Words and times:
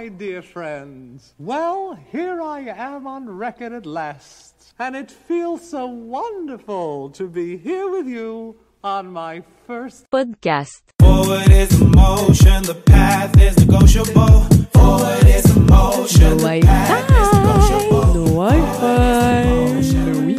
my 0.00 0.08
dear 0.08 0.40
friends. 0.40 1.34
Well, 1.38 1.94
here 2.10 2.40
I 2.40 2.60
am 2.60 3.06
on 3.06 3.28
record 3.28 3.74
at 3.74 3.84
last, 3.84 4.72
and 4.78 4.96
it 4.96 5.10
feels 5.10 5.68
so 5.68 5.84
wonderful 5.86 7.10
to 7.10 7.28
be 7.28 7.58
here 7.58 7.86
with 7.90 8.06
you 8.06 8.56
on 8.82 9.12
my 9.12 9.42
first 9.66 10.10
podcast. 10.10 10.80
Forward 11.00 11.50
is 11.50 11.68
the 11.78 11.84
motion, 11.84 12.62
the 12.62 12.80
path 12.86 13.38
is 13.38 13.58
negotiable. 13.58 14.40
Forward 14.72 15.26
is 15.26 15.44
the 15.52 15.60
motion, 15.60 16.30
the 16.30 16.44
Wi-Fi. 16.48 16.66
path 16.66 17.10
is 17.20 17.28
negotiable. 17.36 18.06
Le 18.16 18.24
Wi-Fi. 18.40 19.44
Le 19.76 20.14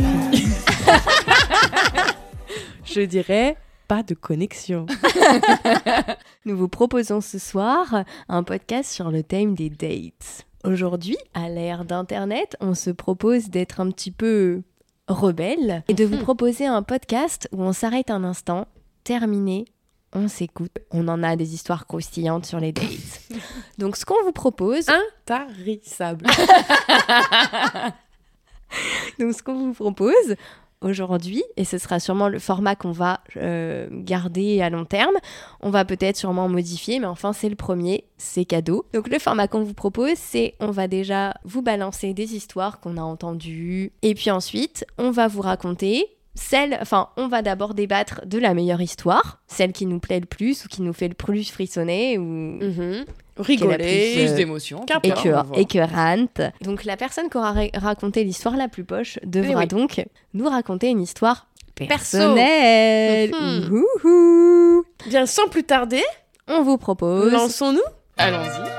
Wi-Fi. 0.90 2.16
Je 2.84 3.06
dirais 3.06 3.58
pas 3.92 4.04
de 4.04 4.14
connexion. 4.14 4.86
Nous 6.46 6.56
vous 6.56 6.70
proposons 6.70 7.20
ce 7.20 7.38
soir 7.38 8.06
un 8.30 8.44
podcast 8.44 8.90
sur 8.90 9.12
le 9.12 9.22
thème 9.22 9.54
des 9.54 9.70
dates. 9.70 10.48
Aujourd'hui, 10.64 11.18
à 11.34 11.50
l'ère 11.50 11.84
d'Internet, 11.84 12.56
on 12.62 12.74
se 12.74 12.90
propose 12.90 13.50
d'être 13.50 13.82
un 13.82 13.92
petit 13.92 14.12
peu 14.12 14.62
rebelle 15.10 15.84
et 15.90 15.94
de 15.94 16.06
vous 16.06 16.20
proposer 16.20 16.66
un 16.66 16.84
podcast 16.84 17.50
où 17.52 17.64
on 17.64 17.74
s'arrête 17.74 18.12
un 18.12 18.24
instant, 18.24 18.66
terminé, 19.04 19.66
on 20.14 20.30
s'écoute. 20.30 20.72
On 20.92 21.10
en 21.10 21.22
a 21.22 21.36
des 21.36 21.54
histoires 21.54 21.86
croustillantes 21.86 22.46
sur 22.46 22.62
les 22.62 22.72
dates. 22.72 22.86
Donc 23.78 23.98
ce 23.98 24.06
qu'on 24.06 24.24
vous 24.24 24.32
propose, 24.32 24.86
Intarissable. 24.88 26.28
Donc, 29.20 29.34
ce 29.34 29.44
qu'on 29.44 29.54
vous 29.54 29.74
propose 29.74 30.36
aujourd'hui, 30.82 31.44
et 31.58 31.66
ce 31.66 31.78
sera 31.78 32.00
sûrement 32.00 32.28
le 32.28 32.40
format 32.40 32.76
qu'on 32.76 32.92
va 32.92 33.22
euh, 33.38 33.88
garder 33.92 34.62
à 34.62 34.70
long 34.70 34.86
terme, 34.86 35.16
on 35.62 35.70
va 35.70 35.86
peut-être 35.86 36.18
sûrement 36.18 36.50
modifier, 36.50 37.00
mais 37.00 37.06
enfin, 37.06 37.34
c'est 37.34 37.50
le 37.50 37.56
premier, 37.56 38.06
c'est 38.18 38.46
cadeau. 38.46 38.86
Donc, 38.94 39.08
le 39.10 39.20
format 39.20 39.48
qu'on 39.48 39.64
vous 39.64 39.74
propose, 39.74 40.16
c'est 40.18 40.56
on 40.60 40.72
va 40.72 40.88
déjà 40.88 41.34
vous 41.44 41.62
balancer 41.62 42.14
des 42.14 42.36
histoires 42.36 42.80
qu'on 42.80 42.98
a 42.98 43.02
entendues, 43.02 43.92
et 44.02 44.16
puis 44.16 44.32
ensuite, 44.32 44.86
on 44.98 45.12
va 45.12 45.28
vous 45.28 45.42
raconter. 45.42 46.06
Celle, 46.34 46.78
enfin, 46.82 47.10
on 47.18 47.28
va 47.28 47.42
d'abord 47.42 47.74
débattre 47.74 48.22
de 48.26 48.40
la 48.40 48.54
meilleure 48.54 48.80
histoire, 48.82 49.42
celle 49.48 49.74
qui 49.74 49.86
nous 49.86 50.00
plaît 50.00 50.22
le 50.22 50.26
plus 50.26 50.64
ou 50.64 50.70
qui 50.70 50.82
nous 50.82 50.94
fait 50.94 51.10
le 51.10 51.14
plus 51.14 51.52
frissonner 51.52 52.18
ou 52.18 52.24
Mhm. 52.24 53.06
Rigoler. 53.42 54.28
euh, 54.30 54.36
d'émotions. 54.36 54.82
qu'un 54.86 55.00
et 55.04 55.12
peu. 55.12 55.16
que, 55.22 55.60
écœurante. 55.60 56.42
Donc 56.62 56.84
la 56.86 56.98
personne 56.98 57.30
qui 57.30 57.38
aura 57.38 57.52
ra- 57.54 57.68
raconté 57.76 58.24
l'histoire 58.24 58.56
la 58.58 58.68
plus 58.68 58.84
poche 58.84 59.20
devra 59.24 59.52
Eh 59.52 59.56
oui. 59.56 59.68
donc 59.68 60.04
nous 60.34 60.48
raconter 60.50 60.90
une 60.90 61.02
histoire 61.02 61.48
Perso. 61.76 61.90
personnelle. 61.90 63.32
Ouhouhou. 63.72 64.84
Bien, 65.08 65.26
sans 65.26 65.48
plus 65.48 65.64
tarder, 65.64 66.04
On 66.48 66.62
vous 66.64 66.78
propose. 66.78 67.32
lançons-nous. 67.32 67.80
Allons-y. 68.18 68.70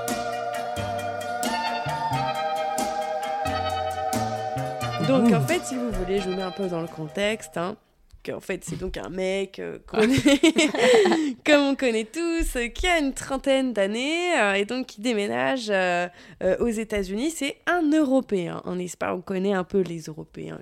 Donc, 5.09 5.33
en 5.33 5.41
fait, 5.41 5.61
si 5.65 5.75
vous 5.75 5.91
voulez, 5.91 6.21
je 6.21 6.31
vous 6.31 6.37
mets 6.37 6.43
un 6.43 6.51
peu 6.53 6.69
dans 6.69 6.81
le 6.81 6.87
contexte. 6.87 7.57
Hein, 7.57 7.77
qu'en 8.25 8.41
fait, 8.41 8.65
c'est 8.65 8.79
donc 8.79 8.97
un 8.97 9.09
mec, 9.09 9.59
euh, 9.59 9.79
est- 9.95 11.37
comme 11.47 11.63
on 11.63 11.75
connaît 11.75 12.05
tous, 12.05 12.57
euh, 12.57 12.69
qui 12.69 12.87
a 12.87 12.99
une 12.99 13.13
trentaine 13.15 13.73
d'années 13.73 14.39
euh, 14.41 14.55
et 14.55 14.65
donc 14.65 14.87
qui 14.87 15.01
déménage 15.01 15.71
aux 16.61 16.69
États-Unis. 16.69 17.31
C'est 17.31 17.57
un 17.67 17.83
Européen, 17.91 18.63
n'est-ce 18.75 18.97
pas 18.97 19.15
On 19.15 19.21
connaît 19.21 19.53
un 19.55 19.65
peu 19.65 19.81
les 19.81 20.01
Européens 20.03 20.59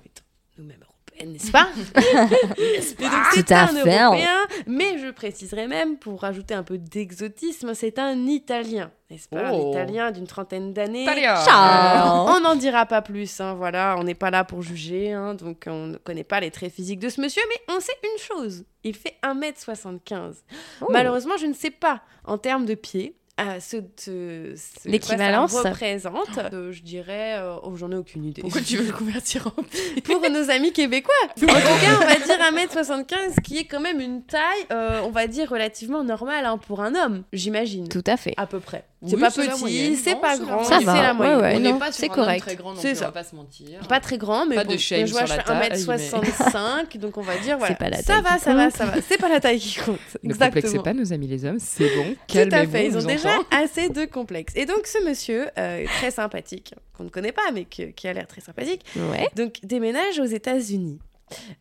nous-mêmes 0.57 0.83
n'est-ce 1.25 1.51
pas? 1.51 1.67
C'est 2.81 2.95
Tout 2.95 3.53
à 3.53 3.63
un 3.63 3.67
fait. 3.67 4.01
Européen, 4.01 4.47
mais 4.67 4.97
je 4.99 5.11
préciserai 5.11 5.67
même, 5.67 5.97
pour 5.97 6.21
rajouter 6.21 6.53
un 6.53 6.63
peu 6.63 6.77
d'exotisme, 6.77 7.73
c'est 7.73 7.99
un 7.99 8.25
Italien, 8.27 8.91
n'est-ce 9.09 9.27
pas? 9.27 9.51
Oh. 9.51 9.67
Un 9.67 9.71
Italien 9.71 10.11
d'une 10.11 10.27
trentaine 10.27 10.73
d'années. 10.73 11.05
Ciao. 11.05 12.27
On 12.29 12.39
n'en 12.41 12.55
dira 12.55 12.85
pas 12.85 13.01
plus, 13.01 13.39
hein, 13.39 13.53
voilà, 13.53 13.95
on 13.97 14.03
n'est 14.03 14.15
pas 14.15 14.31
là 14.31 14.43
pour 14.43 14.61
juger, 14.61 15.11
hein, 15.11 15.33
donc 15.35 15.63
on 15.67 15.87
ne 15.87 15.97
connaît 15.97 16.23
pas 16.23 16.39
les 16.39 16.51
traits 16.51 16.73
physiques 16.73 16.99
de 16.99 17.09
ce 17.09 17.21
monsieur, 17.21 17.43
mais 17.49 17.73
on 17.75 17.79
sait 17.79 17.97
une 18.03 18.19
chose, 18.19 18.65
il 18.83 18.95
fait 18.95 19.17
1m75. 19.23 20.35
Oh. 20.81 20.87
Malheureusement, 20.89 21.37
je 21.37 21.45
ne 21.45 21.53
sais 21.53 21.71
pas, 21.71 22.01
en 22.25 22.37
termes 22.37 22.65
de 22.65 22.75
pied, 22.75 23.15
euh, 23.47 23.59
ce, 23.59 23.77
ce- 23.97 24.53
ce- 24.55 24.87
L'équivalence 24.89 25.51
quoi 25.51 25.63
ça 25.63 25.69
représente, 25.71 26.37
euh, 26.53 26.71
je 26.71 26.81
dirais, 26.81 27.37
euh, 27.39 27.55
oh, 27.63 27.75
j'en 27.75 27.91
ai 27.91 27.95
aucune 27.95 28.25
idée. 28.25 28.41
Pourquoi 28.41 28.61
tu 28.61 28.77
veux 28.77 28.85
le 28.85 28.93
convertir 28.93 29.47
en 29.47 29.63
Pour 30.03 30.21
nos 30.29 30.49
amis 30.49 30.71
québécois. 30.73 31.13
En 31.41 31.45
tout 31.45 31.45
cas, 31.47 31.99
on 32.01 32.05
va 32.05 32.15
dire 32.15 32.37
1m75, 32.75 33.41
qui 33.43 33.57
est 33.57 33.65
quand 33.65 33.79
même 33.81 33.99
une 33.99 34.23
taille, 34.23 34.41
euh, 34.71 35.01
on 35.03 35.09
va 35.11 35.27
dire, 35.27 35.49
relativement 35.49 36.03
normale 36.03 36.45
hein, 36.45 36.57
pour 36.57 36.81
un 36.81 36.95
homme, 36.95 37.23
j'imagine. 37.33 37.87
Tout 37.89 38.03
à 38.07 38.17
fait. 38.17 38.33
À 38.37 38.45
peu 38.47 38.59
près. 38.59 38.85
C'est 39.03 39.15
Oui, 39.15 39.21
pas 39.21 39.31
petit, 39.31 39.95
c'est 39.95 40.15
pas 40.21 40.37
grand, 40.37 40.63
Ça 40.63 40.77
c'est 40.77 40.85
va, 40.85 41.01
la 41.01 41.13
moyenne. 41.15 41.41
ouais. 41.41 41.53
on 41.55 41.59
non, 41.59 41.73
n'est 41.73 41.79
pas 41.79 41.91
c'est 41.91 42.03
sur 42.05 42.11
un 42.13 42.15
correct. 42.15 42.41
très 42.41 42.55
grand 42.55 42.73
non 42.73 42.79
C'est 42.79 42.89
plus, 42.89 42.97
ça. 42.99 43.05
on 43.05 43.07
va 43.07 43.11
pas 43.11 43.23
se 43.23 43.35
mentir. 43.35 43.79
Pas 43.89 43.99
très 43.99 44.19
grand, 44.19 44.45
mais 44.45 44.53
Pas 44.55 44.63
bon, 44.63 44.73
de 44.73 44.77
shame 44.77 45.07
je 45.07 45.11
vois, 45.11 45.25
je 45.25 45.33
fais 45.33 45.43
taille, 45.43 45.71
1m65, 45.71 46.97
donc 46.97 47.17
on 47.17 47.21
va 47.21 47.35
dire, 47.37 47.57
voilà. 47.57 47.73
C'est 47.73 47.79
pas 47.79 47.89
la 47.89 48.01
ça 48.03 48.21
va, 48.21 48.37
ça 48.37 48.53
va, 48.53 48.69
ça 48.69 48.85
va. 48.85 48.93
C'est 49.01 49.17
pas 49.17 49.29
la 49.29 49.39
taille 49.39 49.59
qui 49.59 49.75
compte. 49.79 49.97
Ne 50.23 50.29
Exactement. 50.29 50.61
complexez 50.61 50.79
pas 50.83 50.93
nos 50.93 51.11
amis 51.13 51.27
les 51.27 51.45
hommes, 51.45 51.57
c'est 51.59 51.89
bon. 51.95 52.15
Tout 52.27 52.37
à 52.55 52.67
fait, 52.67 52.85
ils 52.87 52.97
ont 52.97 53.03
déjà 53.03 53.29
assez 53.49 53.89
de 53.89 54.05
complexes. 54.05 54.53
Et 54.55 54.65
donc 54.65 54.85
ce 54.85 55.03
monsieur, 55.03 55.47
euh, 55.57 55.85
très 55.99 56.11
sympathique, 56.11 56.73
qu'on 56.95 57.05
ne 57.05 57.09
connaît 57.09 57.31
pas, 57.31 57.49
mais 57.53 57.65
que- 57.65 57.91
qui 57.91 58.07
a 58.07 58.13
l'air 58.13 58.27
très 58.27 58.41
sympathique, 58.41 58.85
Ouais. 58.95 59.27
donc 59.35 59.55
déménage 59.63 60.19
aux 60.19 60.25
États-Unis, 60.25 60.99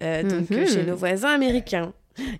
Euh, 0.02 0.22
donc 0.24 0.50
Mhm. 0.50 0.66
chez 0.66 0.82
nos 0.82 0.96
voisins 0.96 1.30
américains. 1.32 1.92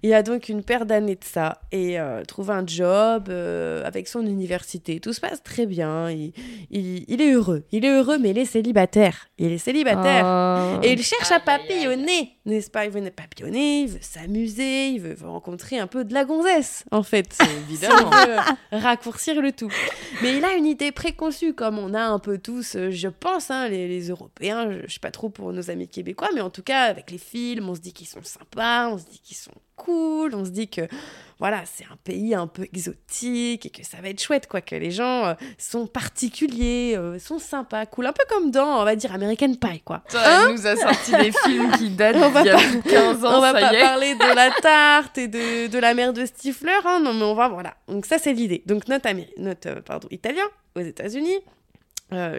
Il 0.02 0.12
a 0.14 0.22
donc 0.22 0.48
une 0.48 0.62
paire 0.62 0.86
d'années 0.86 1.14
de 1.16 1.24
ça 1.24 1.60
et 1.72 1.98
euh, 2.00 2.22
trouve 2.24 2.50
un 2.50 2.66
job 2.66 3.28
euh, 3.28 3.84
avec 3.84 4.08
son 4.08 4.24
université. 4.26 5.00
Tout 5.00 5.12
se 5.12 5.20
passe 5.20 5.42
très 5.42 5.66
bien. 5.66 6.10
Il, 6.10 6.32
il- 6.70 7.04
il 7.08 7.20
est 7.20 7.32
heureux. 7.32 7.64
Il 7.72 7.84
est 7.84 7.90
heureux, 7.90 8.18
mais 8.18 8.30
il 8.30 8.38
est 8.38 8.44
célibataire. 8.44 9.28
Il 9.38 9.52
est 9.52 9.58
célibataire. 9.58 10.24
Oh. 10.24 10.80
Et 10.82 10.92
il 10.92 11.02
cherche 11.02 11.30
à 11.32 11.40
papillonner, 11.40 12.36
n'est-ce 12.46 12.70
pas? 12.70 12.84
Il 12.84 12.90
veut 12.90 13.00
papillonner, 13.10 13.82
il 13.82 13.88
veut 13.88 13.98
s'amuser, 14.00 14.88
il 14.88 15.00
veut 15.00 15.16
rencontrer 15.26 15.78
un 15.78 15.86
peu 15.86 16.04
de 16.04 16.12
la 16.14 16.24
gonzesse, 16.24 16.84
en 16.90 17.02
fait. 17.02 17.36
Évidemment. 17.68 18.10
Il 18.12 18.28
veut 18.30 18.80
raccourcir 18.82 19.40
le 19.40 19.52
tout. 19.52 19.70
Mais 20.22 20.36
il 20.36 20.44
a 20.44 20.54
une 20.54 20.66
idée 20.66 20.92
préconçue, 20.92 21.54
comme 21.54 21.78
on 21.78 21.94
a 21.94 22.02
un 22.02 22.18
peu 22.18 22.38
tous, 22.38 22.76
je 22.90 23.08
pense, 23.08 23.50
hein, 23.50 23.68
les, 23.68 23.88
les 23.88 24.08
Européens, 24.08 24.70
je, 24.70 24.86
je 24.86 24.92
sais 24.94 25.00
pas 25.00 25.10
trop 25.10 25.28
pour 25.30 25.52
nos 25.52 25.70
amis 25.70 25.88
québécois, 25.88 26.28
mais 26.34 26.40
en 26.40 26.50
tout 26.50 26.62
cas, 26.62 26.82
avec 26.84 27.10
les 27.10 27.18
films, 27.18 27.68
on 27.68 27.74
se 27.74 27.80
dit 27.80 27.92
qu'ils 27.92 28.06
sont 28.08 28.22
sympas, 28.22 28.88
on 28.88 28.98
se 28.98 29.04
dit 29.10 29.20
qu'ils 29.20 29.36
sont 29.36 29.50
cool, 29.84 30.34
on 30.34 30.44
se 30.44 30.50
dit 30.50 30.68
que 30.68 30.82
voilà, 31.38 31.62
c'est 31.64 31.84
un 31.84 31.96
pays 32.04 32.34
un 32.34 32.46
peu 32.46 32.64
exotique 32.64 33.64
et 33.64 33.70
que 33.70 33.82
ça 33.82 33.96
va 34.02 34.10
être 34.10 34.22
chouette, 34.22 34.46
quoi, 34.46 34.60
que 34.60 34.74
les 34.74 34.90
gens 34.90 35.24
euh, 35.24 35.34
sont 35.56 35.86
particuliers, 35.86 36.94
euh, 36.98 37.18
sont 37.18 37.38
sympas, 37.38 37.86
cool, 37.86 38.06
un 38.06 38.12
peu 38.12 38.24
comme 38.28 38.50
dans, 38.50 38.82
on 38.82 38.84
va 38.84 38.94
dire, 38.94 39.14
American 39.14 39.54
Pie, 39.54 39.80
quoi. 39.82 40.02
Elle 40.12 40.52
nous 40.52 40.66
a 40.66 40.76
sorti 40.76 41.12
des 41.12 41.32
films 41.44 41.72
qui 41.78 41.88
datent 41.88 42.16
d'il 42.16 42.44
y 42.46 42.50
a 42.50 42.56
pas- 42.56 42.62
plus 42.62 42.76
de 42.82 42.90
15 42.90 43.24
ans, 43.24 43.38
on 43.38 43.40
va 43.40 43.52
ça 43.52 43.60
pas 43.60 43.72
y 43.72 43.76
est. 43.76 43.80
parler 43.80 44.14
de 44.16 44.34
la 44.34 44.50
tarte 44.62 45.16
et 45.16 45.28
de, 45.28 45.68
de 45.68 45.78
la 45.78 45.94
mère 45.94 46.12
de 46.12 46.26
Stifler, 46.26 46.72
hein, 46.84 47.00
non, 47.02 47.14
mais 47.14 47.24
on 47.24 47.34
va, 47.34 47.48
voilà. 47.48 47.74
Donc 47.88 48.04
ça, 48.04 48.18
c'est 48.18 48.34
l'idée. 48.34 48.62
Donc 48.66 48.86
notre, 48.88 49.08
Amé- 49.08 49.30
notre 49.38 49.68
euh, 49.68 49.80
pardon, 49.80 50.08
Italien 50.10 50.44
aux 50.76 50.80
États-Unis 50.80 51.38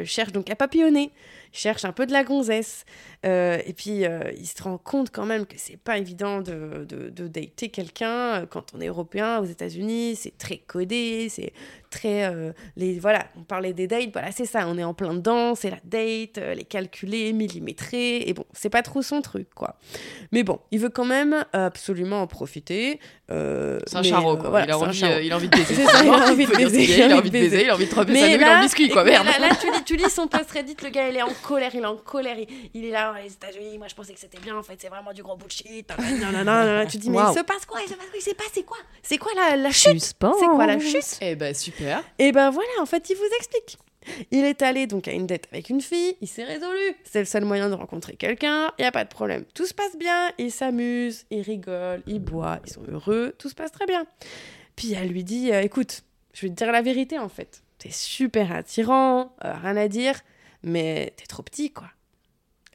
cherche 0.03 0.31
donc 0.34 0.50
à 0.50 0.56
papillonner, 0.56 1.12
cherche 1.51 1.85
un 1.85 1.91
peu 1.91 2.06
de 2.06 2.12
la 2.12 2.23
gonzesse. 2.23 2.85
Euh, 3.25 3.59
et 3.66 3.73
puis, 3.73 4.06
euh, 4.06 4.19
il 4.38 4.47
se 4.47 4.62
rend 4.63 4.78
compte 4.78 5.12
quand 5.12 5.25
même 5.25 5.45
que 5.45 5.56
c'est 5.57 5.78
pas 5.78 5.97
évident 5.97 6.41
de, 6.41 6.85
de, 6.88 7.09
de 7.09 7.28
dater 7.28 7.69
quelqu'un 7.69 8.09
euh, 8.41 8.45
quand 8.50 8.73
on 8.73 8.81
est 8.81 8.88
européen 8.88 9.39
aux 9.39 9.45
États-Unis. 9.45 10.16
C'est 10.16 10.38
très 10.38 10.57
codé, 10.57 11.28
c'est 11.29 11.53
très. 11.90 12.25
euh, 12.25 12.51
les, 12.75 13.00
voilà, 13.00 13.25
on 13.38 13.44
parlait 13.44 13.73
des 13.73 13.88
dates, 13.88 14.09
voilà, 14.13 14.31
c'est 14.31 14.45
ça. 14.45 14.67
On 14.67 14.78
est 14.78 14.84
en 14.84 14.94
plein 14.94 15.13
dedans, 15.13 15.56
c'est 15.56 15.69
la 15.69 15.79
date, 15.84 16.40
les 16.56 16.63
calculer, 16.63 17.34
millimétrer. 17.34 18.28
Et 18.28 18.34
bon, 18.34 18.45
c'est 18.53 18.69
pas 18.69 18.81
trop 18.81 19.01
son 19.01 19.22
truc, 19.22 19.47
quoi. 19.53 19.78
Mais 20.31 20.44
bon, 20.44 20.59
il 20.72 20.79
veut 20.79 20.90
quand 20.90 21.06
même 21.06 21.45
absolument 21.53 22.22
en 22.22 22.28
profiter. 22.28 23.00
C'est 23.29 23.95
un 23.97 24.03
charreau, 24.03 24.38
quoi. 24.38 24.50
voilà, 24.50 24.66
il, 24.66 24.72
a 24.72 24.75
un 24.75 24.79
envie, 24.79 25.03
euh, 25.03 25.22
il 25.22 25.31
a 25.31 25.35
envie 25.35 25.47
de 25.47 25.56
baiser. 25.57 25.75
Ça, 25.85 26.03
il 26.03 26.09
a 26.09 26.31
envie 26.31 26.45
de 26.45 26.51
baiser, 26.51 26.95
Il 26.95 27.11
a 27.11 27.17
envie 27.17 27.29
de 27.29 27.34
baiser, 27.34 27.63
il 27.63 27.69
a 27.69 27.73
envie 27.75 27.85
de 27.85 27.91
tremper 27.91 28.16
sa 28.16 28.38
là, 28.38 28.59
en 28.59 28.63
biscuit, 28.63 28.90
quoi. 28.90 29.03
Merde. 29.03 29.26
Là, 29.26 29.47
là, 29.47 29.55
tu, 29.55 29.67
lis, 29.72 29.84
tu 29.85 29.96
lis 29.96 30.09
son 30.09 30.28
post 30.28 30.52
Reddit, 30.52 30.76
le 30.84 30.90
gars, 30.90 31.09
il 31.09 31.16
est 31.16 31.22
en 31.22 31.34
colère, 31.41 31.72
il 31.73 31.82
est 31.82 31.85
en 31.85 31.97
colère. 31.97 32.38
Il, 32.38 32.47
il 32.73 32.85
est 32.85 32.91
là, 32.91 33.14
oh, 33.14 33.22
les 33.22 33.34
États-Unis, 33.34 33.78
moi 33.78 33.88
je 33.88 33.96
pensais 33.96 34.14
que 34.14 34.20
c'était 34.20 34.40
bien, 34.40 34.58
en 34.58 34.64
fait, 34.64 34.78
c'est 34.79 34.90
vraiment 34.90 35.14
du 35.14 35.23
gros 35.23 35.35
bullshit. 35.35 35.90
Non, 35.99 36.43
non. 36.43 36.85
Tu 36.85 36.97
te 36.97 37.02
dis, 37.02 37.09
mais 37.09 37.17
il 37.17 37.38
se 37.38 37.43
passe 37.43 37.66
quoi 37.66 37.82
Il 37.82 37.90
se 37.90 37.96
passe 37.96 38.08
quoi 38.09 38.17
Il 38.17 38.22
se 38.22 38.34
passe, 38.35 38.52
c'est 38.53 38.64
quoi? 38.64 38.78
C'est 39.03 39.17
quoi 39.17 39.32
la, 39.35 39.58
la 39.58 39.72
chute? 39.72 39.99
C'est 40.02 40.17
quoi 40.20 40.66
la 40.66 40.79
chute? 40.79 41.17
Eh 41.22 41.35
ben, 41.35 41.53
super. 41.53 42.03
Et 42.20 42.32
ben 42.32 42.49
voilà, 42.49 42.70
en 42.82 42.85
fait, 42.85 43.09
il 43.09 43.16
vous 43.16 43.29
explique. 43.38 43.78
Il 44.32 44.46
est 44.46 44.61
allé 44.64 44.88
donc 44.88 45.08
à 45.08 45.11
une 45.11 45.28
date 45.28 45.46
avec 45.52 45.70
une 45.70 45.82
fille, 45.82 46.16
il 46.22 46.28
s'est 46.28 46.43
résolu. 46.43 46.96
C'est 47.03 47.20
le 47.20 47.26
seul 47.26 47.46
moyen 47.46 47.70
de 47.70 47.76
rencontrer 47.76 48.16
quelqu'un, 48.16 48.72
il 48.79 48.82
n'y 48.82 48.88
a 48.88 48.91
pas 48.91 49.03
de 49.03 49.09
problème. 49.09 49.46
Tout 49.53 49.66
se 49.66 49.73
passe 49.73 49.96
bien, 49.96 50.32
ils 50.40 50.52
s'amusent, 50.52 51.26
ils 51.29 51.41
rigolent, 51.41 52.02
ils 52.08 52.20
boivent, 52.20 52.61
ils 52.66 52.73
sont 52.73 52.84
heureux, 52.91 53.35
tout 53.38 53.49
se 53.49 53.53
passe 53.53 53.72
très 53.72 53.85
bien. 53.85 54.05
Puis 54.76 54.93
elle 54.93 55.09
lui 55.09 55.23
dit 55.23 55.52
euh, 55.52 55.61
écoute, 55.61 56.02
je 56.34 56.47
vais 56.47 56.49
te 56.49 56.55
dire 56.55 56.72
la 56.72 56.82
vérité 56.82 57.20
en 57.20 57.29
fait. 57.29 57.61
T'es 57.78 57.91
super 57.91 58.52
attirant, 58.52 59.35
euh, 59.46 59.53
rien 59.61 59.78
à 59.78 59.88
dire, 59.88 60.20
mais 60.63 61.13
t'es 61.17 61.25
trop 61.25 61.43
petit 61.43 61.72
quoi. 61.72 61.87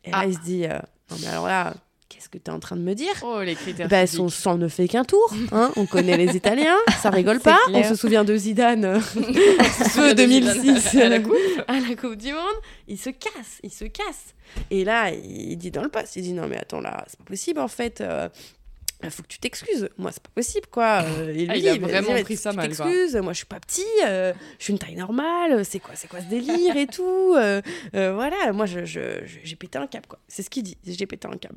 Et 0.04 0.10
là, 0.10 0.18
Ah. 0.20 0.26
il 0.26 0.34
se 0.34 0.40
dit 0.40 0.64
euh, 0.66 0.78
non 1.10 1.16
mais 1.20 1.26
alors 1.28 1.46
là, 1.46 1.74
qu'est-ce 2.08 2.28
que 2.28 2.38
tu 2.38 2.44
es 2.50 2.54
en 2.54 2.60
train 2.60 2.76
de 2.76 2.82
me 2.82 2.94
dire 2.94 3.12
Oh, 3.22 3.40
les 3.42 3.54
critères. 3.56 3.88
bah, 3.88 4.06
son 4.06 4.28
sang 4.28 4.56
ne 4.58 4.68
fait 4.68 4.86
qu'un 4.88 5.04
tour. 5.04 5.32
Hein 5.52 5.72
on 5.76 5.86
connaît 5.86 6.16
les 6.16 6.36
Italiens, 6.36 6.76
ça 7.02 7.10
rigole 7.10 7.40
pas. 7.40 7.58
clair. 7.66 7.84
On 7.84 7.88
se 7.88 7.94
souvient 7.94 8.24
de 8.24 8.36
Zidane, 8.36 8.84
euh, 8.84 9.00
feu 9.90 10.10
de 10.10 10.14
2006 10.14 10.90
Zidane 10.90 11.02
à 11.02 11.08
la 11.08 11.20
coupe. 11.20 11.34
à 11.68 11.80
la 11.80 11.94
Coupe 11.96 12.16
du 12.16 12.32
Monde. 12.32 12.56
Il 12.88 12.98
se 12.98 13.10
casse, 13.10 13.58
il 13.62 13.72
se 13.72 13.84
casse. 13.84 14.34
Et 14.70 14.84
là, 14.84 15.10
il 15.10 15.56
dit 15.56 15.70
dans 15.72 15.82
le 15.82 15.88
poste, 15.88 16.14
il 16.16 16.22
dit 16.22 16.32
non 16.32 16.46
mais 16.46 16.56
attends 16.58 16.80
là, 16.80 17.04
c'est 17.08 17.18
pas 17.18 17.24
possible 17.24 17.60
en 17.60 17.68
fait. 17.68 18.00
euh, 18.00 18.28
il 19.04 19.10
faut 19.10 19.22
que 19.22 19.28
tu 19.28 19.38
t'excuses. 19.38 19.88
Moi, 19.98 20.10
c'est 20.12 20.22
pas 20.22 20.30
possible, 20.34 20.66
quoi. 20.70 21.02
Euh, 21.04 21.34
et 21.34 21.46
Ah, 21.48 21.54
lui, 21.54 21.60
il 21.62 21.68
a 21.68 21.78
vraiment 21.78 22.12
pris 22.22 22.36
tu 22.36 22.42
ça 22.42 22.52
mal, 22.52 22.74
quoi. 22.74 22.86
t'excuses. 22.86 23.16
Moi, 23.16 23.32
je 23.32 23.36
suis 23.38 23.46
pas 23.46 23.60
petit. 23.60 23.84
euh, 24.06 24.32
je 24.58 24.64
suis 24.64 24.72
une 24.72 24.78
taille 24.78 24.94
normale. 24.96 25.64
C'est 25.64 25.78
quoi, 25.80 25.92
c'est 25.94 26.08
quoi 26.08 26.20
ce 26.20 26.26
délire 26.26 26.76
et 26.76 26.86
tout 26.86 27.34
euh, 27.36 27.60
euh, 27.94 28.12
Voilà. 28.14 28.52
Moi, 28.52 28.66
je, 28.66 28.84
je- 28.84 29.24
je- 29.24 29.38
j'ai 29.44 29.56
pété 29.56 29.78
un 29.78 29.86
câble, 29.86 30.06
quoi. 30.06 30.18
C'est 30.28 30.42
ce 30.42 30.50
qu'il 30.50 30.62
dit. 30.62 30.76
J'ai 30.86 31.06
pété 31.06 31.28
un 31.28 31.36
câble. 31.36 31.56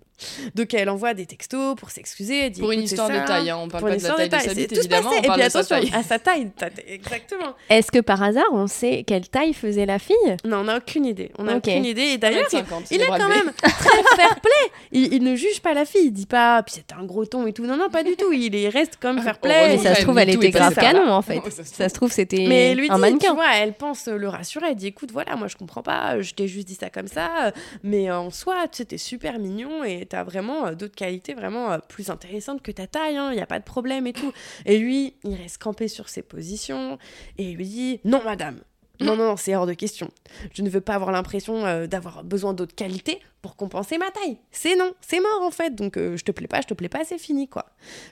Donc, 0.55 0.73
elle 0.73 0.89
envoie 0.89 1.13
des 1.13 1.25
textos 1.25 1.75
pour 1.75 1.89
s'excuser. 1.91 2.51
Pour 2.51 2.71
une 2.71 2.79
c'est 2.81 2.95
histoire 2.95 3.09
de 3.09 3.25
taille, 3.25 3.49
hein, 3.49 3.57
on 3.57 3.67
parle 3.69 3.81
Pour 3.83 3.89
pas 3.89 3.95
une 3.95 4.01
de 4.01 4.03
la 4.03 4.09
histoire 4.09 4.17
taille 4.17 4.29
de 4.29 4.35
sa 4.35 4.41
C'est- 4.41 4.55
bite, 4.55 4.77
évidemment, 4.77 5.09
on 5.11 5.17
Et 5.17 5.21
puis 5.21 5.29
de 5.31 5.49
sa 5.49 5.59
attention, 5.59 5.75
taille. 5.77 5.91
à 5.93 6.03
sa 6.03 6.19
taille. 6.19 6.51
Exactement. 6.87 7.53
Est-ce 7.69 7.91
que 7.91 7.99
par 7.99 8.21
hasard, 8.21 8.45
on 8.51 8.67
sait 8.67 9.03
quelle 9.07 9.27
taille 9.29 9.53
faisait 9.53 9.85
la 9.85 9.99
fille? 9.99 10.15
Non, 10.45 10.57
on 10.59 10.63
n'a 10.65 10.77
aucune 10.77 11.05
idée. 11.05 11.31
On 11.37 11.43
n'a 11.43 11.57
aucune 11.57 11.85
idée. 11.85 12.01
Et 12.01 12.17
d'ailleurs, 12.17 12.47
il, 12.51 12.57
1m50, 12.59 12.87
il 12.91 12.97
les 12.97 13.03
est 13.03 13.07
quand 13.07 13.29
même 13.29 13.51
très 13.61 14.03
fair 14.15 14.39
play. 14.41 14.71
Il, 14.91 15.13
il 15.13 15.23
ne 15.23 15.35
juge 15.35 15.61
pas 15.61 15.73
la 15.73 15.85
fille. 15.85 16.05
Il 16.07 16.11
dit 16.11 16.25
pas, 16.25 16.61
puis 16.63 16.75
c'était 16.75 16.95
un 16.95 17.03
gros 17.05 17.25
et 17.47 17.53
tout. 17.53 17.65
Non, 17.65 17.77
non, 17.77 17.89
pas 17.89 18.03
du 18.03 18.15
tout. 18.15 18.31
Il 18.33 18.55
est- 18.55 18.69
reste 18.69 18.97
quand 19.01 19.13
même 19.13 19.23
fair 19.23 19.37
play. 19.41 19.67
Mais 19.69 19.77
ça 19.77 19.95
se 19.95 20.01
trouve, 20.01 20.17
elle 20.17 20.29
était 20.29 20.49
grave 20.49 20.75
canon 20.75 21.09
en 21.11 21.21
fait. 21.21 21.41
Ça 21.63 21.87
se 21.89 21.93
trouve, 21.93 22.11
c'était 22.11 22.45
Mais 22.47 22.75
lui 22.75 22.89
un 22.89 22.95
dit, 22.95 23.01
mannequin. 23.01 23.29
tu 23.29 23.35
vois, 23.35 23.55
elle 23.55 23.73
pense 23.73 24.07
le 24.07 24.27
rassurer. 24.27 24.67
Elle 24.69 24.75
dit, 24.75 24.87
écoute, 24.87 25.11
voilà, 25.11 25.35
moi 25.35 25.47
je 25.47 25.55
comprends 25.55 25.81
pas, 25.83 26.19
je 26.21 26.33
t'ai 26.33 26.47
juste 26.47 26.67
dit 26.67 26.75
ça 26.75 26.89
comme 26.89 27.07
ça, 27.07 27.51
mais 27.83 28.11
en 28.11 28.29
soi, 28.31 28.67
tu 28.71 28.77
sais, 28.77 28.85
t'es 28.85 28.97
super 28.97 29.39
mignon 29.39 29.83
et 29.83 30.05
t'as 30.05 30.23
vraiment 30.23 30.67
euh, 30.67 30.73
d'autres 30.75 30.95
qualités 30.95 31.33
vraiment 31.33 31.71
euh, 31.71 31.77
plus 31.87 32.09
intéressantes 32.09 32.61
que 32.61 32.71
ta 32.71 32.87
taille, 32.87 33.15
il 33.31 33.35
n'y 33.35 33.41
a 33.41 33.45
pas 33.45 33.59
de 33.59 33.63
problème 33.63 34.07
et 34.07 34.13
tout. 34.13 34.31
Et 34.65 34.77
lui, 34.77 35.15
il 35.23 35.35
reste 35.35 35.57
campé 35.59 35.87
sur 35.87 36.09
ses 36.09 36.21
positions 36.21 36.97
et 37.37 37.43
il 37.51 37.55
lui 37.57 37.65
dit, 37.67 37.99
non, 38.05 38.21
madame. 38.23 38.59
Non, 38.99 39.15
non, 39.15 39.37
c'est 39.37 39.55
hors 39.55 39.65
de 39.65 39.73
question. 39.73 40.09
Je 40.53 40.61
ne 40.61 40.69
veux 40.69 40.81
pas 40.81 40.95
avoir 40.95 41.11
l'impression 41.11 41.65
euh, 41.65 41.87
d'avoir 41.87 42.23
besoin 42.23 42.53
d'autres 42.53 42.75
qualités 42.75 43.19
pour 43.41 43.55
compenser 43.55 43.97
ma 43.97 44.11
taille. 44.11 44.37
C'est 44.51 44.75
non, 44.75 44.93
c'est 45.01 45.21
mort 45.21 45.41
en 45.41 45.51
fait. 45.51 45.73
Donc 45.75 45.97
euh, 45.97 46.17
je 46.17 46.23
te 46.23 46.31
plais 46.31 46.47
pas, 46.47 46.61
je 46.61 46.67
te 46.67 46.73
plais 46.73 46.89
pas, 46.89 47.05
c'est 47.05 47.17
fini 47.17 47.47
quoi. 47.47 47.67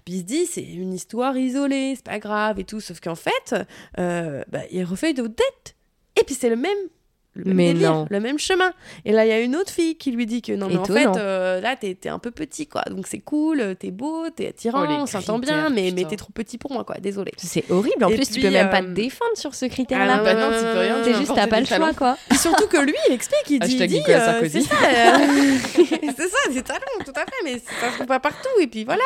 Puis 0.06 0.16
il 0.16 0.20
se 0.20 0.26
dit, 0.26 0.46
c'est 0.46 0.64
une 0.64 0.94
histoire 0.94 1.36
isolée, 1.38 1.94
c'est 1.96 2.06
pas 2.06 2.20
grave 2.20 2.60
et 2.60 2.64
tout. 2.64 2.80
Sauf 2.80 3.02
qu'en 3.02 3.16
fait, 3.16 3.56
euh, 4.00 4.44
bah, 4.48 4.62
il 4.72 4.84
refait 4.84 5.14
d'autres 5.14 5.36
dettes. 5.36 5.76
Et 6.20 6.24
puis 6.24 6.36
c'est 6.36 6.50
le 6.50 6.56
même. 6.56 6.78
Le 7.38 7.46
même 7.46 7.56
Mais 7.56 7.74
délire, 7.74 7.94
non. 7.94 8.08
le 8.10 8.20
même 8.20 8.40
chemin. 8.40 8.72
Et 9.06 9.12
là, 9.12 9.26
il 9.26 9.30
y 9.30 9.32
a 9.32 9.40
une 9.40 9.56
autre 9.56 9.72
fille 9.72 9.96
qui 9.96 10.12
lui 10.12 10.26
dit 10.26 10.42
que 10.42 10.52
non, 10.54 10.68
mais 10.68 10.78
en 10.78 10.84
Étonnant. 10.84 11.14
fait, 11.14 11.20
euh, 11.20 11.62
là, 11.62 11.76
t'es 11.76 11.96
t'es 11.96 12.10
un 12.10 12.20
peu 12.20 12.32
petit, 12.32 12.68
quoi. 12.68 12.84
Donc 12.90 13.08
c'est 13.08 13.20
cool, 13.20 13.76
t'es 13.80 13.92
beau, 13.92 14.30
t'es 14.36 14.48
attirant, 14.48 14.86
Oh, 14.88 15.02
on 15.02 15.06
s'entend 15.06 15.40
bien, 15.40 15.70
mais, 15.70 15.92
mais 15.96 16.06
t'es 16.06 16.16
trop 16.16 16.32
petit 16.34 16.58
pour 16.58 16.72
moi, 16.72 16.84
quoi. 16.84 16.96
Désolé. 17.00 17.32
C'est 17.38 17.70
horrible. 17.72 18.04
En 18.04 18.10
Et 18.10 18.16
plus, 18.16 18.26
tu 18.28 18.34
puis, 18.34 18.42
peux 18.44 18.50
même 18.50 18.70
pas 18.70 18.82
te 18.82 18.88
euh, 18.88 18.94
défendre 18.94 19.36
sur 19.36 19.54
ce 19.56 19.66
Ah, 19.66 19.70
critère-là. 19.70 20.24
bah 20.24 20.34
non, 20.34 20.50
tu 20.58 20.64
peux 20.64 20.80
rien, 20.80 21.02
tu 21.04 21.14
juste, 21.16 21.34
t'as 21.36 21.48
pas 21.48 21.60
le 21.60 21.66
choix, 21.66 21.94
quoi. 21.94 22.18
Puis 22.30 22.38
surtout 22.38 22.68
que 22.68 22.78
lui, 22.78 22.94
il 23.10 23.14
explique, 23.14 23.50
il 23.50 23.60
dit, 23.60 23.76
dit, 23.88 24.02
euh, 24.10 24.20
Sarkozy. 24.26 24.62
c'est 24.64 24.70
ça, 24.70 24.76
euh, 24.86 25.18
c'est 26.18 26.28
ça, 26.30 26.50
des 26.54 26.62
talents, 26.62 26.80
tout 27.06 27.12
à 27.16 27.22
fait, 27.22 27.44
mais 27.44 27.60
ça 27.60 27.90
se 27.90 27.96
trouve 27.96 28.08
pas 28.08 28.20
partout, 28.20 28.50
et 28.62 28.68
puis 28.68 28.84
voilà. 28.86 29.04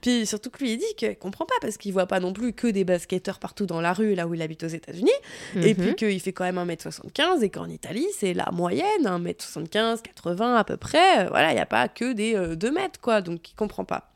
Puis 0.00 0.26
surtout 0.26 0.50
que 0.50 0.58
lui, 0.62 0.72
il 0.72 0.78
dit 0.78 0.84
qu'il 0.96 1.16
comprend 1.16 1.44
pas, 1.46 1.54
parce 1.60 1.76
qu'il 1.76 1.92
voit 1.92 2.06
pas 2.06 2.20
non 2.20 2.32
plus 2.32 2.52
que 2.52 2.66
des 2.66 2.84
basketteurs 2.84 3.38
partout 3.38 3.66
dans 3.66 3.80
la 3.80 3.92
rue, 3.92 4.14
là 4.14 4.26
où 4.26 4.34
il 4.34 4.42
habite 4.42 4.62
aux 4.64 4.68
États-Unis, 4.68 5.10
et 5.56 5.74
Mhm. 5.74 5.74
puis 5.74 5.94
qu'il 5.94 6.20
fait 6.20 6.32
quand 6.32 6.44
même 6.44 6.58
1m75, 6.58 7.42
et 7.42 7.50
qu'en 7.50 7.68
Italie, 7.70 8.06
c'est 8.16 8.34
la 8.34 8.50
moyenne, 8.52 9.04
1m75, 9.04 10.02
80 10.02 10.56
à 10.56 10.64
peu 10.64 10.76
près, 10.76 11.26
euh, 11.26 11.28
voilà, 11.28 11.52
il 11.52 11.54
n'y 11.54 11.60
a 11.60 11.66
pas 11.66 11.88
que 11.88 12.12
des 12.12 12.56
2 12.56 12.70
mètres, 12.70 13.00
quoi, 13.00 13.20
donc 13.22 13.50
il 13.50 13.54
comprend 13.54 13.84
pas. 13.84 14.09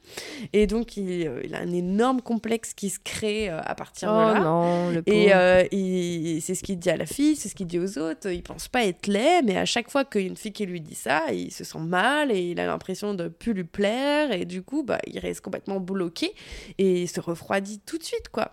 Et 0.53 0.67
donc, 0.67 0.97
il, 0.97 1.27
euh, 1.27 1.41
il 1.45 1.55
a 1.55 1.59
un 1.59 1.73
énorme 1.73 2.21
complexe 2.21 2.75
qui 2.75 2.91
se 2.91 2.99
crée 3.03 3.51
euh, 3.51 3.61
à 3.63 3.75
partir 3.75 4.09
de 4.09 4.15
Oh 4.15 4.35
là. 4.35 4.41
non, 4.41 4.91
le 4.91 5.03
Et 5.07 5.35
euh, 5.35 5.65
c'est 6.41 6.55
ce 6.55 6.63
qu'il 6.63 6.79
dit 6.79 6.91
à 6.91 6.97
la 6.97 7.07
fille, 7.07 7.37
c'est 7.37 7.49
ce 7.49 7.55
qu'il 7.55 7.67
dit 7.67 7.79
aux 7.79 7.99
autres. 7.99 8.31
Il 8.31 8.43
pense 8.43 8.69
pas 8.69 8.85
être 8.85 9.07
laid, 9.07 9.43
mais 9.45 9.57
à 9.57 9.65
chaque 9.65 9.91
fois 9.91 10.05
qu'il 10.05 10.23
y 10.23 10.25
a 10.25 10.29
une 10.29 10.37
fille 10.37 10.53
qui 10.53 10.67
lui 10.67 10.81
dit 10.81 10.95
ça, 10.95 11.33
il 11.33 11.53
se 11.53 11.65
sent 11.65 11.79
mal 11.79 12.31
et 12.31 12.51
il 12.51 12.61
a 12.61 12.67
l'impression 12.67 13.15
de 13.15 13.29
plus 13.29 13.53
lui 13.53 13.65
plaire. 13.65 14.33
Et 14.33 14.45
du 14.45 14.63
coup, 14.63 14.83
bah, 14.83 14.99
il 15.07 15.19
reste 15.19 15.41
complètement 15.41 15.81
bloqué 15.81 16.33
et 16.79 17.03
il 17.03 17.09
se 17.09 17.21
refroidit 17.21 17.81
tout 17.81 17.99
de 17.99 18.05
suite, 18.05 18.29
quoi. 18.31 18.53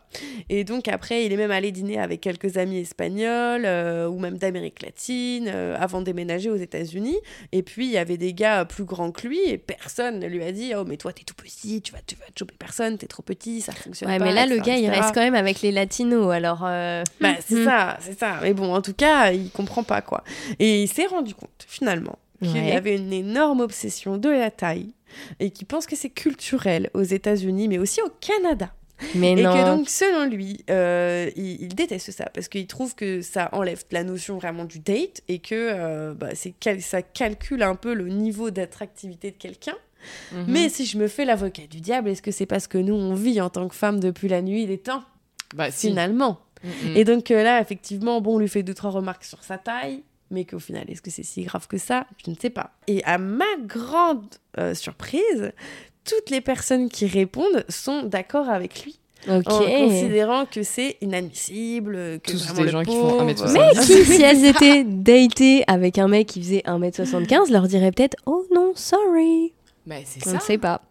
Et 0.50 0.64
donc 0.64 0.88
après, 0.88 1.26
il 1.26 1.34
est 1.34 1.38
même 1.38 1.52
allé 1.52 1.72
dîner 1.72 2.00
avec 2.00 2.22
quelques 2.22 2.58
amis 2.58 2.80
espagnols 2.80 3.66
euh, 3.66 4.08
ou 4.08 4.20
même 4.20 4.38
d'Amérique 4.38 4.82
latine 4.82 5.50
euh, 5.54 5.76
avant 5.80 6.00
de 6.00 6.06
déménager 6.06 6.50
aux 6.50 6.56
États-Unis. 6.56 7.18
Et 7.52 7.64
puis, 7.64 7.86
il 7.86 7.92
y 7.92 7.98
avait 7.98 8.18
des 8.18 8.34
gars 8.34 8.66
plus 8.66 8.86
grands 8.86 9.12
que 9.12 9.28
lui 9.28 9.40
et 9.48 9.58
personne 9.58 10.20
ne 10.20 10.28
lui 10.28 10.44
a 10.44 10.52
dit 10.52 10.74
Oh, 10.76 10.84
mais 10.86 10.98
toi, 10.98 11.14
t'es 11.14 11.24
tout 11.24 11.36
petit, 11.44 11.82
tu 11.82 11.92
vas, 11.92 12.00
tu 12.06 12.16
vas 12.16 12.26
te 12.34 12.40
choper 12.40 12.56
personne, 12.58 12.98
t'es 12.98 13.08
trop 13.08 13.24
petit, 13.24 13.62
ça 13.62 13.72
fonctionne 13.74 14.10
Ouais, 14.10 14.18
pas. 14.20 14.26
mais 14.26 14.34
là, 14.34 14.46
le 14.46 14.58
gars, 14.58 14.78
il 14.78 14.90
reste 14.90 15.14
quand 15.14 15.22
même 15.22 15.36
avec 15.36 15.62
les 15.62 15.72
latinos. 15.72 16.32
Alors, 16.34 16.62
euh, 16.66 17.04
Bah, 17.20 17.34
c'est 17.46 17.56
hmm. 17.56 17.66
ça, 17.66 17.98
c'est 18.02 18.18
ça. 18.20 18.40
Mais 18.42 18.54
bon, 18.54 18.74
en 18.74 18.82
tout 18.82 18.94
cas, 18.94 19.32
il 19.32 19.50
comprend 19.52 19.84
pas 19.84 20.02
quoi. 20.02 20.24
Et 20.60 20.84
il 20.84 20.88
s'est 20.88 21.06
rendu 21.08 21.34
compte, 21.34 21.66
finalement, 21.68 22.18
qu'il 22.42 22.52
Ouais. 22.54 22.70
y 22.70 22.72
avait 22.72 22.96
une 22.98 23.14
énorme 23.14 23.60
obsession 23.62 24.18
de 24.18 24.30
la 24.30 24.52
taille 24.52 24.94
et 25.40 25.50
qu'il 25.52 25.68
pense 25.68 25.86
que 25.86 25.96
c'est 25.96 26.10
culturel 26.10 26.90
aux 26.94 27.04
États-Unis, 27.04 27.68
mais 27.68 27.78
aussi 27.78 28.02
au 28.02 28.10
Canada. 28.22 28.72
Mais 29.16 29.32
et 29.32 29.42
non. 29.42 29.52
que 29.52 29.66
donc, 29.66 29.90
selon 29.90 30.26
lui, 30.30 30.64
euh, 30.70 31.28
il, 31.36 31.60
il 31.64 31.74
déteste 31.74 32.12
ça 32.12 32.26
parce 32.34 32.48
qu'il 32.48 32.68
trouve 32.68 32.94
que 32.94 33.24
ça 33.24 33.50
enlève 33.52 33.84
la 33.90 34.04
notion 34.04 34.38
vraiment 34.38 34.64
du 34.64 34.78
date 34.78 35.22
et 35.28 35.40
que 35.40 35.56
euh, 35.56 36.14
bah, 36.14 36.30
c'est 36.36 36.52
cal- 36.52 36.82
ça 36.84 37.02
calcule 37.02 37.64
un 37.64 37.74
peu 37.74 37.96
le 37.96 38.10
niveau 38.10 38.52
d'attractivité 38.52 39.32
de 39.32 39.38
quelqu'un. 39.38 39.74
Mhm. 40.32 40.46
Mais 40.48 40.70
si 40.70 40.86
je 40.86 40.98
me 40.98 41.08
fais 41.08 41.26
l'avocat 41.26 41.64
du 41.70 41.82
diable, 41.82 42.10
est-ce 42.10 42.22
que 42.22 42.32
c'est 42.32 42.46
parce 42.46 42.68
que 42.68 42.78
nous, 42.78 42.94
on 42.96 43.14
vit 43.14 43.40
en 43.42 43.50
tant 43.50 43.68
que 43.68 43.76
femme 43.76 44.00
depuis 44.00 44.28
la 44.28 44.42
nuit 44.42 44.66
des 44.66 44.78
temps 44.78 45.04
bah, 45.56 45.70
si. 45.72 45.88
Finalement. 45.88 46.40
Et 46.96 47.04
donc 47.06 47.32
euh, 47.32 47.42
là, 47.44 47.60
effectivement, 47.60 48.22
bon, 48.22 48.36
on 48.36 48.40
lui 48.40 48.48
fait 48.48 48.62
deux, 48.64 48.74
trois 48.76 48.92
remarques 48.92 49.24
sur 49.24 49.44
sa 49.44 49.58
taille, 49.58 50.04
mais 50.30 50.46
qu'au 50.46 50.60
final, 50.60 50.84
est-ce 50.90 51.02
que 51.02 51.10
c'est 51.10 51.24
si 51.24 51.42
grave 51.44 51.68
que 51.68 51.78
ça? 51.78 52.06
Je 52.24 52.30
ne 52.30 52.36
sais 52.40 52.52
pas. 52.52 52.72
Et 52.88 53.04
à 53.04 53.18
ma 53.18 53.46
grande 53.66 54.24
euh, 54.60 54.76
surprise, 54.76 55.52
toutes 56.06 56.30
les 56.30 56.40
personnes 56.42 56.88
qui 56.90 57.08
répondent 57.08 57.66
sont 57.68 58.04
d'accord 58.04 58.48
avec 58.50 58.84
lui, 58.84 59.00
Ok. 59.28 59.48
en 59.48 59.60
considérant 59.60 60.46
que 60.46 60.62
c'est 60.64 60.98
inadmissible, 61.02 62.20
que 62.24 62.32
Tous 62.32 62.46
vraiment 62.46 62.60
des 62.60 62.64
le 62.66 62.72
gens 62.72 62.84
qui 62.84 62.92
font 62.96 63.10
pauvre- 63.10 63.26
1m70. 63.26 63.54
Mais 63.54 63.82
qui, 63.82 64.06
si 64.06 64.22
elles 64.22 64.46
étaient 64.46 64.84
datées 64.84 65.64
avec 65.68 65.98
un 65.98 66.08
mec 66.08 66.28
qui 66.28 66.42
faisait 66.42 66.64
1m75, 66.66 67.52
leur 67.52 67.68
dirait 67.68 67.92
peut-être 67.92 68.18
Oh 68.26 68.46
non, 68.54 68.74
sorry. 68.76 69.54
C'est 70.06 70.22
On 70.28 70.32
ça. 70.32 70.34
ne 70.34 70.40
sait 70.40 70.58
pas. 70.58 70.82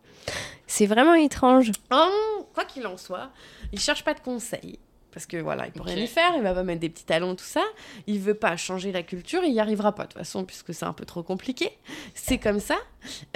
C'est 0.66 0.86
vraiment 0.86 1.14
étrange. 1.14 1.72
Oh, 1.92 2.46
quoi 2.54 2.64
qu'il 2.64 2.86
en 2.86 2.96
soit, 2.96 3.30
il 3.72 3.80
cherche 3.80 4.04
pas 4.04 4.14
de 4.14 4.20
conseils. 4.20 4.78
Parce 5.12 5.26
que 5.26 5.38
voilà, 5.38 5.66
il 5.66 5.72
peut 5.72 5.82
rien 5.82 5.96
y 5.96 6.06
faire, 6.06 6.32
il 6.36 6.42
va 6.42 6.54
pas 6.54 6.62
mettre 6.62 6.80
des 6.80 6.88
petits 6.88 7.04
talons, 7.04 7.34
tout 7.34 7.44
ça. 7.44 7.64
Il 8.06 8.20
veut 8.20 8.34
pas 8.34 8.56
changer 8.56 8.92
la 8.92 9.02
culture, 9.02 9.42
il 9.44 9.52
y 9.52 9.58
arrivera 9.58 9.92
pas 9.92 10.04
de 10.04 10.08
toute 10.10 10.18
façon, 10.18 10.44
puisque 10.44 10.72
c'est 10.72 10.84
un 10.84 10.92
peu 10.92 11.04
trop 11.04 11.24
compliqué. 11.24 11.70
C'est 12.14 12.38
comme 12.38 12.60
ça. 12.60 12.76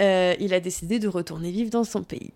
Euh, 0.00 0.34
il 0.38 0.54
a 0.54 0.61
décidé 0.61 1.00
de 1.00 1.08
retourner 1.08 1.50
vivre 1.50 1.70
dans 1.70 1.82
son 1.82 2.04
pays. 2.04 2.32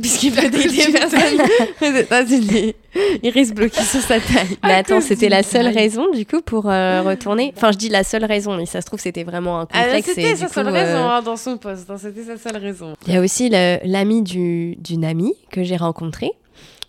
Puisqu'il 0.00 0.32
veut 0.32 0.48
dater 0.48 0.92
personne 0.92 1.40
aux 1.82 1.94
États-Unis. 1.96 2.74
Il 3.22 3.30
reste 3.30 3.54
bloqué 3.54 3.82
sur 3.82 4.00
sa 4.00 4.18
taille. 4.18 4.56
Mais 4.64 4.72
attends, 4.74 5.00
c'était 5.02 5.28
la 5.28 5.42
seule 5.42 5.68
raison 5.68 6.10
du 6.10 6.24
coup 6.24 6.40
pour 6.40 6.70
euh, 6.70 7.02
retourner? 7.02 7.52
Enfin, 7.56 7.70
je 7.72 7.76
dis 7.78 7.88
la 7.90 8.02
seule 8.04 8.24
raison, 8.24 8.56
mais 8.56 8.64
ça 8.66 8.80
se 8.80 8.86
trouve 8.86 8.98
c'était 9.00 9.24
vraiment 9.24 9.60
un 9.60 9.68
Ah, 9.72 9.84
complexe. 9.84 10.08
et 10.08 10.12
c'était 10.14 10.36
sa 10.36 10.46
coup, 10.46 10.52
seule 10.54 10.68
euh, 10.68 10.72
raison 10.72 10.98
hein, 11.10 11.22
dans 11.22 11.36
son 11.36 11.58
poste. 11.58 11.90
hein, 11.90 11.96
C'était 11.98 12.22
sa 12.22 12.38
seule 12.38 12.56
raison. 12.60 12.94
Il 13.06 13.12
y 13.12 13.16
a 13.16 13.20
aussi 13.20 13.50
l'ami 13.50 14.22
du- 14.22 14.76
d'une 14.76 15.04
amie 15.04 15.34
que 15.50 15.62
j'ai 15.62 15.76
rencontré 15.76 16.30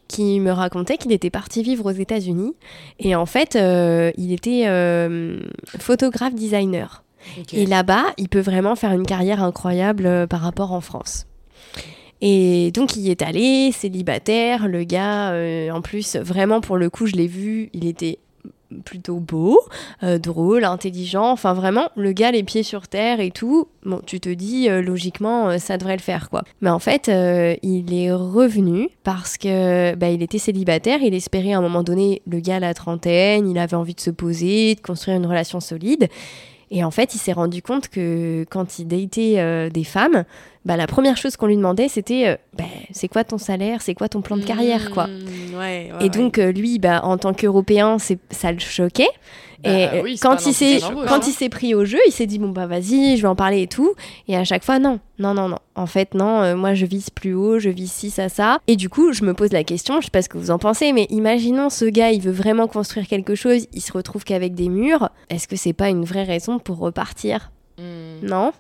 qui 0.08 0.40
me 0.40 0.52
racontait 0.52 0.98
qu'il 0.98 1.12
était 1.12 1.30
parti 1.32 1.64
vivre 1.64 1.86
aux 1.88 1.96
États-Unis 1.96 2.54
et 3.00 3.16
en 3.16 3.26
fait 3.26 3.56
euh, 3.56 4.12
il 4.18 4.32
était 4.32 4.64
euh, 4.68 5.40
photographe 5.80 6.36
designer. 6.36 7.04
Et 7.54 7.66
là-bas, 7.66 8.04
il 8.18 8.28
peut 8.30 8.42
vraiment 8.42 8.76
faire 8.76 8.92
une 8.92 9.06
carrière 9.06 9.42
incroyable 9.42 10.06
euh, 10.06 10.28
par 10.28 10.42
rapport 10.42 10.74
en 10.74 10.82
France. 10.82 11.26
Et 12.26 12.72
donc, 12.72 12.96
il 12.96 13.10
est 13.10 13.22
allé, 13.22 13.74
célibataire, 13.74 14.70
le 14.70 14.86
gars, 14.86 15.32
euh, 15.32 15.70
en 15.72 15.82
plus, 15.82 16.16
vraiment, 16.16 16.62
pour 16.62 16.78
le 16.78 16.90
coup, 16.90 17.06
je 17.06 17.18
l'ai 17.18 17.28
vu, 17.28 17.70
il 17.74 17.86
était 17.86 18.18
plutôt 18.86 19.18
beau, 19.18 19.60
euh, 20.04 20.20
drôle, 20.20 20.64
intelligent, 20.64 21.30
enfin 21.30 21.54
vraiment, 21.54 21.90
le 21.98 22.14
gars 22.14 22.32
les 22.32 22.44
pieds 22.44 22.64
sur 22.64 22.88
terre 22.88 23.20
et 23.20 23.30
tout, 23.30 23.68
bon, 23.86 24.00
tu 24.06 24.22
te 24.22 24.30
dis, 24.30 24.70
euh, 24.70 24.82
logiquement, 24.82 25.60
ça 25.60 25.78
devrait 25.78 25.98
le 25.98 26.02
faire, 26.02 26.30
quoi. 26.30 26.44
Mais 26.62 26.70
en 26.70 26.80
fait, 26.80 27.12
il 27.62 27.94
est 27.94 28.14
revenu 28.14 28.88
parce 29.04 29.38
que 29.38 29.94
bah, 29.96 30.10
il 30.10 30.24
était 30.24 30.38
célibataire, 30.38 31.02
il 31.02 31.14
espérait 31.14 31.52
à 31.52 31.58
un 31.58 31.62
moment 31.62 31.84
donné, 31.84 32.22
le 32.26 32.40
gars 32.40 32.56
à 32.56 32.60
la 32.62 32.74
trentaine, 32.74 33.50
il 33.50 33.58
avait 33.58 33.76
envie 33.76 33.96
de 33.96 34.00
se 34.00 34.12
poser, 34.12 34.76
de 34.76 34.80
construire 34.80 35.18
une 35.18 35.26
relation 35.26 35.60
solide, 35.60 36.08
et 36.72 36.84
en 36.84 36.90
fait, 36.90 37.14
il 37.14 37.20
s'est 37.20 37.34
rendu 37.34 37.62
compte 37.62 37.90
que 37.90 38.46
quand 38.50 38.80
il 38.80 38.88
datait 38.88 39.70
des 39.70 39.84
femmes, 39.84 40.24
bah, 40.66 40.78
la 40.78 40.88
première 40.88 41.18
chose 41.18 41.36
qu'on 41.36 41.48
lui 41.48 41.58
demandait, 41.58 41.88
c'était 41.90 42.28
euh, 42.28 42.36
bah, 42.58 42.64
c'est 42.92 43.08
quoi 43.08 43.24
ton 43.24 43.38
salaire, 43.38 43.82
c'est 43.82 43.94
quoi 43.94 44.08
ton 44.10 44.22
plan 44.22 44.38
de 44.38 44.44
carrière, 44.44 44.92
quoi. 44.92 45.08
Mmh, 45.08 45.58
ouais, 45.58 45.92
ouais, 45.92 46.06
Et 46.06 46.10
donc, 46.10 46.38
euh, 46.38 46.52
lui, 46.52 46.80
bah, 46.80 47.02
en 47.04 47.18
tant 47.18 47.34
qu'Européen, 47.34 48.00
c'est- 48.00 48.20
ça 48.32 48.52
le 48.52 48.60
choquait. 48.60 49.10
Bah 49.64 49.70
et 49.70 49.88
euh, 49.88 50.02
oui, 50.04 50.20
quand, 50.22 50.46
il 50.46 50.54
s'est, 50.54 50.80
quand 50.82 51.08
hein. 51.08 51.20
il 51.26 51.32
s'est 51.32 51.48
pris 51.48 51.74
au 51.74 51.86
jeu, 51.86 52.00
il 52.06 52.12
s'est 52.12 52.26
dit 52.26 52.38
bon 52.38 52.50
bah 52.50 52.68
vas-y, 52.68 53.16
je 53.16 53.22
vais 53.22 53.30
en 53.30 53.36
parler 53.36 53.62
et 53.62 53.68
tout. 53.68 53.94
Et 54.28 54.36
à 54.36 54.44
chaque 54.44 54.66
fois 54.66 54.78
non, 54.78 55.00
non 55.20 55.34
non 55.34 55.48
non. 55.48 55.58
En 55.76 55.86
fait 55.86 56.16
non, 56.16 56.42
euh, 56.42 56.56
moi 56.58 56.74
je 56.74 56.86
vise 56.86 57.10
plus 57.10 57.34
haut, 57.34 57.60
je 57.60 57.70
vise 57.70 57.90
ci 57.90 58.10
ça 58.10 58.28
ça. 58.28 58.60
Et 58.68 58.76
du 58.76 58.90
coup 58.90 59.14
je 59.14 59.24
me 59.24 59.34
pose 59.34 59.54
la 59.54 59.64
question, 59.64 60.02
je 60.02 60.06
sais 60.08 60.12
pas 60.12 60.22
ce 60.22 60.28
que 60.28 60.38
vous 60.38 60.52
en 60.52 60.58
pensez, 60.60 60.92
mais 60.92 61.08
imaginons 61.12 61.70
ce 61.70 61.86
gars, 61.86 62.12
il 62.12 62.22
veut 62.22 62.34
vraiment 62.34 62.68
construire 62.68 63.08
quelque 63.08 63.36
chose, 63.36 63.68
il 63.72 63.80
se 63.82 63.94
retrouve 63.94 64.26
qu'avec 64.26 64.54
des 64.54 64.68
murs. 64.68 65.10
Est-ce 65.30 65.48
que 65.48 65.56
c'est 65.56 65.72
pas 65.72 65.88
une 65.88 66.04
vraie 66.04 66.26
raison 66.26 66.60
pour 66.60 66.80
repartir? 66.80 67.52
Hmm. 67.78 68.20
Non 68.28 68.52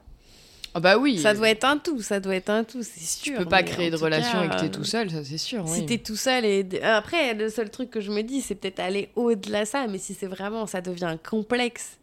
Ah 0.75 0.79
bah 0.79 0.97
oui. 0.97 1.19
Ça 1.19 1.33
doit 1.33 1.49
être 1.49 1.65
un 1.65 1.77
tout, 1.77 2.01
ça 2.01 2.19
doit 2.19 2.35
être 2.35 2.49
un 2.49 2.63
tout, 2.63 2.81
c'est 2.81 2.99
sûr. 2.99 3.33
Tu 3.33 3.43
peux 3.43 3.49
pas 3.49 3.61
créer 3.63 3.91
de 3.91 3.95
relation 3.95 4.39
cas, 4.39 4.45
et 4.45 4.49
que 4.49 4.59
t'es 4.61 4.65
euh, 4.65 4.69
tout 4.69 4.83
seul, 4.83 5.11
ça 5.11 5.23
c'est 5.23 5.37
sûr. 5.37 5.67
Si 5.67 5.81
oui. 5.81 5.85
t'es 5.85 5.97
tout 5.99 6.15
seul 6.15 6.45
et 6.45 6.65
après 6.81 7.33
le 7.33 7.49
seul 7.49 7.69
truc 7.69 7.89
que 7.91 8.01
je 8.01 8.11
me 8.11 8.21
dis 8.21 8.41
c'est 8.41 8.55
peut-être 8.55 8.79
aller 8.79 9.09
au-delà 9.15 9.61
de 9.61 9.67
ça 9.67 9.87
mais 9.87 9.97
si 9.99 10.13
c'est 10.13 10.27
vraiment 10.27 10.65
ça 10.65 10.81
devient 10.81 11.17
complexe 11.27 11.97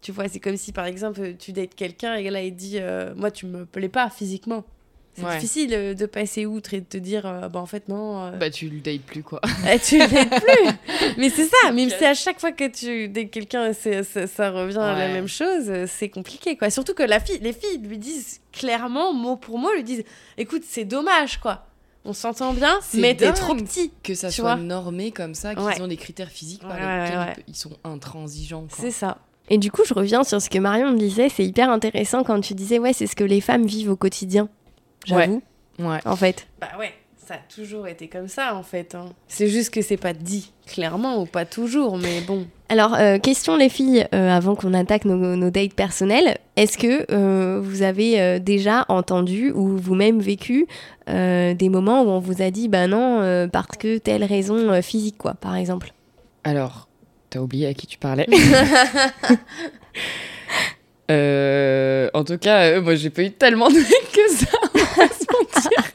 tu 0.00 0.12
vois 0.12 0.28
c'est 0.28 0.40
comme 0.40 0.56
si 0.56 0.72
par 0.72 0.86
exemple 0.86 1.34
tu 1.38 1.52
dates 1.52 1.74
quelqu'un 1.74 2.14
et 2.16 2.30
là 2.30 2.42
il 2.42 2.54
dit 2.54 2.78
euh, 2.78 3.14
moi 3.16 3.30
tu 3.30 3.46
me 3.46 3.64
plais 3.64 3.88
pas 3.88 4.10
physiquement 4.10 4.64
c'est 5.18 5.24
Ouais. 5.26 5.34
difficile 5.34 5.74
euh, 5.74 5.94
de 5.94 6.06
passer 6.06 6.46
outre 6.46 6.74
et 6.74 6.80
de 6.80 6.86
te 6.86 6.96
dire 6.96 7.26
euh, 7.26 7.48
bah 7.48 7.60
en 7.60 7.66
fait 7.66 7.88
non 7.88 8.22
euh, 8.24 8.30
Bah 8.38 8.50
tu 8.50 8.68
le 8.68 8.80
dates 8.80 9.02
plus 9.02 9.22
quoi. 9.22 9.40
eh, 9.72 9.78
tu 9.78 9.98
l'aides 9.98 10.30
plus 10.30 10.70
mais 11.18 11.30
c'est 11.30 11.46
ça 11.46 11.72
même 11.72 11.90
si 11.90 12.04
à 12.04 12.14
chaque 12.14 12.40
fois 12.40 12.52
que 12.52 12.68
tu 12.68 13.08
dates 13.08 13.30
quelqu'un 13.30 13.72
ça, 13.72 14.26
ça 14.26 14.50
revient 14.50 14.78
à 14.78 14.96
la 14.98 15.08
même 15.08 15.28
chose 15.28 15.64
euh, 15.68 15.86
c'est 15.88 16.08
compliqué 16.08 16.56
quoi 16.56 16.70
surtout 16.70 16.94
que 16.94 17.02
la 17.02 17.20
fille 17.20 17.38
les 17.42 17.52
filles 17.52 17.78
lui 17.82 17.98
disent 17.98 18.40
clairement 18.52 19.12
mot 19.12 19.36
pour 19.36 19.58
mot 19.58 19.72
lui 19.74 19.84
disent 19.84 20.04
écoute 20.36 20.62
c'est 20.66 20.84
dommage 20.84 21.38
quoi 21.38 21.64
on 22.04 22.12
s'entend 22.14 22.54
bien 22.54 22.78
C'est 22.80 22.98
mais 23.00 23.14
t'es 23.14 23.30
trop 23.32 23.54
petit 23.54 23.90
Que 24.02 24.14
ça 24.14 24.30
soit 24.30 24.54
vois 24.54 24.62
normé 24.64 25.10
comme 25.10 25.34
ça, 25.34 25.54
qu'ils 25.54 25.64
Ouais. 25.64 25.80
ont 25.82 25.88
des 25.88 25.96
critères 25.98 26.30
physiques 26.30 26.62
par 26.62 26.70
Ouais, 26.70 26.82
ouais, 26.82 27.02
lesquels 27.04 27.18
ouais. 27.18 27.36
ils 27.48 27.54
sont 27.56 27.72
intransigeants. 27.84 28.62
quoi. 28.66 28.78
C'est 28.80 28.92
ça. 28.92 29.18
Et 29.50 29.58
du 29.58 29.70
coup 29.70 29.82
je 29.86 29.92
reviens 29.92 30.24
sur 30.24 30.40
ce 30.40 30.48
que 30.48 30.58
Marion 30.58 30.92
me 30.92 30.96
disait, 30.98 31.28
c'est 31.28 31.44
hyper 31.44 31.68
intéressant 31.70 32.22
quand 32.22 32.40
tu 32.40 32.54
disais 32.54 32.78
ouais 32.78 32.92
c'est 32.94 33.06
ce 33.06 33.16
que 33.16 33.24
les 33.24 33.40
femmes 33.42 33.66
vivent 33.66 33.90
au 33.90 33.96
quotidien. 33.96 34.48
J'avoue. 35.04 35.42
Ouais. 35.78 35.98
En 36.04 36.16
fait. 36.16 36.46
Bah 36.60 36.68
ouais, 36.78 36.92
ça 37.16 37.34
a 37.34 37.54
toujours 37.54 37.86
été 37.86 38.08
comme 38.08 38.28
ça 38.28 38.54
en 38.54 38.62
fait. 38.62 38.94
hein. 38.94 39.06
C'est 39.28 39.48
juste 39.48 39.72
que 39.72 39.80
c'est 39.82 39.96
pas 39.96 40.12
dit 40.12 40.52
clairement 40.66 41.20
ou 41.20 41.26
pas 41.26 41.44
toujours, 41.44 41.96
mais 41.98 42.20
bon. 42.20 42.46
Alors, 42.68 42.94
euh, 42.94 43.18
question 43.18 43.56
les 43.56 43.68
filles, 43.70 44.06
euh, 44.14 44.28
avant 44.30 44.54
qu'on 44.54 44.74
attaque 44.74 45.06
nos, 45.06 45.16
nos 45.36 45.48
dates 45.50 45.72
personnelles, 45.72 46.36
est-ce 46.56 46.76
que 46.76 47.10
euh, 47.10 47.60
vous 47.62 47.80
avez 47.82 48.20
euh, 48.20 48.38
déjà 48.38 48.84
entendu 48.88 49.52
ou 49.52 49.78
vous-même 49.78 50.20
vécu 50.20 50.66
euh, 51.08 51.54
des 51.54 51.70
moments 51.70 52.02
où 52.02 52.08
on 52.08 52.18
vous 52.18 52.42
a 52.42 52.50
dit, 52.50 52.68
bah 52.68 52.86
non, 52.86 53.20
euh, 53.22 53.46
parce 53.48 53.78
que 53.78 53.96
telle 53.96 54.22
raison 54.24 54.56
euh, 54.70 54.82
physique, 54.82 55.16
quoi, 55.16 55.32
par 55.32 55.56
exemple? 55.56 55.94
Alors, 56.44 56.88
t'as 57.30 57.38
oublié 57.40 57.68
à 57.68 57.72
qui 57.74 57.86
tu 57.86 57.96
parlais 57.98 58.26
Euh, 61.10 62.10
en 62.12 62.22
tout 62.22 62.36
cas, 62.36 62.64
euh, 62.64 62.82
moi 62.82 62.94
j'ai 62.94 63.08
pas 63.08 63.22
eu 63.22 63.30
tellement 63.30 63.70
de 63.70 63.76
mecs 63.78 64.12
que 64.12 64.30
ça, 64.30 64.46
on 64.62 64.78
va 64.78 64.84
pas 64.94 65.08
se 65.08 65.24
mentir. 65.32 65.92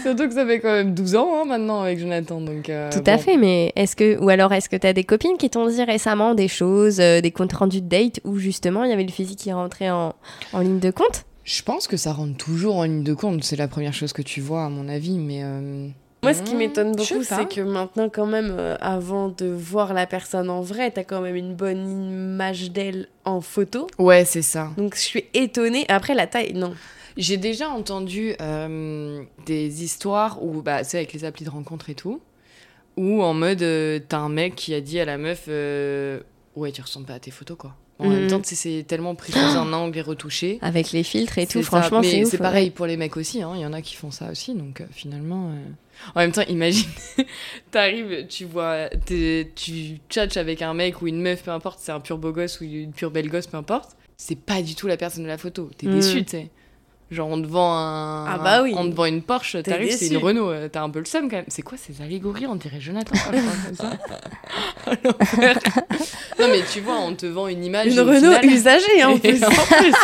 Surtout 0.02 0.28
que 0.28 0.34
ça 0.34 0.46
fait 0.46 0.60
quand 0.60 0.72
même 0.72 0.94
12 0.94 1.16
ans 1.16 1.28
hein, 1.34 1.44
maintenant 1.46 1.80
avec 1.82 1.98
Jonathan. 1.98 2.40
Donc, 2.40 2.68
euh, 2.68 2.90
Tout 2.90 3.02
à 3.06 3.16
bon. 3.16 3.22
fait, 3.22 3.36
mais 3.36 3.72
est-ce 3.76 3.96
que, 3.96 4.18
ou 4.18 4.28
alors 4.28 4.52
est-ce 4.52 4.68
que 4.68 4.76
t'as 4.76 4.92
des 4.92 5.04
copines 5.04 5.36
qui 5.38 5.50
t'ont 5.50 5.68
dit 5.68 5.82
récemment 5.82 6.34
des 6.34 6.48
choses, 6.48 7.00
euh, 7.00 7.20
des 7.20 7.30
comptes 7.30 7.52
rendus 7.52 7.80
de 7.80 7.88
date 7.88 8.20
où 8.24 8.38
justement 8.38 8.84
il 8.84 8.90
y 8.90 8.92
avait 8.92 9.04
le 9.04 9.12
physique 9.12 9.38
qui 9.38 9.52
rentrait 9.52 9.90
en, 9.90 10.14
en 10.52 10.60
ligne 10.60 10.80
de 10.80 10.90
compte? 10.90 11.24
Je 11.44 11.62
pense 11.62 11.88
que 11.88 11.96
ça 11.96 12.12
rentre 12.12 12.36
toujours 12.36 12.76
en 12.76 12.84
ligne 12.84 13.02
de 13.02 13.14
compte. 13.14 13.42
C'est 13.42 13.56
la 13.56 13.68
première 13.68 13.94
chose 13.94 14.12
que 14.12 14.22
tu 14.22 14.40
vois, 14.40 14.64
à 14.64 14.68
mon 14.68 14.88
avis. 14.88 15.18
Mais 15.18 15.40
euh, 15.42 15.88
Moi, 16.22 16.34
ce 16.34 16.42
qui 16.42 16.54
hmm, 16.54 16.58
m'étonne 16.58 16.92
beaucoup, 16.92 17.24
c'est 17.24 17.48
que 17.48 17.60
maintenant, 17.60 18.08
quand 18.08 18.26
même, 18.26 18.54
euh, 18.56 18.76
avant 18.80 19.28
de 19.28 19.46
voir 19.46 19.92
la 19.94 20.06
personne 20.06 20.48
en 20.50 20.60
vrai, 20.60 20.90
t'as 20.90 21.02
quand 21.02 21.20
même 21.20 21.36
une 21.36 21.54
bonne 21.54 21.88
image 21.88 22.70
d'elle 22.70 23.08
en 23.24 23.40
photo. 23.40 23.88
Ouais, 23.98 24.24
c'est 24.24 24.42
ça. 24.42 24.70
Donc 24.76 24.94
je 24.94 25.00
suis 25.00 25.24
étonnée. 25.34 25.86
Après, 25.88 26.14
la 26.14 26.26
taille, 26.26 26.52
non. 26.54 26.74
J'ai 27.16 27.36
déjà 27.36 27.68
entendu 27.70 28.34
euh, 28.40 29.22
des 29.46 29.84
histoires 29.84 30.42
où, 30.42 30.62
bah, 30.62 30.84
c'est 30.84 30.98
avec 30.98 31.12
les 31.12 31.24
applis 31.24 31.44
de 31.44 31.50
rencontre 31.50 31.90
et 31.90 31.94
tout, 31.94 32.20
où 32.96 33.22
en 33.22 33.34
mode, 33.34 33.62
euh, 33.62 33.98
t'as 34.08 34.18
un 34.18 34.28
mec 34.28 34.54
qui 34.56 34.74
a 34.74 34.80
dit 34.80 35.00
à 35.00 35.04
la 35.04 35.18
meuf, 35.18 35.44
euh, 35.48 36.20
ouais, 36.56 36.72
tu 36.72 36.80
ressembles 36.82 37.06
pas 37.06 37.14
à 37.14 37.18
tes 37.20 37.30
photos, 37.30 37.56
quoi. 37.56 37.74
En 37.98 38.06
Mhm. 38.06 38.12
même 38.14 38.26
temps, 38.28 38.40
tu 38.40 38.48
sais, 38.48 38.54
c'est 38.54 38.84
tellement 38.86 39.14
pris 39.14 39.32
sous 39.32 39.38
un 39.58 39.70
angle 39.74 39.98
et 39.98 40.00
retouché. 40.00 40.58
Avec 40.62 40.92
les 40.92 41.02
filtres 41.02 41.36
et 41.36 41.46
tout, 41.46 41.62
ça. 41.62 41.82
franchement, 41.82 42.02
c'est 42.02 42.24
c'est 42.24 42.38
pareil 42.38 42.70
pour 42.70 42.86
les 42.86 42.96
mecs 42.96 43.16
aussi, 43.18 43.42
hein. 43.42 43.52
il 43.54 43.60
y 43.60 43.66
en 43.66 43.74
a 43.74 43.82
qui 43.82 43.94
font 43.94 44.10
ça 44.10 44.30
aussi, 44.30 44.54
donc 44.54 44.80
euh, 44.80 44.86
finalement. 44.90 45.50
euh, 45.50 45.54
En 46.14 46.20
même 46.20 46.32
temps, 46.32 46.40
imagine, 46.48 46.88
t'arrives, 47.70 48.26
tu 48.28 48.46
vois, 48.46 48.88
tu 49.06 49.98
tchatches 50.08 50.38
avec 50.38 50.62
un 50.62 50.72
mec 50.72 51.02
ou 51.02 51.08
une 51.08 51.20
meuf, 51.20 51.42
peu 51.42 51.50
importe, 51.50 51.78
c'est 51.82 51.92
un 51.92 52.00
pur 52.00 52.16
beau 52.16 52.32
gosse 52.32 52.60
ou 52.60 52.64
une 52.64 52.92
pure 52.92 53.10
belle 53.10 53.28
gosse, 53.28 53.46
peu 53.46 53.58
importe. 53.58 53.96
C'est 54.16 54.38
pas 54.38 54.62
du 54.62 54.74
tout 54.74 54.86
la 54.86 54.96
personne 54.96 55.22
de 55.24 55.28
la 55.28 55.38
photo. 55.38 55.70
T'es 55.76 55.86
Mm. 55.86 55.90
déçu, 55.90 56.24
tu 56.24 56.30
sais. 56.30 56.50
Genre, 57.10 57.28
on 57.28 57.42
te 57.42 57.46
vend 57.48 57.72
un. 57.76 58.26
Ah 58.26 58.38
bah 58.38 58.62
oui. 58.62 58.72
On 58.76 58.88
te 58.88 58.94
vend 58.94 59.06
une 59.06 59.22
Porsche, 59.22 59.56
t'arrives, 59.64 59.96
c'est 59.96 60.06
une 60.08 60.18
Renault, 60.18 60.50
euh, 60.50 60.68
t'as 60.70 60.82
un 60.82 60.90
peu 60.90 61.00
le 61.00 61.04
seum 61.06 61.28
quand 61.28 61.36
même. 61.36 61.44
C'est 61.48 61.62
quoi 61.62 61.76
ces 61.76 62.00
allégories 62.02 62.46
On 62.46 62.54
dirait 62.54 62.80
Jonathan. 62.80 63.14
je 63.32 63.66
comme 63.66 63.74
ça. 63.74 63.90
À 64.86 64.92
l'envers. 65.02 65.58
non, 66.38 66.46
mais 66.48 66.62
tu 66.72 66.80
vois, 66.80 66.98
on 67.00 67.14
te 67.14 67.26
vend 67.26 67.48
une 67.48 67.64
image. 67.64 67.88
Une 67.88 68.00
Renault 68.00 68.32
usagée, 68.44 69.04
en 69.04 69.16
et 69.16 69.18
plus. 69.18 69.42
en 69.42 69.48
plus. 69.50 69.94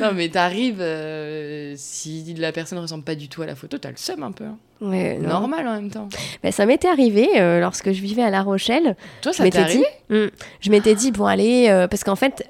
Non, 0.00 0.12
mais 0.14 0.28
t'arrives, 0.28 0.80
euh, 0.80 1.74
si 1.76 2.34
la 2.38 2.52
personne 2.52 2.78
ressemble 2.78 3.04
pas 3.04 3.14
du 3.14 3.28
tout 3.28 3.42
à 3.42 3.46
la 3.46 3.54
photo, 3.54 3.78
t'as 3.78 3.90
le 3.90 3.96
seum 3.96 4.22
un 4.22 4.32
peu. 4.32 4.44
hein. 4.44 4.56
Ouais. 4.80 5.16
Normal 5.18 5.68
en 5.68 5.74
même 5.74 5.90
temps. 5.90 6.08
Bah, 6.42 6.50
ça 6.50 6.66
m'était 6.66 6.88
arrivé 6.88 7.28
euh, 7.36 7.60
lorsque 7.60 7.92
je 7.92 8.02
vivais 8.02 8.22
à 8.22 8.30
La 8.30 8.42
Rochelle. 8.42 8.96
Toi, 9.20 9.32
ça 9.32 9.44
t'est 9.44 9.56
m'étais 9.60 9.72
dit, 9.72 9.84
arrivé? 10.10 10.26
Hmm. 10.26 10.30
je 10.60 10.70
m'étais 10.70 10.94
dit 10.96 11.12
bon 11.12 11.24
allez, 11.26 11.68
euh, 11.68 11.86
parce 11.86 12.02
qu'en 12.02 12.16
fait, 12.16 12.44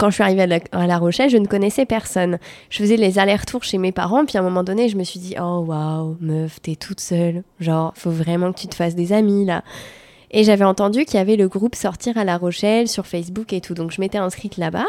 quand 0.00 0.10
je 0.10 0.14
suis 0.14 0.22
arrivée 0.24 0.42
à 0.42 0.46
la, 0.48 0.58
à 0.72 0.86
La 0.88 0.98
Rochelle, 0.98 1.30
je 1.30 1.36
ne 1.36 1.46
connaissais 1.46 1.86
personne. 1.86 2.38
Je 2.70 2.78
faisais 2.78 2.96
les 2.96 3.20
allers-retours 3.20 3.62
chez 3.62 3.78
mes 3.78 3.92
parents, 3.92 4.24
puis 4.24 4.36
à 4.36 4.40
un 4.40 4.44
moment 4.44 4.64
donné, 4.64 4.88
je 4.88 4.96
me 4.96 5.04
suis 5.04 5.20
dit 5.20 5.36
oh 5.40 5.64
waouh, 5.66 6.16
meuf, 6.20 6.60
t'es 6.60 6.74
toute 6.74 6.98
seule. 7.00 7.44
Genre, 7.60 7.92
faut 7.96 8.10
vraiment 8.10 8.52
que 8.52 8.58
tu 8.58 8.66
te 8.66 8.74
fasses 8.74 8.96
des 8.96 9.12
amis 9.12 9.44
là. 9.44 9.62
Et 10.32 10.44
j'avais 10.44 10.64
entendu 10.64 11.04
qu'il 11.04 11.14
y 11.14 11.18
avait 11.18 11.36
le 11.36 11.48
groupe 11.48 11.74
Sortir 11.74 12.16
à 12.16 12.24
La 12.24 12.38
Rochelle 12.38 12.88
sur 12.88 13.06
Facebook 13.06 13.52
et 13.52 13.60
tout, 13.60 13.74
donc 13.74 13.90
je 13.92 14.00
m'étais 14.00 14.18
inscrite 14.18 14.56
là-bas. 14.56 14.86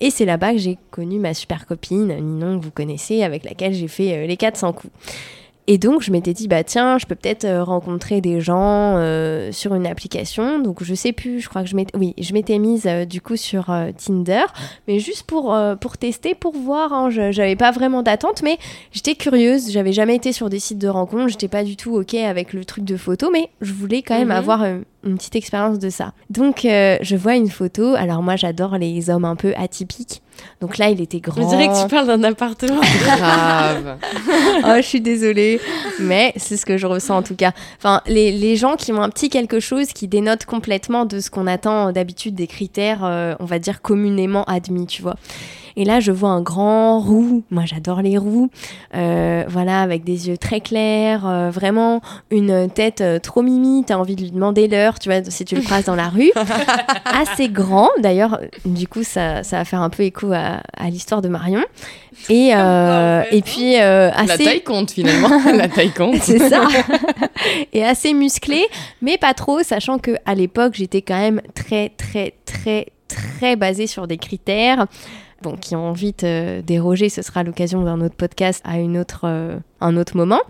Et 0.00 0.10
c'est 0.10 0.24
là-bas 0.24 0.52
que 0.52 0.58
j'ai 0.58 0.78
connu 0.90 1.18
ma 1.18 1.34
super 1.34 1.66
copine, 1.66 2.08
Ninon, 2.08 2.58
que 2.58 2.64
vous 2.64 2.70
connaissez, 2.70 3.22
avec 3.22 3.44
laquelle 3.44 3.74
j'ai 3.74 3.88
fait 3.88 4.16
euh, 4.16 4.26
les 4.26 4.36
400 4.36 4.72
coups. 4.72 4.92
Et 5.68 5.78
donc, 5.78 6.00
je 6.02 6.12
m'étais 6.12 6.32
dit, 6.32 6.46
bah 6.46 6.62
tiens, 6.62 6.96
je 6.98 7.06
peux 7.06 7.16
peut-être 7.16 7.44
euh, 7.44 7.64
rencontrer 7.64 8.20
des 8.20 8.40
gens 8.40 8.96
euh, 8.98 9.50
sur 9.50 9.74
une 9.74 9.86
application. 9.86 10.60
Donc, 10.60 10.84
je 10.84 10.94
sais 10.94 11.12
plus, 11.12 11.40
je 11.40 11.48
crois 11.48 11.62
que 11.64 11.68
je 11.68 11.74
m'étais, 11.74 11.96
oui, 11.98 12.14
je 12.18 12.32
m'étais 12.34 12.58
mise 12.58 12.86
euh, 12.86 13.04
du 13.04 13.20
coup 13.20 13.36
sur 13.36 13.70
euh, 13.70 13.90
Tinder, 13.96 14.44
mais 14.86 15.00
juste 15.00 15.24
pour, 15.24 15.52
euh, 15.54 15.74
pour 15.74 15.98
tester, 15.98 16.34
pour 16.36 16.54
voir. 16.56 16.92
Hein, 16.92 17.10
je 17.10 17.32
j'avais 17.32 17.56
pas 17.56 17.72
vraiment 17.72 18.02
d'attente, 18.02 18.42
mais 18.42 18.58
j'étais 18.92 19.16
curieuse. 19.16 19.72
J'avais 19.72 19.92
jamais 19.92 20.14
été 20.14 20.32
sur 20.32 20.48
des 20.50 20.60
sites 20.60 20.78
de 20.78 20.88
rencontres. 20.88 21.28
J'étais 21.28 21.48
pas 21.48 21.64
du 21.64 21.76
tout 21.76 21.96
OK 21.96 22.14
avec 22.14 22.52
le 22.52 22.64
truc 22.64 22.84
de 22.84 22.96
photo, 22.96 23.30
mais 23.32 23.48
je 23.60 23.72
voulais 23.72 24.02
quand 24.02 24.16
même 24.16 24.28
Mhm. 24.28 24.34
avoir 24.36 24.64
une 24.64 25.16
petite 25.16 25.34
expérience 25.36 25.78
de 25.80 25.90
ça. 25.90 26.12
Donc, 26.30 26.64
euh, 26.64 26.96
je 27.00 27.16
vois 27.16 27.34
une 27.34 27.50
photo. 27.50 27.94
Alors, 27.96 28.22
moi, 28.22 28.36
j'adore 28.36 28.78
les 28.78 29.10
hommes 29.10 29.24
un 29.24 29.36
peu 29.36 29.52
atypiques. 29.56 30.22
Donc 30.60 30.78
là, 30.78 30.90
il 30.90 31.00
était 31.00 31.20
grand. 31.20 31.42
On 31.42 31.48
dirait 31.48 31.68
que 31.68 31.82
tu 31.82 31.88
parles 31.88 32.06
d'un 32.06 32.22
appartement. 32.24 32.80
Grave. 33.04 33.98
oh, 34.64 34.72
je 34.76 34.82
suis 34.82 35.00
désolée, 35.00 35.60
mais 36.00 36.32
c'est 36.36 36.56
ce 36.56 36.66
que 36.66 36.78
je 36.78 36.86
ressens 36.86 37.16
en 37.16 37.22
tout 37.22 37.36
cas. 37.36 37.52
Enfin, 37.78 38.00
les, 38.06 38.32
les 38.32 38.56
gens 38.56 38.76
qui 38.76 38.92
ont 38.92 39.02
un 39.02 39.10
petit 39.10 39.28
quelque 39.28 39.60
chose 39.60 39.88
qui 39.88 40.08
dénote 40.08 40.44
complètement 40.44 41.04
de 41.04 41.20
ce 41.20 41.30
qu'on 41.30 41.46
attend 41.46 41.92
d'habitude 41.92 42.34
des 42.34 42.46
critères, 42.46 43.04
euh, 43.04 43.34
on 43.40 43.44
va 43.44 43.58
dire 43.58 43.82
communément 43.82 44.44
admis, 44.44 44.86
tu 44.86 45.02
vois. 45.02 45.16
Et 45.76 45.84
là, 45.84 46.00
je 46.00 46.10
vois 46.10 46.30
un 46.30 46.40
grand 46.40 47.00
roux. 47.00 47.42
Moi, 47.50 47.64
j'adore 47.66 48.00
les 48.00 48.16
roux. 48.16 48.48
Euh, 48.94 49.44
voilà, 49.48 49.82
avec 49.82 50.04
des 50.04 50.28
yeux 50.28 50.38
très 50.38 50.60
clairs, 50.60 51.26
euh, 51.26 51.50
vraiment 51.50 52.00
une 52.30 52.70
tête 52.70 53.02
euh, 53.02 53.18
trop 53.18 53.42
mimi. 53.42 53.84
T'as 53.86 53.96
envie 53.96 54.16
de 54.16 54.22
lui 54.22 54.30
demander 54.30 54.68
l'heure, 54.68 54.98
tu 54.98 55.10
vois, 55.10 55.22
si 55.28 55.44
tu 55.44 55.54
le 55.54 55.62
croises 55.62 55.84
dans 55.84 55.94
la 55.94 56.08
rue. 56.08 56.32
Assez 57.04 57.48
grand, 57.48 57.90
d'ailleurs. 57.98 58.40
Du 58.64 58.88
coup, 58.88 59.02
ça, 59.02 59.42
ça 59.42 59.58
va 59.58 59.64
faire 59.64 59.82
un 59.82 59.90
peu 59.90 60.02
écho 60.02 60.32
à, 60.32 60.60
à 60.76 60.88
l'histoire 60.88 61.20
de 61.20 61.28
Marion. 61.28 61.62
Et, 62.28 62.50
euh, 62.54 63.22
fait, 63.22 63.36
et 63.36 63.42
puis 63.42 63.76
euh, 63.80 64.10
La 64.10 64.32
assez. 64.32 64.44
taille 64.44 64.62
compte 64.62 64.90
finalement. 64.90 65.30
La 65.52 65.68
taille 65.68 65.92
compte. 65.92 66.16
C'est 66.22 66.38
ça. 66.38 66.66
et 67.72 67.84
assez 67.84 68.14
musclé, 68.14 68.66
mais 69.02 69.18
pas 69.18 69.34
trop, 69.34 69.62
sachant 69.62 69.98
que 69.98 70.12
à 70.24 70.34
l'époque, 70.34 70.74
j'étais 70.74 71.02
quand 71.02 71.18
même 71.18 71.42
très, 71.54 71.90
très, 71.90 72.34
très, 72.44 72.86
très 73.08 73.56
basée 73.56 73.86
sur 73.86 74.06
des 74.06 74.16
critères. 74.16 74.86
Bon, 75.42 75.56
qui 75.56 75.76
ont 75.76 75.92
vite 75.92 76.24
euh, 76.24 76.62
dérogé, 76.62 77.08
ce 77.08 77.20
sera 77.20 77.42
l'occasion 77.42 77.82
d'un 77.82 78.00
autre 78.00 78.14
podcast 78.16 78.62
à 78.64 78.78
une 78.78 78.96
autre, 78.96 79.22
euh, 79.24 79.58
un 79.80 79.96
autre 79.96 80.16
moment. 80.16 80.40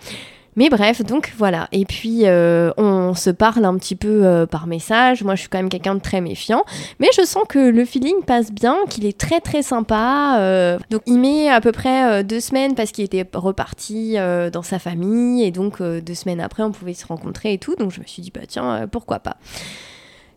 Mais 0.54 0.70
bref, 0.70 1.02
donc 1.04 1.34
voilà. 1.36 1.68
Et 1.72 1.84
puis, 1.84 2.20
euh, 2.24 2.70
on 2.78 3.12
se 3.14 3.28
parle 3.28 3.64
un 3.66 3.76
petit 3.76 3.96
peu 3.96 4.46
par 4.50 4.66
message. 4.66 5.22
Moi, 5.22 5.34
je 5.34 5.40
suis 5.40 5.48
quand 5.50 5.58
même 5.58 5.68
quelqu'un 5.68 5.94
de 5.94 6.00
très 6.00 6.22
méfiant. 6.22 6.64
Mais 6.98 7.08
je 7.14 7.26
sens 7.26 7.42
que 7.46 7.58
le 7.58 7.84
feeling 7.84 8.22
passe 8.24 8.50
bien, 8.50 8.78
qu'il 8.88 9.04
est 9.04 9.18
très 9.18 9.40
très 9.40 9.60
sympa. 9.60 10.78
donc, 10.88 11.02
il 11.04 11.18
met 11.18 11.50
à 11.50 11.60
peu 11.60 11.72
près 11.72 12.24
deux 12.24 12.40
semaines 12.40 12.74
parce 12.74 12.90
qu'il 12.90 13.04
était 13.04 13.28
reparti 13.34 14.16
dans 14.50 14.62
sa 14.62 14.78
famille. 14.78 15.44
Et 15.44 15.50
donc, 15.50 15.82
deux 15.82 16.14
semaines 16.14 16.40
après, 16.40 16.62
on 16.62 16.72
pouvait 16.72 16.94
se 16.94 17.06
rencontrer 17.06 17.52
et 17.52 17.58
tout. 17.58 17.74
Donc, 17.74 17.90
je 17.90 18.00
me 18.00 18.06
suis 18.06 18.22
dit, 18.22 18.32
bah 18.34 18.46
tiens, 18.48 18.88
pourquoi 18.90 19.18
pas. 19.18 19.36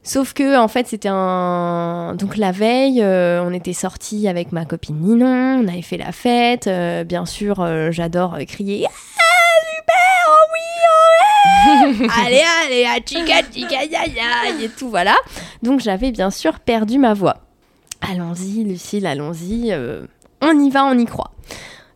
Sauf 0.02 0.34
que, 0.34 0.58
en 0.58 0.68
fait, 0.68 0.88
c'était 0.88 1.10
un. 1.12 2.16
Donc, 2.16 2.38
la 2.38 2.52
veille, 2.52 3.02
euh, 3.02 3.44
on 3.44 3.54
était 3.54 3.74
sortis 3.74 4.28
avec 4.28 4.52
ma 4.52 4.66
copine 4.66 4.98
Ninon. 5.00 5.62
On 5.64 5.68
avait 5.68 5.82
fait 5.82 5.98
la 5.98 6.12
fête. 6.12 6.68
euh, 6.68 7.04
bien 7.04 7.26
sûr, 7.26 7.60
euh, 7.60 7.92
j'adore 7.92 8.38
crier 8.48 8.88
allez, 12.26 12.44
allez, 12.66 12.86
à 12.86 12.96
chica, 13.06 13.42
chica, 13.52 13.84
ya, 13.86 14.06
ya, 14.06 14.64
et 14.64 14.70
tout, 14.70 14.90
voilà. 14.90 15.16
Donc 15.62 15.80
j'avais 15.82 16.12
bien 16.12 16.32
sûr 16.32 16.60
perdu 16.60 16.98
ma 17.00 17.14
voix. 17.14 17.38
Allons-y, 18.02 18.64
Lucille, 18.64 19.06
allons-y, 19.06 19.74
on 20.42 20.60
y 20.60 20.70
va, 20.70 20.86
on 20.86 20.98
y 20.98 21.06
croit. 21.06 21.32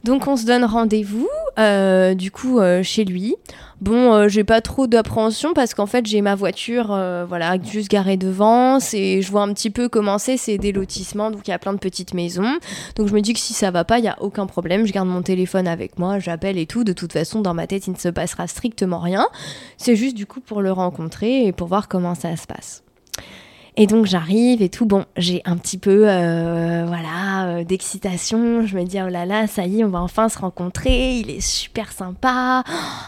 Donc 0.03 0.27
on 0.27 0.36
se 0.36 0.45
donne 0.45 0.65
rendez-vous, 0.65 1.29
euh, 1.60 2.15
du 2.15 2.31
coup, 2.31 2.60
euh, 2.60 2.83
chez 2.83 3.05
lui. 3.05 3.36
Bon, 3.81 4.13
euh, 4.13 4.27
j'ai 4.27 4.43
pas 4.43 4.62
trop 4.62 4.88
d'appréhension 4.88 5.53
parce 5.53 5.74
qu'en 5.74 5.86
fait 5.86 6.05
j'ai 6.05 6.22
ma 6.22 6.36
voiture, 6.36 6.88
voilà, 7.27 7.57
juste 7.62 7.89
garée 7.89 8.17
devant. 8.17 8.79
C'est, 8.79 9.22
je 9.22 9.29
vois 9.29 9.41
un 9.41 9.53
petit 9.53 9.69
peu 9.69 9.89
comment 9.89 10.17
c'est, 10.17 10.38
c'est 10.38 10.57
des 10.57 10.72
lotissements, 10.72 11.31
donc 11.31 11.48
il 11.48 11.51
y 11.51 11.53
a 11.53 11.60
plein 11.60 11.74
de 11.74 11.79
petites 11.79 12.13
maisons. 12.13 12.60
Donc 12.95 13.07
je 13.07 13.13
me 13.13 13.22
dis 13.22 13.33
que 13.33 13.39
si 13.39 13.53
ça 13.53 13.72
va 13.72 13.83
pas, 13.83 14.00
il 14.00 14.05
y 14.05 14.07
a 14.10 14.15
aucun 14.22 14.45
problème. 14.45 14.86
Je 14.86 14.93
garde 14.93 15.07
mon 15.07 15.22
téléphone 15.22 15.67
avec 15.67 16.00
moi, 16.00 16.19
j'appelle 16.19 16.57
et 16.57 16.65
tout. 16.65 16.83
De 16.83 16.93
toute 16.93 17.13
façon, 17.13 17.41
dans 17.41 17.53
ma 17.53 17.67
tête, 17.67 17.88
il 17.88 17.93
ne 17.93 17.98
se 17.98 18.10
passera 18.10 18.48
strictement 18.48 19.00
rien. 19.00 19.27
C'est 19.77 19.95
juste 19.95 20.15
du 20.15 20.25
coup 20.25 20.39
pour 20.39 20.62
le 20.62 20.72
rencontrer 20.72 21.45
et 21.45 21.51
pour 21.51 21.67
voir 21.67 21.88
comment 21.88 22.15
ça 22.15 22.36
se 22.38 22.48
passe. 22.48 22.83
Et 23.75 23.88
donc 23.88 24.06
j'arrive 24.06 24.62
et 24.62 24.70
tout. 24.70 24.86
Bon, 24.86 25.06
j'ai 25.18 25.42
un 25.46 25.58
petit 25.58 25.77
peu, 25.77 26.08
euh, 26.08 26.86
voilà, 26.86 27.48
euh, 27.48 27.63
d'excitation. 27.63 28.65
Je 28.65 28.77
me 28.77 28.84
dis 28.84 29.01
oh 29.01 29.10
là 29.10 29.25
là, 29.25 29.48
ça 29.48 29.65
y 29.65 29.80
est, 29.80 29.84
on 29.84 29.89
va 29.89 30.01
enfin 30.01 30.30
se 30.30 30.38
rencontrer. 30.38 31.18
Il 31.18 31.32
est 31.32 31.42
super 31.42 31.92
sympa. 31.92 32.63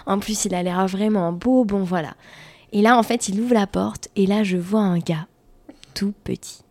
En 0.06 0.20
plus, 0.20 0.46
il 0.46 0.56
a 0.56 0.64
l'air 0.64 0.88
vraiment 0.88 1.32
beau. 1.32 1.66
Bon, 1.66 1.84
voilà. 1.84 2.16
Et 2.72 2.82
là, 2.82 2.98
en 2.98 3.04
fait, 3.04 3.30
il 3.30 3.40
ouvre 3.40 3.54
la 3.54 3.68
porte 3.68 4.10
et 4.16 4.26
là, 4.26 4.44
je 4.44 4.58
vois 4.58 4.82
un 4.82 4.98
gars 4.98 5.28
tout 5.94 6.14
petit. 6.24 6.62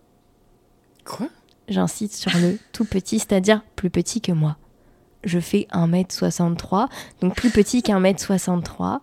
Quoi? 1.05 1.29
J'insiste 1.69 2.15
sur 2.15 2.37
le 2.39 2.59
tout 2.73 2.85
petit, 2.85 3.19
c'est-à-dire 3.19 3.63
plus 3.77 3.91
petit 3.91 4.21
que 4.21 4.33
moi. 4.33 4.57
Je 5.23 5.39
fais 5.39 5.67
1m63, 5.73 6.89
donc 7.23 7.35
plus 7.35 7.51
petit 7.51 7.83
qu'un 7.83 8.01
mètre 8.01 8.23
63. 8.23 9.01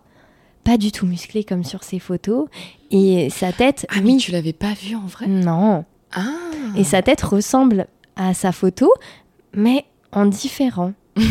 Pas 0.64 0.76
du 0.76 0.92
tout 0.92 1.06
musclé 1.06 1.44
comme 1.44 1.64
sur 1.64 1.82
ses 1.82 1.98
photos. 1.98 2.46
Et 2.90 3.30
sa 3.30 3.52
tête, 3.52 3.86
Ah, 3.90 3.96
mais 4.02 4.12
oui. 4.12 4.16
tu 4.18 4.30
l'avais 4.32 4.52
pas 4.52 4.74
vu 4.80 4.94
en 4.94 5.06
vrai? 5.06 5.26
Non. 5.26 5.84
Ah 6.14 6.22
Et 6.76 6.84
sa 6.84 7.02
tête 7.02 7.22
ressemble 7.22 7.86
à 8.16 8.34
sa 8.34 8.52
photo, 8.52 8.92
mais 9.54 9.84
en 10.12 10.26
différent. 10.26 10.92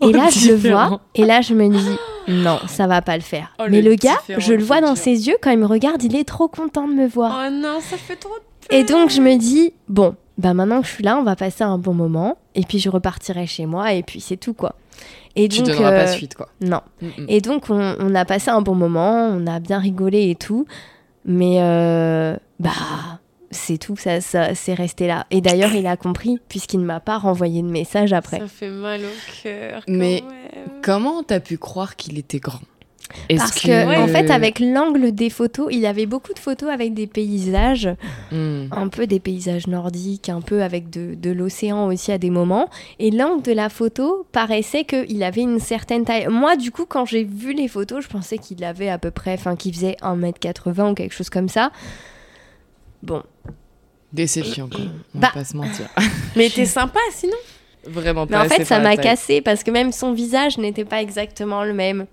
En 0.00 0.08
Et 0.08 0.12
là, 0.14 0.30
je 0.30 0.48
le 0.48 0.56
vois, 0.56 1.00
et 1.14 1.24
là, 1.24 1.42
je 1.42 1.54
me 1.54 1.68
dis, 1.68 1.96
non, 2.26 2.58
ça 2.66 2.88
va 2.88 3.02
pas 3.02 3.14
le 3.16 3.22
faire. 3.22 3.54
Oh, 3.60 3.64
mais 3.70 3.80
le 3.80 3.90
le 3.90 3.94
gars, 3.94 4.18
je 4.36 4.52
le 4.52 4.64
vois 4.64 4.80
dans 4.80 4.96
ses 4.96 5.28
yeux, 5.28 5.36
quand 5.40 5.52
il 5.52 5.58
me 5.60 5.66
regarde, 5.66 6.02
il 6.02 6.16
est 6.16 6.24
trop 6.24 6.48
content 6.48 6.88
de 6.88 6.92
me 6.94 7.06
voir. 7.06 7.38
Oh 7.46 7.50
non, 7.52 7.78
ça 7.80 7.96
fait 7.96 8.16
trop 8.16 8.34
Et 8.70 8.82
donc 8.82 9.10
je 9.10 9.20
me 9.20 9.36
dis, 9.36 9.72
bon, 9.88 10.16
bah 10.38 10.54
maintenant 10.54 10.80
que 10.80 10.88
je 10.88 10.92
suis 10.92 11.04
là, 11.04 11.16
on 11.18 11.22
va 11.22 11.36
passer 11.36 11.62
un 11.62 11.78
bon 11.78 11.94
moment, 11.94 12.36
et 12.56 12.62
puis 12.64 12.80
je 12.80 12.88
repartirai 12.90 13.46
chez 13.46 13.64
moi, 13.64 13.92
et 13.92 14.02
puis 14.02 14.20
c'est 14.20 14.36
tout 14.36 14.54
quoi. 14.54 14.74
Et 15.36 15.48
Tu 15.48 15.58
donc, 15.58 15.68
donneras 15.68 15.92
euh, 15.92 16.04
pas 16.04 16.06
suite, 16.08 16.34
quoi. 16.34 16.48
Non. 16.60 16.80
Mm, 17.00 17.06
mm. 17.06 17.26
Et 17.28 17.40
donc 17.40 17.70
on, 17.70 17.96
on 17.98 18.14
a 18.14 18.24
passé 18.24 18.50
un 18.50 18.60
bon 18.60 18.74
moment, 18.74 19.28
on 19.28 19.46
a 19.46 19.60
bien 19.60 19.78
rigolé 19.78 20.30
et 20.30 20.34
tout, 20.34 20.66
mais 21.24 21.56
euh, 21.60 22.36
bah 22.60 22.70
c'est 23.50 23.78
tout, 23.78 23.96
ça, 23.96 24.20
ça 24.20 24.54
c'est 24.54 24.74
resté 24.74 25.06
là. 25.06 25.26
Et 25.30 25.40
d'ailleurs 25.40 25.74
il 25.74 25.86
a 25.86 25.96
compris 25.96 26.38
puisqu'il 26.48 26.80
ne 26.80 26.84
m'a 26.86 27.00
pas 27.00 27.18
renvoyé 27.18 27.62
de 27.62 27.68
message 27.68 28.12
après. 28.12 28.38
Ça 28.38 28.46
fait 28.48 28.70
mal 28.70 29.02
au 29.02 29.42
cœur. 29.42 29.82
Mais- 29.88 30.22
même. 30.22 30.80
Comment 30.82 31.22
t'as 31.22 31.40
pu 31.40 31.58
croire 31.58 31.96
qu'il 31.96 32.18
était 32.18 32.38
grand? 32.40 32.60
Parce 33.36 33.52
que, 33.60 33.66
que- 33.66 34.00
en 34.00 34.06
fait, 34.08 34.30
avec 34.30 34.60
l'angle 34.60 35.12
des 35.12 35.30
photos, 35.30 35.68
il 35.70 35.78
y 35.80 35.86
avait 35.86 36.06
beaucoup 36.06 36.32
de 36.34 36.38
photos 36.38 36.70
avec 36.70 36.94
des 36.94 37.06
paysages, 37.06 37.88
Hmm. 38.30 38.66
un 38.72 38.88
peu 38.88 39.06
des 39.06 39.20
paysages 39.20 39.66
nordiques, 39.66 40.28
un 40.28 40.40
peu 40.40 40.62
avec 40.62 40.90
de, 40.90 41.14
de 41.14 41.30
l'océan 41.30 41.86
aussi 41.88 42.12
à 42.12 42.18
des 42.18 42.30
moments. 42.30 42.68
Et 42.98 43.10
l'angle 43.10 43.42
de 43.42 43.52
la 43.52 43.68
photo 43.68 44.26
paraissait 44.32 44.84
qu'il 44.84 45.22
avait 45.22 45.40
une 45.42 45.58
certaine 45.60 46.04
taille. 46.04 46.26
Moi, 46.28 46.56
du 46.56 46.70
coup, 46.70 46.86
quand 46.86 47.04
j'ai 47.04 47.24
vu 47.24 47.52
les 47.52 47.68
photos, 47.68 48.04
je 48.04 48.08
pensais 48.08 48.38
qu'il 48.38 48.62
avait 48.64 48.88
à 48.88 48.98
peu 48.98 49.10
près, 49.10 49.34
enfin, 49.34 49.56
qu'il 49.56 49.74
faisait 49.74 49.96
1m80 50.02 50.90
ou 50.90 50.94
quelque 50.94 51.14
chose 51.14 51.30
comme 51.30 51.48
ça. 51.48 51.70
Bon, 53.02 53.22
Déception, 54.12 54.68
quoi. 54.68 54.80
On 55.14 55.18
Bah. 55.20 55.28
va 55.34 55.40
pas 55.40 55.44
se 55.44 55.56
mentir. 55.56 55.86
Mais 56.36 56.50
t'es 56.50 56.66
sympa 56.66 56.98
sinon 57.12 57.36
Vraiment 57.84 58.26
mais 58.26 58.36
pas. 58.36 58.44
en 58.44 58.48
fait, 58.48 58.64
ça 58.64 58.78
m'a 58.78 58.96
cassé 58.96 59.40
parce 59.40 59.64
que 59.64 59.70
même 59.72 59.90
son 59.90 60.12
visage 60.12 60.56
n'était 60.58 60.84
pas 60.84 61.00
exactement 61.02 61.64
le 61.64 61.72
même. 61.72 62.06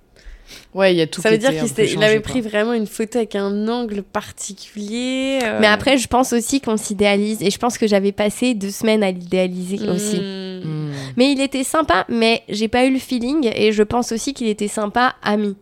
Ouais, 0.74 0.94
il 0.94 0.98
y 0.98 1.02
a 1.02 1.08
tout 1.08 1.22
Ça 1.22 1.32
veut 1.32 1.38
dire 1.38 1.52
qu'il 1.52 2.04
avait 2.04 2.22
quoi. 2.22 2.32
pris 2.32 2.42
vraiment 2.42 2.74
une 2.74 2.88
photo 2.88 3.18
avec 3.18 3.36
un 3.36 3.68
angle 3.68 4.04
particulier. 4.04 5.40
euh, 5.44 5.60
Mais 5.60 5.68
après, 5.68 5.98
je 5.98 6.08
pense 6.08 6.34
aussi 6.34 6.62
qu'on 6.62 6.78
s'idéalise. 6.78 7.42
Et 7.42 7.50
je 7.52 7.58
pense 7.58 7.78
que 7.78 7.88
j'avais 7.88 8.12
passé 8.12 8.54
deux 8.54 8.72
semaines 8.72 9.04
à 9.04 9.12
l'idéaliser 9.12 9.78
hmm. 9.78 9.90
aussi. 9.90 10.20
Hmm. 10.20 10.92
Mais 11.18 11.32
il 11.32 11.42
était 11.42 11.64
sympa, 11.64 12.06
mais 12.10 12.44
j'ai 12.50 12.68
pas 12.68 12.86
eu 12.86 12.94
le 12.94 13.00
feeling 13.00 13.50
et 13.54 13.72
je 13.72 13.84
pense 13.84 14.12
aussi 14.12 14.34
qu'il 14.34 14.48
était 14.48 14.68
sympa 14.68 15.16
ami. 15.24 15.56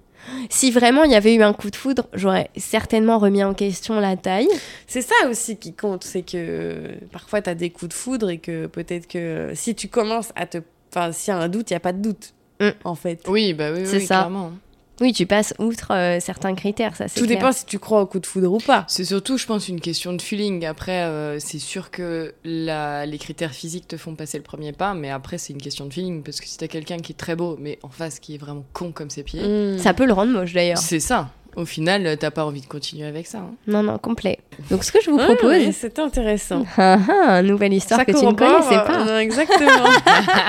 Si 0.50 0.72
vraiment 0.72 1.04
il 1.04 1.12
y 1.12 1.16
avait 1.16 1.34
eu 1.36 1.42
un 1.42 1.54
coup 1.54 1.70
de 1.70 1.76
foudre, 1.76 2.08
j'aurais 2.14 2.50
certainement 2.58 3.18
remis 3.18 3.44
en 3.44 3.54
question 3.54 4.00
la 4.00 4.18
taille. 4.18 4.50
C'est 4.86 5.02
ça 5.02 5.16
aussi 5.30 5.58
qui 5.58 5.74
compte, 5.74 6.04
c'est 6.04 6.22
que 6.22 6.96
parfois 7.12 7.42
t'as 7.42 7.56
des 7.56 7.70
coups 7.70 7.90
de 7.90 7.94
foudre 7.94 8.30
et 8.30 8.38
que 8.38 8.68
peut-être 8.68 9.08
que 9.08 9.52
si 9.54 9.74
tu 9.76 9.88
commences 9.88 10.32
à 10.36 10.46
te. 10.46 10.58
Enfin, 10.94 11.12
s'il 11.12 11.34
y 11.34 11.38
a 11.38 11.40
un 11.40 11.48
doute, 11.50 11.70
il 11.70 11.74
n'y 11.74 11.78
a 11.78 11.82
pas 11.82 11.94
de 11.94 12.02
doute. 12.02 12.34
Mm. 12.60 12.70
En 12.84 12.96
fait. 12.96 13.22
Oui, 13.28 13.54
bah 13.54 13.72
oui, 13.74 13.82
C'est 13.86 13.98
oui, 13.98 14.06
ça. 14.06 14.16
clairement. 14.16 14.52
Oui, 15.00 15.14
tu 15.14 15.26
passes 15.26 15.54
outre 15.60 15.94
euh, 15.94 16.20
certains 16.20 16.56
critères, 16.56 16.96
ça 16.96 17.08
c'est 17.08 17.20
Tout 17.20 17.26
clair. 17.28 17.38
dépend 17.38 17.52
si 17.52 17.66
tu 17.66 17.78
crois 17.78 18.02
au 18.02 18.06
coup 18.08 18.20
de 18.20 18.26
foudre 18.26 18.52
ou 18.52 18.58
pas. 18.58 18.84
C'est 18.88 19.06
surtout, 19.06 19.38
je 19.38 19.46
pense, 19.46 19.68
une 19.70 19.80
question 19.80 20.14
de 20.14 20.22
feeling. 20.22 20.66
Après, 20.66 21.04
euh, 21.04 21.40
c'est 21.40 21.60
sûr 21.60 21.92
que 21.92 22.34
la... 22.44 23.06
les 23.06 23.18
critères 23.18 23.52
physiques 23.54 23.88
te 23.88 23.96
font 23.98 24.16
passer 24.16 24.38
le 24.38 24.44
premier 24.44 24.72
pas, 24.72 24.94
mais 24.96 25.10
après, 25.12 25.38
c'est 25.38 25.54
une 25.54 25.62
question 25.62 25.86
de 25.86 25.94
feeling. 25.94 26.24
Parce 26.24 26.40
que 26.42 26.48
si 26.48 26.58
t'as 26.58 26.68
quelqu'un 26.68 26.98
qui 26.98 27.12
est 27.12 27.16
très 27.16 27.36
beau, 27.36 27.58
mais 27.60 27.78
en 27.84 27.90
face 27.90 28.20
qui 28.20 28.36
est 28.36 28.40
vraiment 28.40 28.66
con 28.74 28.92
comme 28.92 29.10
ses 29.10 29.24
pieds, 29.24 29.42
Mm. 29.48 29.78
Ça 29.78 29.94
peut 29.94 30.06
le 30.06 30.14
rendre 30.14 30.32
moche 30.34 30.54
d'ailleurs. 30.54 30.78
c'est 30.80 31.00
ça. 31.00 31.30
Au 31.58 31.66
final, 31.66 32.16
t'as 32.20 32.30
pas 32.32 32.46
envie 32.46 32.62
de 32.62 32.68
continuer 32.68 33.06
avec 33.08 33.26
ça. 33.28 33.40
hein. 33.40 33.50
Non, 33.68 33.82
non, 33.84 33.98
complet. 33.98 34.38
Donc 34.70 34.84
ce 34.84 34.92
que 34.92 35.00
je 35.04 35.10
vous 35.10 35.18
Ouais, 35.18 35.26
propose, 35.26 35.50
ouais, 35.52 35.72
C'était 35.72 36.02
intéressant. 36.02 36.64
Ah, 36.78 36.98
ah, 37.28 37.42
nouvelle 37.42 37.74
histoire 37.74 38.00
Ça 38.00 38.06
que 38.06 38.12
tu 38.12 38.26
ne 38.26 38.32
connaissais 38.34 38.76
pas. 38.76 39.02
euh, 39.02 39.06
non, 39.06 39.18
exactement. 39.18 39.90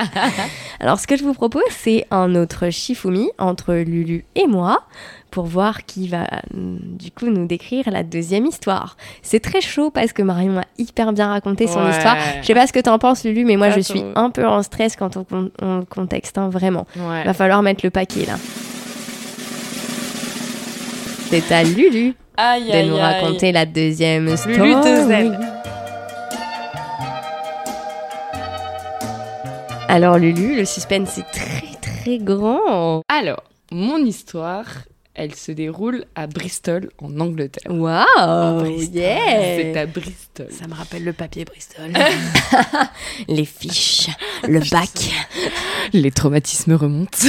Alors 0.79 0.99
ce 0.99 1.07
que 1.07 1.17
je 1.17 1.23
vous 1.23 1.33
propose, 1.33 1.63
c'est 1.71 2.05
un 2.11 2.35
autre 2.35 2.69
Shifumi 2.69 3.29
entre 3.37 3.73
Lulu 3.73 4.23
et 4.35 4.47
moi 4.47 4.83
pour 5.31 5.45
voir 5.45 5.85
qui 5.85 6.07
va 6.07 6.25
mm, 6.53 6.77
du 6.97 7.11
coup 7.11 7.27
nous 7.27 7.45
décrire 7.47 7.89
la 7.91 8.03
deuxième 8.03 8.45
histoire. 8.45 8.95
C'est 9.21 9.39
très 9.41 9.61
chaud 9.61 9.89
parce 9.91 10.13
que 10.13 10.21
Marion 10.21 10.57
a 10.59 10.63
hyper 10.77 11.11
bien 11.11 11.27
raconté 11.27 11.67
son 11.67 11.83
Ouais. 11.83 11.89
histoire. 11.91 12.17
Je 12.41 12.45
sais 12.47 12.53
pas 12.53 12.65
ce 12.67 12.73
que 12.73 12.79
t'en 12.79 12.97
penses 12.99 13.23
Lulu, 13.25 13.45
mais 13.45 13.57
moi 13.57 13.71
je 13.71 13.79
suis 13.81 14.03
un 14.15 14.29
peu 14.29 14.45
en 14.45 14.63
stress 14.63 14.95
quand 14.95 15.17
on, 15.17 15.23
con- 15.23 15.51
on 15.61 15.83
contexte, 15.85 16.37
hein, 16.37 16.49
vraiment. 16.49 16.85
Ouais. 16.95 17.23
Va 17.23 17.33
falloir 17.33 17.61
mettre 17.61 17.81
le 17.83 17.89
paquet 17.89 18.25
là. 18.25 18.35
C'est 21.29 21.51
à 21.51 21.63
Lulu 21.63 22.13
Aïe, 22.37 22.65
de 22.67 22.71
aïe, 22.71 22.87
nous 22.89 22.95
aïe. 22.95 23.01
raconter 23.01 23.51
la 23.51 23.65
deuxième 23.65 24.35
story. 24.35 24.73
Lulu. 24.73 25.35
Alors 29.87 30.17
Lulu, 30.17 30.55
le 30.55 30.65
suspense 30.65 31.17
est 31.17 31.31
très 31.31 31.67
très 31.81 32.17
grand. 32.19 33.01
Alors, 33.09 33.43
mon 33.71 33.97
histoire, 33.97 34.65
elle 35.13 35.35
se 35.35 35.51
déroule 35.51 36.05
à 36.15 36.27
Bristol, 36.27 36.89
en 37.01 37.19
Angleterre. 37.19 37.71
Waouh, 37.71 38.65
yeah. 38.93 39.17
C'est 39.57 39.77
à 39.77 39.85
Bristol. 39.85 40.47
Ça 40.51 40.67
me 40.67 40.73
rappelle 40.73 41.03
le 41.03 41.13
papier 41.13 41.45
Bristol. 41.45 41.91
Les 43.27 43.45
fiches, 43.45 44.09
le 44.47 44.59
bac. 44.71 45.11
Les 45.93 46.11
traumatismes 46.11 46.73
remontent. 46.73 47.17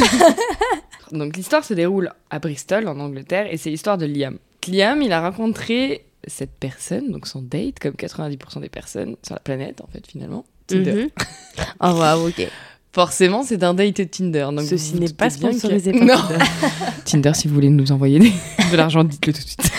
Donc 1.13 1.37
l'histoire 1.37 1.65
se 1.65 1.75
déroule 1.75 2.11
à 2.31 2.39
Bristol, 2.39 2.87
en 2.89 2.99
Angleterre, 3.01 3.47
et 3.53 3.57
c'est 3.57 3.71
l'histoire 3.71 3.99
de 3.99 4.07
Liam. 4.07 4.39
Liam, 4.69 5.01
il 5.03 5.13
a 5.13 5.21
rencontré 5.29 6.05
cette 6.27 6.53
personne, 6.61 7.11
donc 7.11 7.27
son 7.27 7.41
date, 7.43 7.79
comme 7.81 7.95
90% 7.95 8.61
des 8.61 8.69
personnes 8.69 9.17
sur 9.25 9.35
la 9.35 9.41
planète, 9.41 9.81
en 9.81 9.87
fait, 9.93 10.07
finalement. 10.07 10.45
Tinder. 10.67 10.93
Mhm. 10.93 11.09
Oh 11.83 11.87
waouh, 11.99 12.29
ok. 12.29 12.47
Forcément, 12.93 13.43
c'est 13.45 13.63
un 13.63 13.73
date 13.75 14.11
Tinder. 14.11 14.49
Donc 14.53 14.63
Ceci 14.63 14.95
n'est 14.97 15.09
pas 15.13 15.29
que- 15.29 15.35
sponsorisé 15.35 15.93
par 15.93 16.03
Non. 16.05 16.17
Tinder. 16.17 16.45
Tinder, 17.05 17.33
si 17.35 17.49
vous 17.49 17.55
voulez 17.55 17.71
nous 17.71 17.91
envoyer 17.93 18.19
des- 18.19 18.33
de 18.73 18.77
l'argent, 18.77 19.03
dites-le 19.05 19.33
tout 19.33 19.41
de 19.41 19.47
suite. 19.47 19.73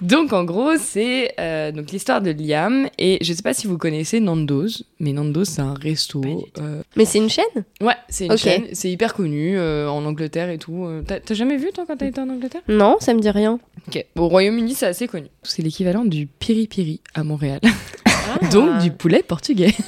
Donc 0.00 0.32
en 0.32 0.44
gros, 0.44 0.76
c'est 0.78 1.34
euh, 1.38 1.72
donc 1.72 1.90
l'histoire 1.90 2.20
de 2.20 2.30
Liam 2.30 2.88
et 2.98 3.18
je 3.22 3.32
sais 3.32 3.42
pas 3.42 3.54
si 3.54 3.66
vous 3.66 3.78
connaissez 3.78 4.20
Nando's, 4.20 4.84
mais 5.00 5.12
Nando's 5.12 5.48
c'est 5.48 5.62
un 5.62 5.74
resto. 5.74 6.22
euh, 6.58 6.82
Mais 6.96 7.04
c'est 7.04 7.18
une 7.18 7.28
chaîne? 7.30 7.44
Ouais, 7.80 7.94
c'est 8.08 8.26
une 8.26 8.36
chaîne, 8.36 8.64
c'est 8.72 8.90
hyper 8.90 9.14
connu 9.14 9.58
euh, 9.58 9.88
en 9.88 10.04
Angleterre 10.04 10.50
et 10.50 10.58
tout. 10.58 10.88
T'as 11.06 11.20
t'as 11.20 11.34
jamais 11.34 11.56
vu 11.56 11.70
toi 11.72 11.84
quand 11.86 11.96
t'as 11.96 12.06
été 12.06 12.20
en 12.20 12.28
Angleterre? 12.28 12.62
Non, 12.68 12.96
ça 13.00 13.14
me 13.14 13.20
dit 13.20 13.30
rien. 13.30 13.58
Ok. 13.88 14.04
Au 14.16 14.28
Royaume-Uni, 14.28 14.74
c'est 14.74 14.86
assez 14.86 15.06
connu. 15.08 15.26
C'est 15.42 15.62
l'équivalent 15.62 16.04
du 16.04 16.26
piri 16.26 16.66
piri 16.66 17.00
à 17.14 17.24
Montréal. 17.24 17.60
donc 18.52 18.78
du 18.82 18.90
poulet 18.90 19.22
portugais. 19.22 19.72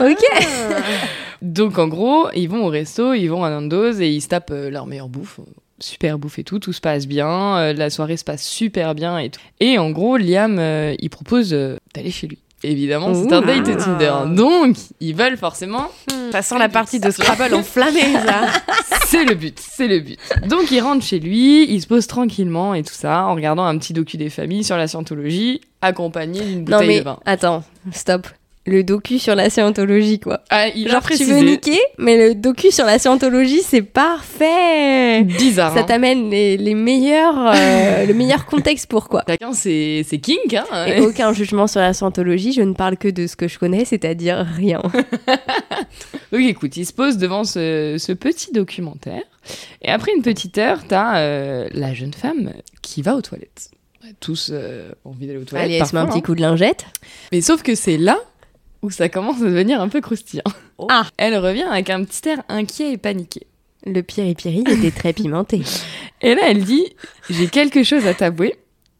Ok. 0.00 0.16
Donc 1.42 1.78
en 1.78 1.88
gros, 1.88 2.28
ils 2.34 2.48
vont 2.48 2.64
au 2.66 2.68
resto, 2.68 3.12
ils 3.14 3.28
vont 3.28 3.44
à 3.44 3.50
Nando's 3.50 4.00
et 4.00 4.08
ils 4.08 4.20
se 4.22 4.28
tapent 4.28 4.50
euh, 4.50 4.70
leur 4.70 4.86
meilleure 4.86 5.08
bouffe. 5.08 5.40
Super 5.80 6.18
bouffe 6.18 6.38
et 6.38 6.44
tout, 6.44 6.58
tout 6.58 6.72
se 6.72 6.80
passe 6.80 7.06
bien, 7.06 7.56
euh, 7.56 7.72
la 7.72 7.88
soirée 7.90 8.16
se 8.16 8.24
passe 8.24 8.42
super 8.42 8.94
bien 8.94 9.18
et 9.18 9.30
tout. 9.30 9.40
Et 9.60 9.78
en 9.78 9.90
gros, 9.90 10.16
Liam, 10.18 10.58
euh, 10.58 10.94
il 10.98 11.08
propose 11.08 11.54
euh, 11.54 11.76
d'aller 11.94 12.10
chez 12.10 12.26
lui. 12.26 12.38
Évidemment, 12.62 13.14
c'est 13.14 13.32
un 13.32 13.40
date 13.40 13.74
Tinder. 13.78 14.12
Donc, 14.36 14.76
ils 15.00 15.14
veulent 15.14 15.38
forcément, 15.38 15.88
Ça 16.30 16.42
sent 16.42 16.58
la 16.58 16.68
partie 16.68 17.00
de 17.00 17.10
Scrabble 17.10 17.54
enflammée, 17.54 18.12
ça. 18.12 18.48
c'est 19.06 19.24
le 19.24 19.34
but, 19.34 19.58
c'est 19.58 19.88
le 19.88 20.00
but. 20.00 20.18
Donc, 20.46 20.70
ils 20.70 20.80
rentrent 20.80 21.04
chez 21.04 21.20
lui, 21.20 21.64
ils 21.72 21.80
se 21.80 21.86
posent 21.86 22.06
tranquillement 22.06 22.74
et 22.74 22.82
tout 22.82 22.92
ça, 22.92 23.24
en 23.24 23.34
regardant 23.34 23.64
un 23.64 23.78
petit 23.78 23.94
docu 23.94 24.18
des 24.18 24.28
familles 24.28 24.62
sur 24.64 24.76
la 24.76 24.88
scientologie, 24.88 25.62
accompagné 25.80 26.42
d'une 26.42 26.58
Non 26.58 26.64
bouteille 26.64 26.88
mais 26.88 26.98
de 26.98 27.04
vin. 27.04 27.18
attends, 27.24 27.64
stop. 27.92 28.26
Le 28.66 28.84
docu 28.84 29.18
sur 29.18 29.34
la 29.34 29.48
scientologie, 29.48 30.20
quoi. 30.20 30.40
Ah, 30.50 30.68
il 30.68 30.86
Genre, 30.88 31.02
tu 31.02 31.24
veux 31.24 31.40
niquer, 31.40 31.80
mais 31.96 32.28
le 32.28 32.34
docu 32.34 32.70
sur 32.70 32.84
la 32.84 32.98
scientologie, 32.98 33.62
c'est 33.62 33.80
parfait. 33.80 35.22
Bizarre. 35.24 35.72
Ça 35.72 35.80
hein. 35.80 35.84
t'amène 35.84 36.28
les, 36.28 36.58
les 36.58 36.74
meilleurs, 36.74 37.52
euh, 37.54 38.04
le 38.06 38.12
meilleur 38.12 38.44
contexte 38.44 38.86
pour 38.86 39.08
quoi. 39.08 39.24
Chacun, 39.26 39.54
c'est 39.54 40.04
c'est 40.06 40.18
kink, 40.18 40.52
hein. 40.52 40.86
Et 40.86 41.00
aucun 41.00 41.32
jugement 41.32 41.66
sur 41.66 41.80
la 41.80 41.94
scientologie, 41.94 42.52
je 42.52 42.60
ne 42.60 42.74
parle 42.74 42.98
que 42.98 43.08
de 43.08 43.26
ce 43.26 43.34
que 43.34 43.48
je 43.48 43.58
connais, 43.58 43.86
c'est-à-dire 43.86 44.46
rien. 44.56 44.82
Donc 46.32 46.42
écoute, 46.42 46.76
il 46.76 46.84
se 46.84 46.92
pose 46.92 47.16
devant 47.16 47.44
ce, 47.44 47.96
ce 47.98 48.12
petit 48.12 48.52
documentaire. 48.52 49.22
Et 49.80 49.88
après 49.88 50.12
une 50.14 50.22
petite 50.22 50.58
heure, 50.58 50.80
t'as 50.86 51.18
euh, 51.20 51.68
la 51.72 51.94
jeune 51.94 52.12
femme 52.12 52.52
qui 52.82 53.00
va 53.00 53.16
aux 53.16 53.22
toilettes. 53.22 53.70
Tous 54.20 54.50
euh, 54.52 54.90
envie 55.04 55.26
d'aller 55.26 55.38
aux 55.38 55.44
toilettes. 55.44 55.66
Allez, 55.66 55.76
elle 55.76 55.86
se 55.86 55.94
met 55.94 56.00
un 56.02 56.06
petit 56.06 56.22
coup 56.22 56.34
de 56.34 56.40
lingette. 56.42 56.84
hein. 56.86 57.06
Mais 57.32 57.40
sauf 57.40 57.62
que 57.62 57.74
c'est 57.74 57.96
là 57.96 58.18
où 58.82 58.90
ça 58.90 59.08
commence 59.08 59.42
à 59.42 59.44
devenir 59.44 59.80
un 59.80 59.88
peu 59.88 60.00
croustillant. 60.00 60.42
Ah. 60.88 61.06
Elle 61.16 61.36
revient 61.36 61.66
avec 61.70 61.90
un 61.90 62.04
petit 62.04 62.28
air 62.28 62.42
inquiet 62.48 62.92
et 62.92 62.96
paniqué. 62.96 63.46
Le 63.86 64.02
piri-piri 64.02 64.64
était 64.66 64.90
très 64.90 65.12
pimenté. 65.12 65.62
Et 66.22 66.34
là, 66.34 66.42
elle 66.48 66.64
dit 66.64 66.86
J'ai 67.30 67.46
quelque 67.48 67.82
chose 67.82 68.06
à 68.06 68.12
t'avouer. 68.12 68.56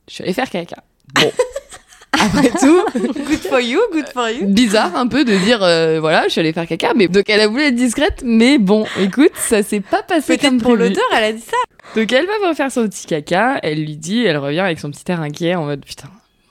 Je 0.08 0.14
suis 0.14 0.24
allée 0.24 0.32
faire 0.32 0.48
caca. 0.48 0.82
Bon. 1.14 1.30
Après 2.12 2.50
tout, 2.60 2.84
Good 2.94 3.38
for 3.48 3.60
you, 3.60 3.80
good 3.92 4.08
for 4.12 4.28
you. 4.28 4.46
bizarre 4.46 4.96
un 4.96 5.06
peu 5.06 5.24
de 5.24 5.36
dire 5.36 5.62
euh, 5.62 6.00
voilà, 6.00 6.24
je 6.24 6.30
suis 6.30 6.40
allée 6.40 6.52
faire 6.52 6.66
caca. 6.66 6.92
Mais 6.94 7.08
donc 7.08 7.28
elle 7.28 7.40
a 7.40 7.46
voulu 7.46 7.62
être 7.62 7.74
discrète, 7.74 8.22
mais 8.24 8.58
bon, 8.58 8.84
écoute, 8.98 9.32
ça 9.36 9.62
s'est 9.62 9.80
pas 9.80 10.02
passé 10.02 10.26
Peut-être 10.36 10.42
comme 10.42 10.60
pour 10.60 10.76
l'odeur, 10.76 11.04
elle 11.16 11.24
a 11.24 11.32
dit 11.32 11.40
ça. 11.40 11.56
Donc 11.94 12.12
elle 12.12 12.26
va 12.42 12.54
faire 12.54 12.70
son 12.70 12.88
petit 12.88 13.06
caca, 13.06 13.58
elle 13.62 13.80
lui 13.80 13.96
dit, 13.96 14.24
elle 14.24 14.38
revient 14.38 14.60
avec 14.60 14.80
son 14.80 14.90
petit 14.90 15.10
air 15.10 15.20
inquiet 15.20 15.54
en 15.54 15.64
mode 15.64 15.84
putain, 15.84 16.08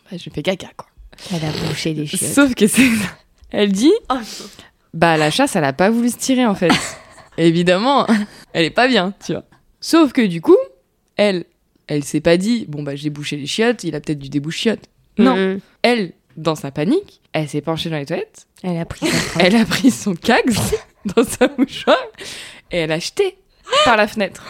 bah, 0.09 0.17
je 0.17 0.29
fais 0.29 0.41
caca 0.41 0.67
quoi. 0.75 0.88
Elle 1.33 1.45
a 1.45 1.51
bouché 1.67 1.93
les 1.93 2.05
chiottes. 2.05 2.31
Sauf 2.33 2.55
que 2.55 2.67
c'est 2.67 2.89
Elle 3.51 3.71
dit, 3.71 3.91
Oh, 4.09 4.15
bah 4.93 5.17
la 5.17 5.29
chasse 5.31 5.55
elle 5.55 5.63
a 5.65 5.73
pas 5.73 5.89
voulu 5.89 6.09
se 6.09 6.17
tirer 6.17 6.45
en 6.45 6.55
fait. 6.55 6.71
Évidemment, 7.37 8.05
elle 8.53 8.65
est 8.65 8.69
pas 8.71 8.87
bien, 8.87 9.13
tu 9.25 9.33
vois. 9.33 9.43
Sauf 9.79 10.11
que 10.11 10.21
du 10.25 10.41
coup, 10.41 10.57
elle, 11.15 11.45
elle 11.87 12.03
s'est 12.03 12.19
pas 12.21 12.37
dit, 12.37 12.65
bon 12.67 12.83
bah 12.83 12.95
j'ai 12.95 13.09
bouché 13.09 13.37
les 13.37 13.45
chiottes, 13.47 13.83
il 13.83 13.95
a 13.95 14.01
peut-être 14.01 14.19
du 14.19 14.29
débouche-chiottes. 14.29 14.85
Non, 15.17 15.35
Mhm. 15.35 15.59
elle, 15.83 16.13
dans 16.37 16.55
sa 16.55 16.71
panique, 16.71 17.21
elle 17.33 17.47
s'est 17.49 17.61
penchée 17.61 17.89
dans 17.89 17.97
les 17.97 18.05
toilettes, 18.05 18.45
Elle 18.63 18.77
a 18.77 18.85
pris 18.85 19.07
sa 19.07 19.39
elle 19.41 19.55
a 19.55 19.65
pris 19.65 19.91
son 19.91 20.15
cags 20.15 20.53
dans 21.15 21.23
sa 21.23 21.47
mouchoir 21.57 21.97
et 22.71 22.77
elle 22.79 22.91
a 22.91 22.99
jeté 22.99 23.37
par 23.85 23.95
la 23.97 24.07
fenêtre. 24.07 24.43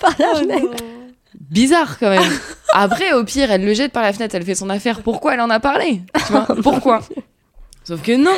par 0.00 0.14
la 0.18 0.34
fenêtre. 0.40 0.84
Bizarre 1.40 1.98
quand 1.98 2.10
même. 2.10 2.32
Après, 2.72 3.12
au 3.12 3.24
pire, 3.24 3.50
elle 3.50 3.64
le 3.64 3.74
jette 3.74 3.92
par 3.92 4.02
la 4.02 4.12
fenêtre, 4.12 4.34
elle 4.34 4.44
fait 4.44 4.54
son 4.54 4.70
affaire. 4.70 5.02
Pourquoi 5.02 5.34
elle 5.34 5.40
en 5.40 5.50
a 5.50 5.60
parlé 5.60 6.02
Tu 6.26 6.32
vois? 6.32 6.46
Pourquoi? 6.62 7.00
Sauf 7.84 8.02
que 8.02 8.16
non, 8.16 8.36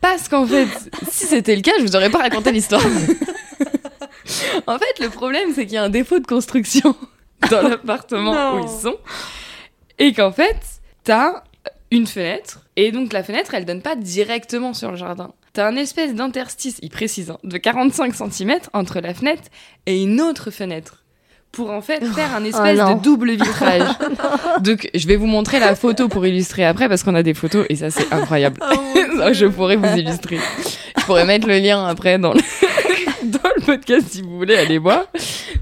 parce 0.00 0.28
qu'en 0.28 0.46
fait, 0.46 0.68
si 1.10 1.26
c'était 1.26 1.54
le 1.54 1.62
cas, 1.62 1.72
je 1.78 1.84
vous 1.84 1.94
aurais 1.94 2.08
pas 2.08 2.18
raconté 2.18 2.52
l'histoire. 2.52 2.82
en 4.66 4.78
fait, 4.78 4.98
le 4.98 5.10
problème, 5.10 5.50
c'est 5.54 5.66
qu'il 5.66 5.74
y 5.74 5.76
a 5.76 5.82
un 5.82 5.90
défaut 5.90 6.18
de 6.18 6.26
construction 6.26 6.96
dans 7.50 7.68
l'appartement 7.68 8.54
où 8.54 8.60
ils 8.60 8.68
sont, 8.68 8.96
et 9.98 10.14
qu'en 10.14 10.32
fait, 10.32 10.56
t'as 11.04 11.42
une 11.90 12.06
fenêtre, 12.06 12.60
et 12.76 12.92
donc 12.92 13.12
la 13.12 13.22
fenêtre, 13.22 13.52
elle 13.52 13.66
donne 13.66 13.82
pas 13.82 13.94
directement 13.94 14.72
sur 14.72 14.90
le 14.90 14.96
jardin. 14.96 15.34
T'as 15.52 15.68
un 15.68 15.76
espèce 15.76 16.14
d'interstice, 16.14 16.78
il 16.80 16.88
précise, 16.88 17.30
hein, 17.30 17.38
de 17.44 17.58
45 17.58 18.14
cm 18.14 18.58
entre 18.72 19.00
la 19.00 19.12
fenêtre 19.12 19.42
et 19.84 20.02
une 20.02 20.22
autre 20.22 20.50
fenêtre. 20.50 21.01
Pour 21.52 21.70
en 21.70 21.82
fait 21.82 22.02
faire 22.14 22.34
un 22.34 22.44
espèce 22.44 22.78
non. 22.78 22.94
de 22.94 23.02
double 23.02 23.30
vitrage. 23.36 23.86
Donc 24.60 24.88
je 24.94 25.06
vais 25.06 25.16
vous 25.16 25.26
montrer 25.26 25.60
la 25.60 25.74
photo 25.74 26.08
pour 26.08 26.26
illustrer 26.26 26.64
après 26.64 26.88
parce 26.88 27.02
qu'on 27.02 27.14
a 27.14 27.22
des 27.22 27.34
photos 27.34 27.66
et 27.68 27.76
ça 27.76 27.90
c'est 27.90 28.10
incroyable. 28.10 28.58
Ça, 29.18 29.32
je 29.34 29.44
pourrais 29.44 29.76
vous 29.76 29.94
illustrer. 29.94 30.38
Je 30.98 31.04
pourrais 31.04 31.26
mettre 31.26 31.46
le 31.46 31.58
lien 31.58 31.86
après 31.86 32.18
dans 32.18 32.32
le, 32.32 32.40
dans 33.24 33.50
le 33.54 33.62
podcast 33.66 34.06
si 34.10 34.22
vous 34.22 34.36
voulez 34.38 34.56
aller 34.56 34.78
voir. 34.78 35.04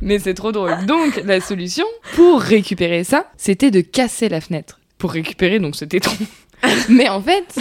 Mais 0.00 0.20
c'est 0.20 0.35
trop 0.35 0.53
drôle. 0.53 0.87
Donc 0.87 1.20
la 1.24 1.40
solution 1.40 1.87
pour 2.14 2.40
récupérer 2.40 3.03
ça, 3.03 3.26
c'était 3.37 3.72
de 3.72 3.81
casser 3.81 4.29
la 4.29 4.40
fenêtre. 4.40 4.79
Pour 4.96 5.11
récupérer 5.11 5.59
donc 5.59 5.74
ce 5.74 5.85
tétron. 5.85 6.14
Mais 6.88 7.09
en 7.09 7.20
fait, 7.20 7.57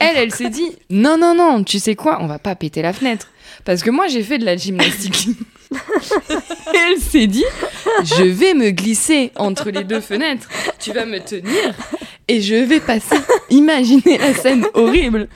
elle, 0.00 0.16
elle 0.16 0.34
s'est 0.34 0.50
dit 0.50 0.76
non, 0.90 1.16
non, 1.16 1.34
non, 1.36 1.62
tu 1.62 1.78
sais 1.78 1.94
quoi, 1.94 2.18
on 2.20 2.26
va 2.26 2.40
pas 2.40 2.56
péter 2.56 2.82
la 2.82 2.92
fenêtre. 2.92 3.28
Parce 3.64 3.82
que 3.82 3.90
moi, 3.90 4.08
j'ai 4.08 4.22
fait 4.22 4.38
de 4.38 4.44
la 4.44 4.56
gymnastique. 4.56 5.28
Elle 6.74 6.98
s'est 6.98 7.26
dit 7.26 7.44
je 8.04 8.24
vais 8.24 8.54
me 8.54 8.70
glisser 8.70 9.32
entre 9.36 9.70
les 9.70 9.84
deux 9.84 10.00
fenêtres, 10.00 10.48
tu 10.78 10.92
vas 10.92 11.06
me 11.06 11.18
tenir 11.18 11.74
et 12.28 12.40
je 12.40 12.54
vais 12.54 12.80
passer. 12.80 13.16
Imaginez 13.50 14.18
la 14.18 14.34
scène 14.34 14.66
horrible. 14.74 15.28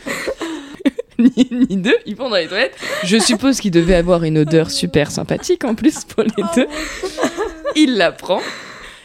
ni 1.19 1.49
ni 1.51 1.77
deux, 1.77 1.97
ils 2.07 2.17
vont 2.17 2.29
dans 2.29 2.37
les 2.37 2.49
toilettes. 2.49 2.77
Je 3.05 3.19
suppose 3.19 3.61
qu'il 3.61 3.71
devait 3.71 3.95
avoir 3.95 4.25
une 4.25 4.39
odeur 4.39 4.71
super 4.71 5.11
sympathique 5.11 5.65
en 5.65 5.75
plus 5.75 6.05
pour 6.05 6.25
les 6.25 6.45
deux. 6.55 6.67
Il 7.77 7.97
la 7.97 8.13
prend, 8.13 8.41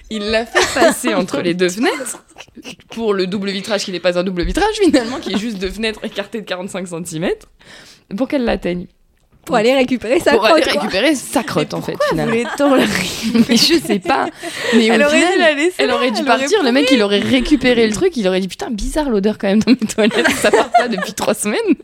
il 0.09 0.23
la 0.31 0.45
fait 0.45 0.79
passer 0.79 1.13
entre 1.13 1.41
les 1.41 1.53
deux 1.53 1.69
fenêtres 1.69 2.23
pour 2.89 3.13
le 3.13 3.27
double 3.27 3.49
vitrage 3.49 3.85
qui 3.85 3.91
n'est 3.91 3.99
pas 3.99 4.17
un 4.17 4.23
double 4.23 4.43
vitrage 4.43 4.75
finalement, 4.81 5.19
qui 5.19 5.33
est 5.33 5.37
juste 5.37 5.57
deux 5.57 5.69
fenêtres 5.69 6.03
écartées 6.03 6.41
de 6.41 6.45
45 6.45 6.87
cm, 6.87 7.29
pour 8.15 8.27
qu'elle 8.27 8.45
l'atteigne. 8.45 8.87
Pour 9.47 9.55
aller 9.55 9.73
récupérer 9.73 10.19
sa 10.19 10.31
Pour 10.31 10.41
crotte. 10.41 10.53
aller 10.53 10.63
quoi. 10.63 10.81
récupérer 10.81 11.15
sa 11.15 11.41
crotte 11.41 11.73
en 11.73 11.81
fait 11.81 11.95
finalement. 12.09 12.33
la 12.35 12.85
Mais 13.49 13.57
je 13.57 13.79
sais 13.83 13.99
pas. 13.99 14.27
Mais 14.75 14.85
Elle 14.87 15.01
au 15.01 15.05
aurait 15.05 15.15
final, 15.19 15.33
dû 15.33 15.39
la 15.39 15.53
laisser 15.53 15.73
elle 15.79 15.91
aurait 15.91 16.11
dû 16.11 16.19
elle 16.19 16.25
partir. 16.25 16.59
aurait 16.59 16.67
Le 16.67 16.71
mec, 16.73 16.91
il 16.91 17.01
aurait 17.01 17.19
récupéré 17.19 17.87
le 17.87 17.93
truc. 17.93 18.15
Il 18.17 18.27
aurait 18.27 18.39
dit 18.41 18.47
putain 18.47 18.69
bizarre 18.69 19.09
l'odeur 19.09 19.37
quand 19.39 19.47
même 19.47 19.59
dans 19.63 19.71
mes 19.71 19.77
toilettes. 19.77 20.29
Ça 20.31 20.51
part 20.51 20.69
pas 20.71 20.87
depuis 20.87 21.13
trois 21.13 21.33
semaines. 21.33 21.75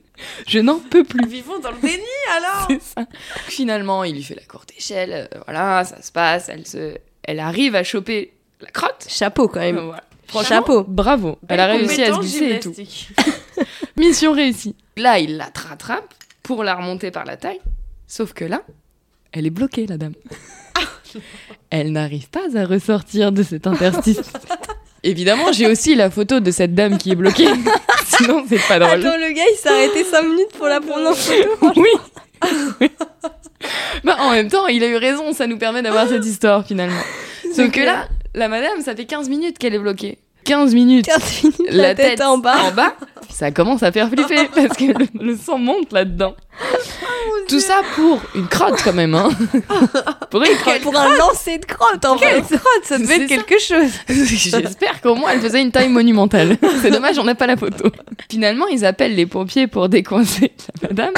Je 0.48 0.60
n'en 0.60 0.80
peux 0.80 1.04
plus. 1.04 1.26
Vivons 1.28 1.60
dans 1.60 1.72
le 1.72 1.78
déni 1.82 1.98
alors. 2.38 2.68
Ça. 2.82 3.06
Finalement, 3.48 4.04
il 4.04 4.16
lui 4.16 4.24
fait 4.24 4.36
la 4.36 4.44
courte 4.44 4.72
échelle. 4.78 5.28
euh, 5.34 5.40
voilà, 5.46 5.84
ça 5.86 6.02
se 6.02 6.12
passe. 6.12 6.50
Elle 6.50 6.68
se, 6.68 6.96
elle 7.24 7.40
arrive 7.40 7.76
à 7.76 7.84
choper 7.84 8.32
la 8.62 8.70
crotte. 8.70 9.06
Chapeau 9.10 9.48
quand 9.48 9.60
même. 9.62 9.80
Voilà. 9.80 10.04
Franchement, 10.28 10.58
Chapeau. 10.58 10.84
bravo. 10.88 11.38
Elle 11.48 11.60
a 11.60 11.68
réussi 11.68 12.02
à 12.04 12.14
se 12.14 12.20
glisser 12.20 12.50
et 12.56 12.60
tout. 12.60 12.74
Mission 13.98 14.32
réussie. 14.34 14.76
Là, 14.98 15.20
il 15.20 15.38
la 15.38 15.50
rattrape 15.70 16.14
pour 16.44 16.64
la 16.64 16.76
remonter 16.76 17.10
par 17.10 17.26
la 17.26 17.38
taille. 17.38 17.62
Sauf 18.08 18.34
que 18.34 18.46
là, 18.46 18.62
elle 19.32 19.46
est 19.48 19.50
bloquée, 19.52 19.88
la 19.88 19.98
dame. 19.98 20.14
Elle 21.70 21.92
n'arrive 21.92 22.30
pas 22.30 22.56
à 22.56 22.66
ressortir 22.66 23.32
de 23.32 23.42
cet 23.44 23.66
interstice. 23.66 24.22
Évidemment, 25.04 25.52
j'ai 25.52 25.68
aussi 25.68 25.96
la 25.96 26.10
photo 26.10 26.40
de 26.40 26.52
cette 26.52 26.76
dame 26.76 26.98
qui 26.98 27.12
est 27.12 27.16
bloquée. 27.16 27.48
Sinon, 28.06 28.46
c'est 28.48 28.66
pas 28.68 28.80
drôle. 28.80 29.06
Attends, 29.06 29.18
le 29.18 29.34
gars, 29.34 29.44
il 29.52 29.58
s'est 29.58 29.70
arrêté 29.70 30.04
5 30.04 30.22
minutes 30.22 30.52
pour 30.58 30.68
la 30.68 30.80
prendre 30.80 31.10
en 31.10 31.14
photo. 31.14 31.50
Oui. 32.82 32.90
bah, 34.04 34.18
en 34.20 34.32
même 34.32 34.50
temps, 34.50 34.68
il 34.68 34.84
a 34.84 34.88
eu 34.88 34.98
raison, 34.98 35.32
ça 35.32 35.48
nous 35.48 35.58
permet 35.58 35.82
d'avoir 35.82 36.10
cette 36.10 36.26
histoire 36.26 36.66
finalement. 36.68 37.02
Sauf 37.56 37.72
que 37.72 37.80
là, 37.80 38.10
la 38.36 38.50
madame, 38.50 38.82
ça 38.82 38.96
fait 38.96 39.06
15 39.06 39.30
minutes 39.30 39.58
qu'elle 39.58 39.74
est 39.74 39.80
bloquée. 39.80 40.20
15 40.44 40.74
minutes. 40.74 41.06
15 41.06 41.44
minutes, 41.44 41.60
la, 41.70 41.96
tête, 41.96 42.22
en 42.22 42.38
bas. 42.38 42.56
en 42.64 42.72
bas, 42.72 42.94
ça 43.30 43.52
commence 43.52 43.84
à 43.84 43.92
faire 43.92 44.10
flipper 44.10 44.50
parce 44.56 44.78
que 44.78 44.86
le, 44.86 45.08
le 45.20 45.38
sang 45.38 45.58
monte 45.58 45.92
là-dedans. 45.92 46.36
Tout 47.48 47.60
ça 47.60 47.82
pour 47.96 48.22
une 48.36 48.48
crotte 48.48 48.82
quand 48.84 48.94
même, 48.94 49.16
hein. 49.16 49.30
pour 50.30 50.44
une 50.44 50.56
crotte. 50.58 50.82
Pour 50.82 50.96
un 50.98 51.16
lancer 51.18 51.58
de 51.58 51.66
crotte, 51.66 52.06
en 52.06 52.18
fait. 52.18 52.44
Quelle 52.48 52.60
crotte, 52.60 52.84
ça 52.84 52.98
devait 52.98 53.22
être 53.22 53.30
ça. 53.30 53.36
quelque 53.36 53.60
chose. 53.60 53.92
J'espère 54.08 55.02
qu'au 55.02 55.16
moins 55.16 55.32
elle 55.32 55.42
faisait 55.42 55.62
une 55.62 55.72
taille 55.72 55.90
monumentale. 55.90 56.58
C'est 56.82 56.92
dommage, 56.92 57.18
on 57.18 57.24
n'a 57.24 57.36
pas 57.36 57.48
la 57.48 57.58
photo. 57.58 57.90
Finalement, 58.30 58.68
ils 58.68 58.86
appellent 58.86 59.16
les 59.16 59.26
pompiers 59.26 59.68
pour 59.68 59.90
décoincer 59.90 60.52
la 60.82 60.90
madame. 60.90 61.14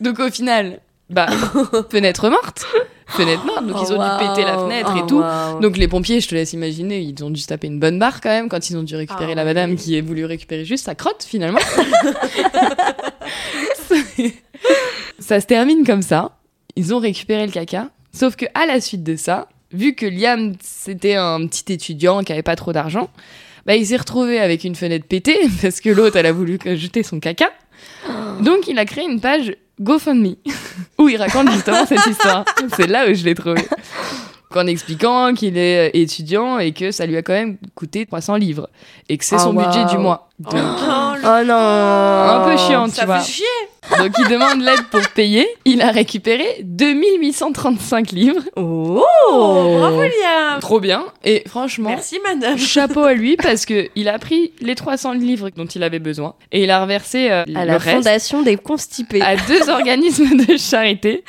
Donc 0.00 0.18
au 0.20 0.30
final, 0.30 0.80
Bah, 1.12 1.26
fenêtre 1.90 2.30
morte. 2.30 2.64
Fenêtre 3.06 3.44
morte, 3.44 3.66
donc 3.66 3.76
ils 3.82 3.92
ont 3.92 3.98
dû 3.98 4.26
péter 4.26 4.44
la 4.44 4.58
fenêtre 4.58 4.96
et 4.96 5.06
tout. 5.06 5.22
Donc 5.60 5.76
les 5.76 5.88
pompiers, 5.88 6.20
je 6.20 6.28
te 6.28 6.34
laisse 6.34 6.52
imaginer, 6.54 7.00
ils 7.00 7.22
ont 7.22 7.30
dû 7.30 7.40
se 7.40 7.46
taper 7.46 7.66
une 7.66 7.78
bonne 7.78 7.98
barre 7.98 8.20
quand 8.20 8.30
même 8.30 8.48
quand 8.48 8.70
ils 8.70 8.76
ont 8.76 8.82
dû 8.82 8.96
récupérer 8.96 9.32
Ah 9.32 9.36
la 9.36 9.42
oui. 9.42 9.48
madame 9.48 9.76
qui 9.76 9.96
a 9.98 10.02
voulu 10.02 10.24
récupérer 10.24 10.64
juste 10.64 10.86
sa 10.86 10.94
crotte 10.94 11.24
finalement. 11.28 11.60
ça 15.18 15.40
se 15.40 15.46
termine 15.46 15.84
comme 15.84 16.02
ça. 16.02 16.36
Ils 16.76 16.94
ont 16.94 16.98
récupéré 16.98 17.46
le 17.46 17.52
caca. 17.52 17.88
Sauf 18.12 18.36
que 18.36 18.46
à 18.54 18.66
la 18.66 18.80
suite 18.80 19.02
de 19.02 19.16
ça, 19.16 19.48
vu 19.72 19.94
que 19.94 20.06
Liam 20.06 20.54
c'était 20.62 21.14
un 21.16 21.46
petit 21.46 21.72
étudiant 21.72 22.22
qui 22.22 22.32
avait 22.32 22.42
pas 22.42 22.56
trop 22.56 22.72
d'argent, 22.72 23.10
bah, 23.66 23.76
il 23.76 23.86
s'est 23.86 23.96
retrouvé 23.96 24.40
avec 24.40 24.64
une 24.64 24.74
fenêtre 24.74 25.06
pétée 25.06 25.38
parce 25.62 25.80
que 25.80 25.90
l'autre 25.90 26.16
elle 26.16 26.26
a 26.26 26.32
voulu 26.32 26.58
jeter 26.64 27.02
son 27.02 27.20
caca. 27.20 27.50
Donc 28.40 28.68
il 28.68 28.78
a 28.78 28.84
créé 28.84 29.04
une 29.04 29.20
page 29.20 29.54
GoFundMe 29.82 30.34
où 30.98 31.08
il 31.08 31.16
raconte 31.16 31.50
justement 31.52 31.84
cette 31.86 32.06
histoire. 32.06 32.44
C'est 32.76 32.86
là 32.86 33.06
où 33.08 33.14
je 33.14 33.24
l'ai 33.24 33.34
trouvé. 33.34 33.62
En 34.54 34.66
expliquant 34.66 35.32
qu'il 35.32 35.56
est 35.56 35.90
étudiant 35.94 36.58
et 36.58 36.72
que 36.72 36.90
ça 36.90 37.06
lui 37.06 37.16
a 37.16 37.22
quand 37.22 37.32
même 37.32 37.56
coûté 37.74 38.04
300 38.04 38.36
livres 38.36 38.68
et 39.08 39.16
que 39.16 39.24
c'est 39.24 39.36
Oh, 39.36 39.44
son 39.44 39.54
budget 39.54 39.86
du 39.86 39.96
mois. 39.96 40.28
Donc, 40.38 40.52
Oh, 40.54 41.14
Oh 41.24 41.44
non 41.46 41.54
un 41.54 42.44
peu 42.44 42.56
chiant, 42.58 42.84
tu 42.86 42.96
ça 42.96 43.06
vois. 43.06 43.20
fait 43.20 43.32
chier. 43.32 43.46
Donc 43.98 44.12
il 44.18 44.28
demande 44.28 44.60
l'aide 44.62 44.82
pour 44.90 45.00
payer. 45.10 45.46
Il 45.64 45.82
a 45.82 45.90
récupéré 45.90 46.60
2835 46.62 48.12
livres. 48.12 48.42
Oh, 48.56 49.02
Bravo 49.78 50.02
Liam. 50.02 50.60
Trop 50.60 50.80
bien. 50.80 51.04
Et 51.24 51.42
franchement, 51.46 51.90
Merci 51.90 52.18
madame. 52.24 52.56
chapeau 52.58 53.02
à 53.02 53.14
lui 53.14 53.36
parce 53.36 53.66
que 53.66 53.88
il 53.96 54.08
a 54.08 54.18
pris 54.18 54.52
les 54.60 54.74
300 54.74 55.14
livres 55.14 55.50
dont 55.56 55.66
il 55.66 55.82
avait 55.82 55.98
besoin 55.98 56.34
et 56.52 56.62
il 56.62 56.70
a 56.70 56.80
reversé 56.82 57.30
euh, 57.30 57.42
À 57.54 57.62
le 57.62 57.72
la 57.72 57.78
reste 57.78 57.96
fondation 57.96 58.42
des 58.42 58.56
constipés. 58.56 59.20
à 59.20 59.36
deux 59.36 59.68
organismes 59.68 60.36
de 60.46 60.56
charité. 60.56 61.24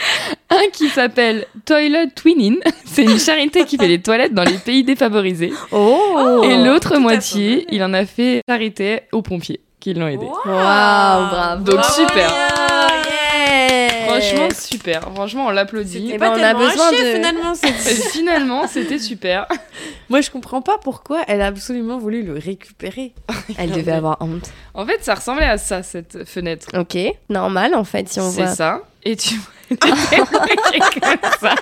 Un 0.49 0.69
qui 0.71 0.89
s'appelle 0.89 1.45
Toilet 1.65 2.07
Twinning, 2.15 2.57
c'est 2.85 3.03
une 3.03 3.19
charité 3.19 3.65
qui 3.65 3.77
fait 3.77 3.87
les 3.87 4.01
toilettes 4.01 4.33
dans 4.35 4.43
les 4.43 4.57
pays 4.59 4.83
défavorisés. 4.83 5.51
Oh 5.71 6.41
Et 6.43 6.55
l'autre 6.63 6.89
tout 6.89 6.95
à 6.95 6.99
moitié, 6.99 7.65
il 7.71 7.83
en 7.83 7.93
a 7.93 8.05
fait 8.05 8.41
charité 8.47 9.01
aux 9.11 9.21
pompiers 9.23 9.59
qui 9.83 9.93
l'ont 9.93 10.07
aidé. 10.07 10.25
Waouh, 10.25 10.43
bravo. 10.45 11.63
Donc, 11.63 11.75
Bravo, 11.75 11.93
super. 11.93 12.29
Yeah. 12.29 14.07
Franchement, 14.07 14.47
super. 14.57 15.01
Franchement, 15.13 15.47
on 15.47 15.49
l'applaudit. 15.49 16.11
Ben, 16.11 16.19
pas 16.19 16.31
on 16.31 16.41
a 16.41 16.53
besoin 16.53 16.91
de- 16.91 16.95
finalement. 16.97 17.53
C'est- 17.55 18.09
finalement, 18.11 18.67
c'était 18.67 18.99
super. 18.99 19.45
Moi, 20.09 20.21
je 20.21 20.29
comprends 20.31 20.61
pas 20.61 20.77
pourquoi 20.77 21.23
elle 21.27 21.41
a 21.41 21.47
absolument 21.47 21.97
voulu 21.97 22.23
le 22.23 22.33
récupérer. 22.37 23.13
Elle 23.57 23.71
devait 23.71 23.91
avoir 23.91 24.17
honte. 24.21 24.49
En 24.73 24.85
fait, 24.85 25.03
ça 25.03 25.15
ressemblait 25.15 25.45
à 25.47 25.57
ça, 25.57 25.83
cette 25.83 26.23
fenêtre. 26.29 26.67
Ok, 26.77 26.97
normal 27.29 27.75
en 27.75 27.83
fait 27.83 28.07
si 28.07 28.19
on 28.19 28.29
C'est 28.31 28.43
voit. 28.43 28.55
ça. 28.55 28.81
Et 29.03 29.15
tu 29.17 29.35
comme 29.79 29.91
ça. 31.41 31.55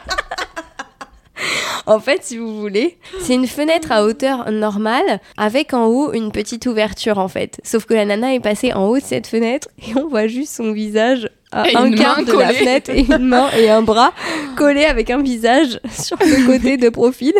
En 1.85 1.99
fait, 1.99 2.23
si 2.23 2.37
vous 2.37 2.59
voulez, 2.59 2.97
c'est 3.19 3.33
une 3.33 3.47
fenêtre 3.47 3.91
à 3.91 4.03
hauteur 4.03 4.51
normale 4.51 5.19
avec 5.37 5.73
en 5.73 5.85
haut 5.85 6.13
une 6.13 6.31
petite 6.31 6.65
ouverture 6.65 7.17
en 7.17 7.27
fait. 7.27 7.59
Sauf 7.63 7.85
que 7.85 7.93
la 7.93 8.05
nana 8.05 8.33
est 8.33 8.39
passée 8.39 8.73
en 8.73 8.87
haut 8.87 8.97
de 8.97 9.03
cette 9.03 9.27
fenêtre 9.27 9.67
et 9.87 9.97
on 9.97 10.07
voit 10.07 10.27
juste 10.27 10.55
son 10.55 10.71
visage 10.71 11.29
à 11.51 11.69
Et 11.69 11.75
un 11.75 11.91
quart 11.91 12.23
de 12.23 12.31
la 12.31 12.53
fenêtre 12.53 12.89
et 12.91 13.01
une 13.01 13.17
main 13.17 13.49
et 13.57 13.69
un 13.69 13.81
bras 13.81 14.13
collés 14.55 14.85
avec 14.85 15.09
un 15.09 15.21
visage 15.21 15.79
sur 15.91 16.17
le 16.19 16.45
côté 16.45 16.77
de 16.77 16.89
profil 16.89 17.33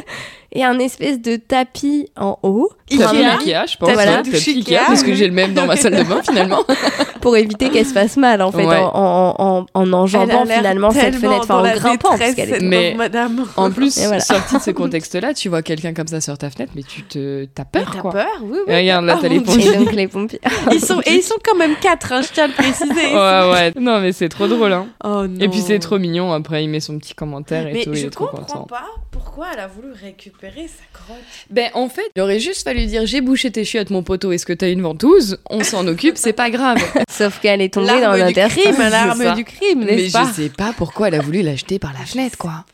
et 0.54 0.64
un 0.64 0.78
espèce 0.80 1.22
de 1.22 1.36
tapis 1.38 2.10
en 2.18 2.38
haut 2.44 2.70
Tapis 2.90 2.98
Voilà. 2.98 3.34
Ikea, 3.36 3.66
je 3.72 3.78
pense. 3.78 3.88
T'as 3.88 3.94
Voilà. 3.94 4.18
Tapis 4.18 4.32
Ikea, 4.36 4.58
Ikea. 4.58 4.80
parce 4.88 5.04
que 5.04 5.14
j'ai 5.14 5.28
le 5.28 5.34
même 5.34 5.54
dans 5.54 5.66
ma 5.66 5.76
salle 5.78 5.96
de 5.96 6.04
bain 6.04 6.22
finalement. 6.24 6.64
pour 7.22 7.38
éviter 7.38 7.70
qu'elle 7.70 7.86
se 7.86 7.94
fasse 7.94 8.18
mal 8.18 8.42
en 8.42 8.52
fait 8.52 8.66
Ouais. 8.66 8.78
en, 8.78 9.36
en, 9.38 9.60
en, 9.60 9.66
en 9.74 9.94
enjambant 9.94 10.46
finalement 10.46 10.92
cette 10.92 11.16
fenêtre, 11.16 11.42
enfin 11.44 11.60
en 11.60 11.74
grimpant 11.76 12.18
parce 12.18 12.34
qu'elle 12.34 12.50
est 12.50 12.54
cette 12.54 12.64
Mais- 12.64 12.96
madame. 12.98 13.46
En 13.58 13.70
plus, 13.72 13.98
voilà. 14.06 14.20
sorti 14.20 14.56
de 14.56 14.62
ce 14.62 14.72
contexte-là, 14.72 15.34
tu 15.34 15.48
vois 15.50 15.62
quelqu'un 15.62 15.94
comme 15.94 16.08
ça 16.08 16.20
sur 16.20 16.38
ta 16.38 16.50
fenêtre, 16.50 16.74
mais 16.76 16.84
tu 16.84 17.04
te 17.04 17.46
t'as 17.46 17.64
peur 17.66 17.92
T'as 17.94 18.00
quoi. 18.02 18.12
peur 18.12 18.28
Oui, 18.42 18.58
oui. 18.68 18.74
Et 18.74 18.76
regarde, 18.78 19.06
là, 19.06 19.16
Oh 19.18 19.20
t'as 19.22 19.28
les 19.30 19.36
mon 19.40 19.44
Dieu. 19.44 19.54
pompiers. 19.54 19.74
Et 19.74 19.78
donc 19.78 19.94
les 19.94 20.08
pompiers. 20.08 20.42
Ils 20.72 20.80
sont, 20.82 21.00
et 21.06 21.14
ils 21.14 21.24
sont 21.24 21.36
quand 21.46 21.56
même 21.58 21.76
quatre, 21.80 22.12
hein, 22.12 22.22
je 22.24 22.30
tiens 22.34 22.46
à 22.46 22.48
le 22.48 22.54
préciser. 22.54 23.14
Ouais, 23.14 23.52
ouais. 23.54 23.74
Non, 23.80 24.00
mais 24.02 24.12
c'est 24.12 24.30
trop 24.30 24.48
drôle, 24.48 24.74
hein. 24.74 24.88
Oh 25.04 25.28
non. 25.28 25.40
Et 25.40 25.48
puis 25.48 25.62
c'est 25.62 25.80
trop 25.80 25.98
mignon. 26.00 26.34
Après, 26.34 26.64
il 26.64 26.70
met 26.70 26.80
son 26.80 26.98
petit 26.98 27.14
commentaire 27.14 27.68
et 27.68 27.74
Mais 27.74 27.84
tout. 27.84 27.92
Il 27.94 27.98
je 28.00 28.08
est 28.08 28.10
trop 28.10 28.26
comprends 28.26 28.42
content. 28.46 28.66
pas 28.66 28.86
pourquoi 29.12 29.48
elle 29.54 29.60
a 29.60 29.68
voulu 29.68 29.90
récupérer 29.94 30.41
sa 30.42 30.84
crotte. 31.00 31.18
Ben, 31.50 31.70
en 31.74 31.88
fait, 31.90 32.10
il 32.16 32.22
aurait 32.22 32.40
juste 32.40 32.64
fallu 32.64 32.86
dire 32.86 33.06
J'ai 33.06 33.22
bouché 33.22 33.52
tes 33.52 33.64
chiottes, 33.66 33.90
mon 33.90 34.04
poteau. 34.04 34.32
Est-ce 34.32 34.46
que 34.46 34.54
t'as 34.54 34.70
une 34.70 34.82
ventouse? 34.82 35.38
On 35.50 35.64
s'en 35.64 35.86
occupe, 35.88 36.18
c'est 36.18 36.34
pas 36.34 36.50
grave. 36.50 36.78
Sauf 37.12 37.40
qu'elle 37.40 37.62
est 37.62 37.74
tombée 37.74 37.88
dans 37.88 38.00
L'arme 38.00 38.16
du 38.16 38.22
l'interstice. 38.22 38.64
crime, 38.64 38.76
C'est 38.78 38.90
l'arme 38.90 39.36
du 39.36 39.44
crime, 39.46 39.84
Mais 39.86 39.96
n'est-ce 39.96 40.14
pas? 40.14 40.26
je 40.36 40.42
sais 40.44 40.50
pas 40.50 40.74
pourquoi 40.78 41.10
elle 41.10 41.16
a 41.16 41.22
voulu 41.22 41.42
l'acheter 41.42 41.80
par 41.80 41.94
la 41.94 42.06
fenêtre, 42.06 42.38
quoi. 42.38 42.66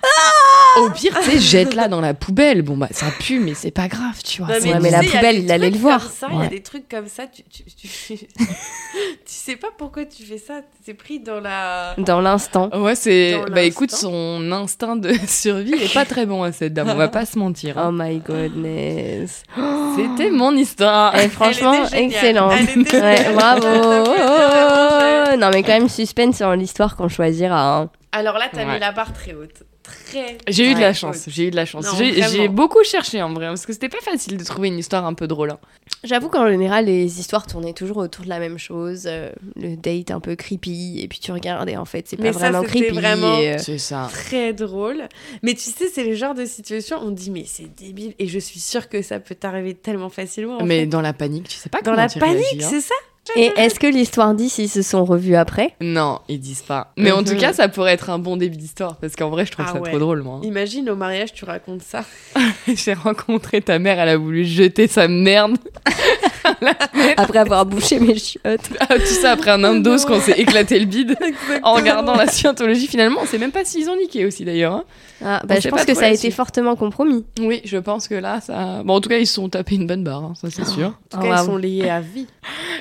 Au 0.78 0.90
pire, 0.92 1.18
tu 1.24 1.32
sais, 1.32 1.40
jette-la 1.40 1.88
dans 1.88 2.02
la 2.02 2.14
poubelle. 2.14 2.62
Bon, 2.62 2.78
bah, 2.78 2.88
ça 2.92 3.08
pue, 3.20 3.40
mais 3.40 3.54
c'est 3.56 3.72
pas 3.72 3.88
grave, 3.88 4.22
tu 4.24 4.44
vois. 4.44 4.54
Non, 4.56 4.62
c'est- 4.62 4.68
Ouais, 4.70 4.76
tu 4.78 4.82
mais 4.84 4.92
la 4.92 5.02
sais, 5.02 5.08
poubelle, 5.08 5.40
il 5.40 5.52
allait 5.52 5.72
le 5.72 5.78
voir. 5.78 6.08
Il 6.32 6.40
y 6.40 6.46
a 6.46 6.48
des 6.48 6.62
trucs 6.62 6.88
comme 6.88 7.08
ça, 7.08 7.24
tu, 7.26 7.42
tu, 7.44 7.64
tu, 7.64 7.88
tu 7.88 8.28
sais 9.26 9.56
pas 9.56 9.70
pourquoi 9.76 10.06
tu 10.06 10.24
fais 10.24 10.38
ça. 10.38 10.62
T'es 10.86 10.94
pris 10.94 11.20
dans 11.20 11.40
la. 11.40 11.96
Dans 11.98 12.22
l'instant. 12.22 12.70
Ouais, 12.80 12.96
c'est. 12.96 13.36
Bah 13.52 13.64
écoute, 13.64 13.92
son 13.92 14.52
instinct 14.52 14.96
de 14.96 15.14
survie 15.28 15.74
est 15.74 15.94
pas 15.94 16.06
très 16.06 16.26
bon 16.26 16.44
à 16.44 16.52
cette 16.52 16.74
dame, 16.74 16.90
on 16.90 16.96
va 16.96 17.08
pas 17.08 17.26
se 17.26 17.38
mentir. 17.40 17.57
Oh 17.76 17.80
hein. 17.80 17.92
my 17.94 18.20
goodness. 18.20 19.44
C'était 19.96 20.30
mon 20.32 20.52
histoire. 20.56 21.16
Et 21.20 21.30
franchement, 21.30 21.86
excellente. 21.94 22.54
Elle 22.76 22.82
était 22.82 23.02
Ouais, 23.02 23.34
bravo. 23.34 23.68
Non, 25.38 25.50
mais 25.54 25.62
quand 25.62 25.74
même, 25.74 25.90
suspense 25.90 26.38
sur 26.38 26.52
l'histoire 26.56 26.96
qu'on 26.96 27.10
choisira. 27.10 27.78
hein. 27.80 27.90
Alors 28.12 28.38
là, 28.38 28.46
t'as 28.52 28.66
Ouais. 28.66 28.74
mis 28.74 28.80
la 28.80 28.92
barre 28.92 29.14
très 29.14 29.34
haute. 29.34 29.64
Très. 30.08 30.38
J'ai 30.48 30.72
eu 30.72 30.74
de 30.76 30.80
la 30.80 30.94
chance, 30.94 31.26
j'ai 31.28 31.48
eu 31.48 31.52
de 31.52 31.56
la 31.56 31.66
chance. 31.66 31.86
J'ai 31.98 32.48
beaucoup 32.48 32.84
cherché 32.84 33.22
en 33.22 33.34
vrai, 33.34 33.48
parce 33.48 33.66
que 33.66 33.74
c'était 33.74 33.90
pas 33.90 34.00
facile 34.02 34.38
de 34.38 34.44
trouver 34.44 34.68
une 34.70 34.78
histoire 34.80 35.06
un 35.06 35.14
peu 35.14 35.28
drôle. 35.28 35.52
hein. 35.52 35.60
J'avoue 36.04 36.30
qu'en 36.30 36.48
général, 36.48 36.86
les 36.86 37.20
histoires 37.20 37.48
tournaient 37.48 37.74
toujours 37.74 37.98
autour 37.98 38.24
de 38.24 38.30
la 38.30 38.40
même 38.40 38.58
chose. 38.58 39.04
euh, 39.06 39.32
le 39.56 39.76
date 39.76 40.12
un 40.12 40.20
peu 40.20 40.36
creepy, 40.36 41.00
et 41.02 41.08
puis 41.08 41.20
tu 41.20 41.32
regardes 41.32 41.70
et 41.70 41.78
en 41.78 41.86
fait, 41.86 42.08
c'est 42.08 42.18
pas 42.18 42.24
Mais 42.24 42.34
ça, 42.34 42.40
vraiment 42.40 42.62
c'était 42.62 42.80
creepy. 42.82 42.96
vraiment- 42.96 43.38
et, 43.40 43.54
euh, 43.54 43.58
C'est 43.58 43.78
ça. 43.78 44.08
Très 44.12 44.54
drôle. 44.54 45.08
Mais 45.44 45.54
tu 45.54 45.70
sais, 45.70 45.88
c'est 45.94 46.04
le 46.04 46.16
genre 46.16 46.34
de 46.36 46.46
situation, 46.46 46.98
on 47.02 47.12
dit, 47.12 47.32
mais 47.32 47.44
c'est 47.46 47.74
débile. 47.76 48.14
Et 48.20 48.28
je 48.28 48.40
suis 48.40 48.60
sûre 48.60 48.90
que 48.90 49.02
ça 49.02 49.20
peut 49.20 49.36
t'arriver 49.36 49.74
tellement 49.74 50.10
facilement. 50.10 50.58
en 50.60 50.66
Mais 50.66 50.82
fait. 50.82 50.86
dans 50.88 51.02
la 51.02 51.14
panique, 51.14 51.48
tu 51.48 51.56
sais 51.58 51.70
pas 51.70 51.80
dans 51.80 51.92
comment 51.92 51.98
la 52.04 52.10
tu 52.10 52.20
panique, 52.20 52.44
hein. 52.62 52.68
c'est 52.70 52.82
ça 52.82 52.96
Et 53.36 53.52
est-ce 53.58 53.80
que 53.80 53.88
l'histoire 53.88 54.34
dit 54.34 54.50
s'ils 54.50 54.70
se 54.70 54.82
sont 54.82 55.04
revus 55.06 55.36
après 55.36 55.74
Non, 55.82 56.20
ils 56.30 56.40
disent 56.40 56.62
pas. 56.62 56.92
Mais 56.98 57.12
en 57.12 57.24
tout 57.24 57.34
Mhm. 57.34 57.40
cas, 57.40 57.54
ça 57.54 57.68
pourrait 57.68 57.94
être 57.94 58.10
un 58.10 58.20
bon 58.20 58.38
début 58.38 58.58
d'histoire, 58.58 58.96
parce 58.98 59.16
qu'en 59.16 59.30
vrai, 59.30 59.46
je 59.46 59.52
trouve 59.52 59.66
Ah 59.68 59.74
ça 59.74 59.80
ouais. 59.82 59.90
trop 59.90 60.00
drôle, 60.00 60.24
moi. 60.24 60.40
Imagine 60.44 60.90
au 60.90 60.96
mariage, 60.96 61.34
tu 61.34 61.46
racontes 61.46 61.82
ça. 61.82 62.04
J'ai 62.68 62.94
rencontré 62.94 63.62
ta 63.62 63.80
mère, 63.80 64.00
elle 64.00 64.10
a 64.10 64.18
voulu 64.18 64.46
jeter 64.46 64.88
sa 64.88 65.08
merde. 65.08 65.58
Après 67.18 67.40
avoir 67.40 67.66
bouché 67.66 68.00
mes 68.00 68.16
chiottes. 68.18 68.70
Ah, 68.80 68.96
tout 68.98 69.06
ça 69.06 69.32
après 69.32 69.52
un 69.52 69.64
Indos 69.64 70.06
qu'on 70.06 70.20
s'est 70.20 70.40
éclaté 70.40 70.80
le 70.80 70.86
bide 70.86 71.16
en 71.64 71.74
regardant 71.74 72.16
la 72.16 72.28
scientologie. 72.28 72.88
Finalement, 72.88 73.20
on 73.22 73.26
sait 73.26 73.38
même 73.38 73.52
pas 73.52 73.64
s'ils 73.66 73.90
ont 73.90 73.96
niqué 73.98 74.26
aussi 74.26 74.46
d'ailleurs. 74.46 74.74
hein. 74.74 74.84
Ah, 75.24 75.42
bah, 75.46 75.60
je 75.60 75.68
pense 75.70 75.84
que 75.86 75.94
ça 75.94 76.06
a 76.06 76.10
été 76.10 76.30
fortement 76.32 76.76
compromis. 76.76 77.26
Oui, 77.40 77.62
je 77.66 77.78
pense 77.78 78.08
que 78.08 78.16
là, 78.16 78.40
ça. 78.42 78.82
Bon, 78.84 78.96
en 78.96 79.02
tout 79.02 79.10
cas, 79.10 79.18
ils 79.18 79.26
se 79.28 79.34
sont 79.36 79.50
tapés 79.50 79.76
une 79.76 79.88
bonne 79.88 80.04
barre, 80.04 80.24
hein, 80.24 80.34
ça 80.40 80.50
c'est 80.50 80.66
sûr. 80.66 80.88
En 80.88 80.92
tout 80.92 81.18
Oh, 81.18 81.22
cas, 81.22 81.28
waouh. 81.30 81.42
ils 81.42 81.46
sont 81.46 81.58
liés 81.58 81.90
à 81.90 82.02
vie. 82.02 82.28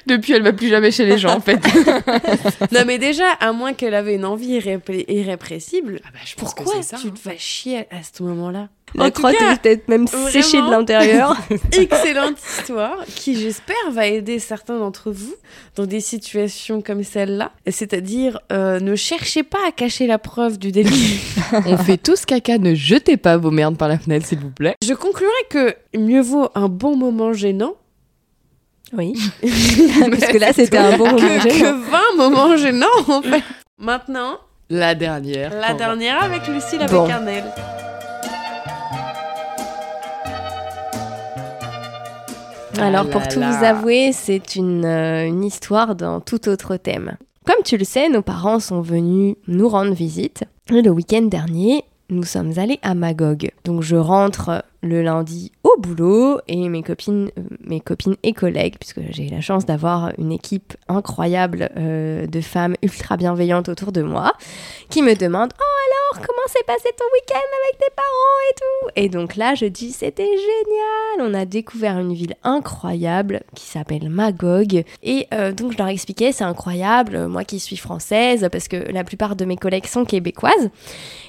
Depuis, 0.06 0.35
elle 0.36 0.42
va 0.42 0.52
plus 0.52 0.68
jamais 0.68 0.90
chez 0.90 1.04
les 1.06 1.18
gens 1.18 1.34
en 1.36 1.40
fait. 1.40 1.56
non, 2.72 2.80
mais 2.86 2.98
déjà, 2.98 3.30
à 3.40 3.52
moins 3.52 3.72
qu'elle 3.72 3.94
avait 3.94 4.14
une 4.14 4.24
envie 4.24 4.60
irrépressible, 5.08 6.00
Ah 6.04 6.08
bah, 6.12 6.18
je 6.24 6.34
pense 6.34 6.54
pourquoi 6.54 6.78
que 6.80 6.84
ça. 6.84 6.96
tu 7.00 7.10
te 7.10 7.22
vas 7.28 7.36
chier 7.36 7.78
à, 7.90 7.96
à 7.96 8.02
ce 8.02 8.22
moment-là? 8.22 8.68
La 8.94 9.10
crotte 9.10 9.34
est 9.34 9.60
peut-être 9.60 9.88
même 9.88 10.06
séchée 10.06 10.60
de 10.62 10.70
l'intérieur. 10.70 11.36
Excellente 11.72 12.36
histoire 12.40 12.96
qui, 13.14 13.38
j'espère, 13.38 13.76
va 13.90 14.06
aider 14.06 14.38
certains 14.38 14.78
d'entre 14.78 15.10
vous 15.10 15.34
dans 15.74 15.84
des 15.86 16.00
situations 16.00 16.80
comme 16.80 17.02
celle-là. 17.02 17.50
C'est-à-dire, 17.68 18.38
euh, 18.52 18.80
ne 18.80 18.94
cherchez 18.94 19.42
pas 19.42 19.58
à 19.68 19.72
cacher 19.72 20.06
la 20.06 20.18
preuve 20.18 20.58
du 20.58 20.72
délit. 20.72 21.18
On 21.66 21.76
fait 21.76 21.98
tous 21.98 22.24
caca, 22.24 22.58
ne 22.58 22.74
jetez 22.74 23.16
pas 23.16 23.36
vos 23.36 23.50
merdes 23.50 23.76
par 23.76 23.88
la 23.88 23.98
fenêtre, 23.98 24.24
s'il 24.26 24.38
vous 24.38 24.50
plaît. 24.50 24.76
Je 24.82 24.94
conclurai 24.94 25.30
que 25.50 25.74
mieux 25.98 26.22
vaut 26.22 26.48
un 26.54 26.68
bon 26.68 26.96
moment 26.96 27.32
gênant 27.32 27.74
Oui. 28.92 29.14
Parce 29.42 30.26
que 30.32 30.38
là, 30.38 30.52
c'était 30.52 30.78
un 30.78 30.96
bon 30.96 31.06
moment 31.06 31.16
que, 31.18 31.40
gênant. 31.50 31.54
que 31.82 31.90
20 31.90 32.00
moments 32.16 32.56
gênants, 32.56 32.86
en 33.08 33.22
fait. 33.22 33.42
Maintenant, 33.78 34.38
La 34.70 34.94
dernière. 34.94 35.52
la 35.54 35.74
dernière 35.74 36.22
avec 36.22 36.46
Lucille 36.46 36.80
avec 36.80 36.90
Bon. 36.92 37.08
un 37.10 37.26
L. 37.26 37.44
Alors, 42.78 43.06
Ah 43.08 43.10
pour 43.10 43.20
là 43.22 43.26
tout 43.26 43.40
là. 43.40 43.50
vous 43.58 43.64
avouer, 43.64 44.10
c'est 44.12 44.54
une, 44.56 44.84
euh, 44.84 45.26
une 45.26 45.44
histoire 45.44 45.94
d'un 45.94 46.20
tout 46.20 46.48
autre 46.48 46.76
thème. 46.76 47.16
Comme 47.46 47.62
tu 47.64 47.76
le 47.78 47.84
sais, 47.84 48.08
nos 48.08 48.22
parents 48.22 48.60
sont 48.60 48.80
venus 48.82 49.36
nous 49.48 49.68
rendre 49.68 49.92
visite. 49.94 50.44
Et 50.70 50.82
le 50.82 50.90
week-end 50.90 51.22
dernier, 51.22 51.84
nous 52.10 52.24
sommes 52.24 52.52
allés 52.58 52.78
à 52.82 52.94
Magog. 52.94 53.50
Donc, 53.64 53.82
je 53.82 53.96
rentre 53.96 54.62
le 54.82 55.02
lundi 55.02 55.52
boulot 55.78 56.40
et 56.48 56.68
mes 56.68 56.82
copines, 56.82 57.30
euh, 57.38 57.42
mes 57.64 57.80
copines 57.80 58.16
et 58.22 58.32
collègues, 58.32 58.76
puisque 58.78 59.00
j'ai 59.10 59.28
la 59.28 59.40
chance 59.40 59.66
d'avoir 59.66 60.12
une 60.18 60.32
équipe 60.32 60.74
incroyable 60.88 61.70
euh, 61.76 62.26
de 62.26 62.40
femmes 62.40 62.74
ultra 62.82 63.16
bienveillantes 63.16 63.68
autour 63.68 63.92
de 63.92 64.02
moi, 64.02 64.32
qui 64.90 65.02
me 65.02 65.14
demandent 65.14 65.52
Oh 65.58 65.76
alors, 65.86 66.26
comment 66.26 66.46
s'est 66.48 66.64
passé 66.66 66.88
ton 66.96 67.04
week-end 67.14 67.34
avec 67.36 67.78
tes 67.78 67.94
parents 67.94 68.38
et 68.50 68.54
tout? 68.54 68.90
Et 68.96 69.08
donc 69.08 69.36
là, 69.36 69.54
je 69.54 69.66
dis 69.66 69.92
C'était 69.92 70.24
génial 70.24 71.30
On 71.30 71.34
a 71.34 71.44
découvert 71.44 71.98
une 71.98 72.14
ville 72.14 72.34
incroyable 72.42 73.42
qui 73.54 73.64
s'appelle 73.64 74.08
Magog. 74.08 74.84
Et 75.02 75.26
euh, 75.32 75.52
donc, 75.52 75.72
je 75.72 75.78
leur 75.78 75.88
expliquais 75.88 76.32
C'est 76.32 76.44
incroyable, 76.44 77.26
moi 77.28 77.44
qui 77.44 77.60
suis 77.60 77.76
française, 77.76 78.48
parce 78.50 78.68
que 78.68 78.76
la 78.76 79.04
plupart 79.04 79.36
de 79.36 79.44
mes 79.44 79.56
collègues 79.56 79.86
sont 79.86 80.04
québécoises. 80.04 80.70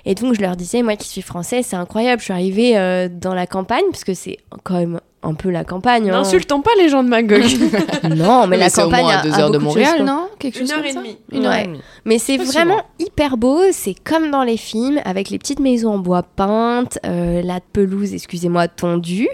Et 0.05 0.15
donc, 0.15 0.35
je 0.35 0.41
leur 0.41 0.55
disais 0.55 0.81
Moi 0.81 0.95
qui 0.95 1.07
suis 1.07 1.21
française, 1.21 1.65
c'est 1.67 1.75
incroyable, 1.75 2.19
je 2.19 2.25
suis 2.25 2.33
arrivée 2.33 3.09
dans 3.09 3.33
la 3.33 3.47
campagne, 3.47 3.85
parce 3.91 4.03
que 4.03 4.13
c'est 4.13 4.36
quand 4.63 4.75
même 4.75 4.99
un 5.23 5.33
peu 5.33 5.49
la 5.49 5.63
campagne. 5.63 6.09
hein. 6.09 6.13
N'insultons 6.13 6.61
pas 6.61 6.69
les 6.77 6.89
gens 6.89 7.03
de 7.03 7.09
Magog. 7.09 7.41
Non, 8.15 8.47
mais, 8.47 8.55
la 8.57 8.67
au 8.67 8.69
campagne 8.69 9.03
moins 9.03 9.13
a- 9.15 9.19
à 9.19 9.23
deux 9.23 9.33
a 9.33 9.39
heures 9.41 9.51
de 9.51 9.57
Montréal, 9.57 9.97
choses, 9.97 10.05
non 10.07 10.27
Quelque 10.39 10.59
Une 10.61 10.71
heure 10.71 10.77
comme 10.77 10.85
et 10.85 10.93
demie. 10.93 11.17
Une 11.31 11.45
heure 11.45 11.51
Ouais. 11.51 11.63
et 11.63 11.67
demie. 11.67 11.79
Mais 12.05 12.19
c'est 12.19 12.37
vraiment 12.37 12.81
hyper 12.99 13.35
beau, 13.37 13.59
c'est 13.71 13.95
comme 14.03 14.31
dans 14.31 14.43
les 14.43 14.55
films, 14.57 15.01
avec 15.03 15.29
les 15.29 15.37
petites 15.39 15.59
maisons 15.59 15.95
en 15.95 15.97
bois 15.99 16.23
peintes, 16.23 16.99
euh, 17.05 17.41
la 17.41 17.59
pelouse, 17.59 18.13
excusez-moi, 18.13 18.67
tondue, 18.69 19.27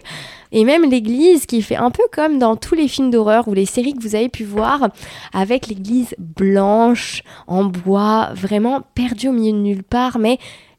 et 0.52 0.64
même 0.64 0.90
l'église 0.90 1.46
qui 1.46 1.62
fait 1.62 1.76
un 1.76 1.92
peu 1.92 2.04
comme 2.12 2.40
dans 2.40 2.56
tous 2.56 2.76
les 2.76 2.88
films 2.88 3.12
d'horreur 3.12 3.48
ou 3.48 3.54
les 3.54 3.66
séries 3.66 3.94
que 3.94 4.02
vous 4.02 4.16
avez 4.16 4.30
pu 4.30 4.44
voir, 4.46 4.88
avec 5.34 5.68
l'église 5.68 6.16
blanche, 6.18 7.24
en 7.48 7.66
bois, 7.66 8.30
vraiment 8.36 8.82
perdue 8.96 9.28
au 9.30 9.34
milieu 9.34 9.52
de 9.52 9.58
nulle 9.62 9.84
part, 9.84 10.18
mais 10.18 10.38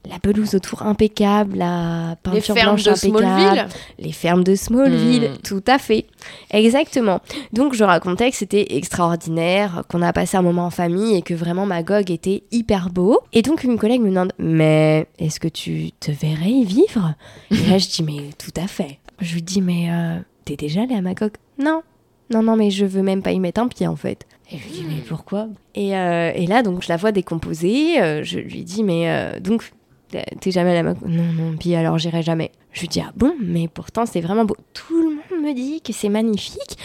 la 0.08 0.18
pelouse 0.18 0.54
autour 0.54 0.82
impeccable, 0.82 1.56
la 1.58 2.10
Les 2.10 2.30
peinture 2.32 2.54
fermes 2.54 2.74
blanche 2.76 2.84
de 2.84 2.90
impeccable. 2.90 3.18
Smallville. 3.24 3.66
Les 3.98 4.12
fermes 4.12 4.44
de 4.44 4.54
Smallville, 4.54 5.30
Mm. 5.32 5.36
tout 5.42 5.62
à 5.66 5.78
fait. 5.78 6.06
Exactement. 6.50 7.20
Donc 7.52 7.74
je 7.74 7.84
racontais 7.84 8.30
que 8.30 8.36
c'était 8.36 8.76
extraordinaire, 8.76 9.82
qu'on 9.88 10.02
a 10.02 10.12
passé 10.12 10.36
un 10.36 10.42
moment 10.42 10.66
en 10.66 10.70
famille 10.70 11.16
et 11.16 11.22
que 11.22 11.34
vraiment 11.34 11.66
Magog 11.66 12.10
était 12.10 12.42
hyper 12.52 12.90
beau. 12.90 13.20
Et 13.32 13.42
donc 13.42 13.64
une 13.64 13.78
collègue 13.78 14.00
me 14.02 14.08
demande 14.10 14.32
Mais 14.38 15.06
est-ce 15.18 15.40
que 15.40 15.48
tu 15.48 15.90
te 16.00 16.10
verrais 16.10 16.50
y 16.50 16.64
vivre? 16.64 17.14
Et 17.50 17.70
là 17.70 17.78
je 17.78 17.88
dis 17.88 18.02
Mais 18.02 18.30
tout 18.38 18.58
à 18.60 18.66
fait. 18.66 18.98
Je 19.20 19.34
lui 19.34 19.42
dis 19.42 19.60
Mais 19.60 19.90
euh, 19.90 20.18
t'es 20.44 20.56
déjà 20.56 20.82
allé 20.82 20.94
à 20.94 21.00
Magog 21.00 21.32
Non. 21.58 21.82
Non, 22.30 22.42
non, 22.42 22.56
mais 22.56 22.70
je 22.70 22.86
veux 22.86 23.02
même 23.02 23.22
pas 23.22 23.32
y 23.32 23.38
mettre 23.40 23.60
un 23.60 23.68
pied 23.68 23.86
en 23.86 23.96
fait. 23.96 24.26
Et 24.50 24.56
je 24.58 24.62
lui 24.64 24.70
dis 24.72 24.84
Mais 24.88 25.00
pourquoi? 25.06 25.46
Et, 25.74 25.96
euh, 25.96 26.32
et 26.34 26.46
là 26.46 26.62
donc 26.62 26.82
je 26.82 26.88
la 26.88 26.96
vois 26.96 27.12
décomposer. 27.12 28.00
euh, 28.00 28.22
je 28.24 28.38
lui 28.38 28.64
dis 28.64 28.82
Mais 28.82 29.40
donc 29.40 29.72
T'es 30.10 30.50
jamais 30.50 30.76
à 30.76 30.82
Magog 30.82 31.08
Non, 31.08 31.32
non, 31.32 31.56
puis 31.58 31.74
alors 31.74 31.98
j'irai 31.98 32.22
jamais. 32.22 32.52
Je 32.72 32.80
lui 32.82 32.88
dis 32.88 33.00
Ah 33.00 33.10
bon, 33.16 33.34
mais 33.40 33.68
pourtant 33.68 34.06
c'est 34.06 34.20
vraiment 34.20 34.44
beau. 34.44 34.56
Tout 34.72 34.96
le 35.00 35.08
monde 35.16 35.44
me 35.44 35.54
dit 35.54 35.80
que 35.80 35.92
c'est 35.92 36.08
magnifique, 36.08 36.78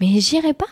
mais 0.00 0.20
j'irai 0.20 0.52
pas. 0.54 0.66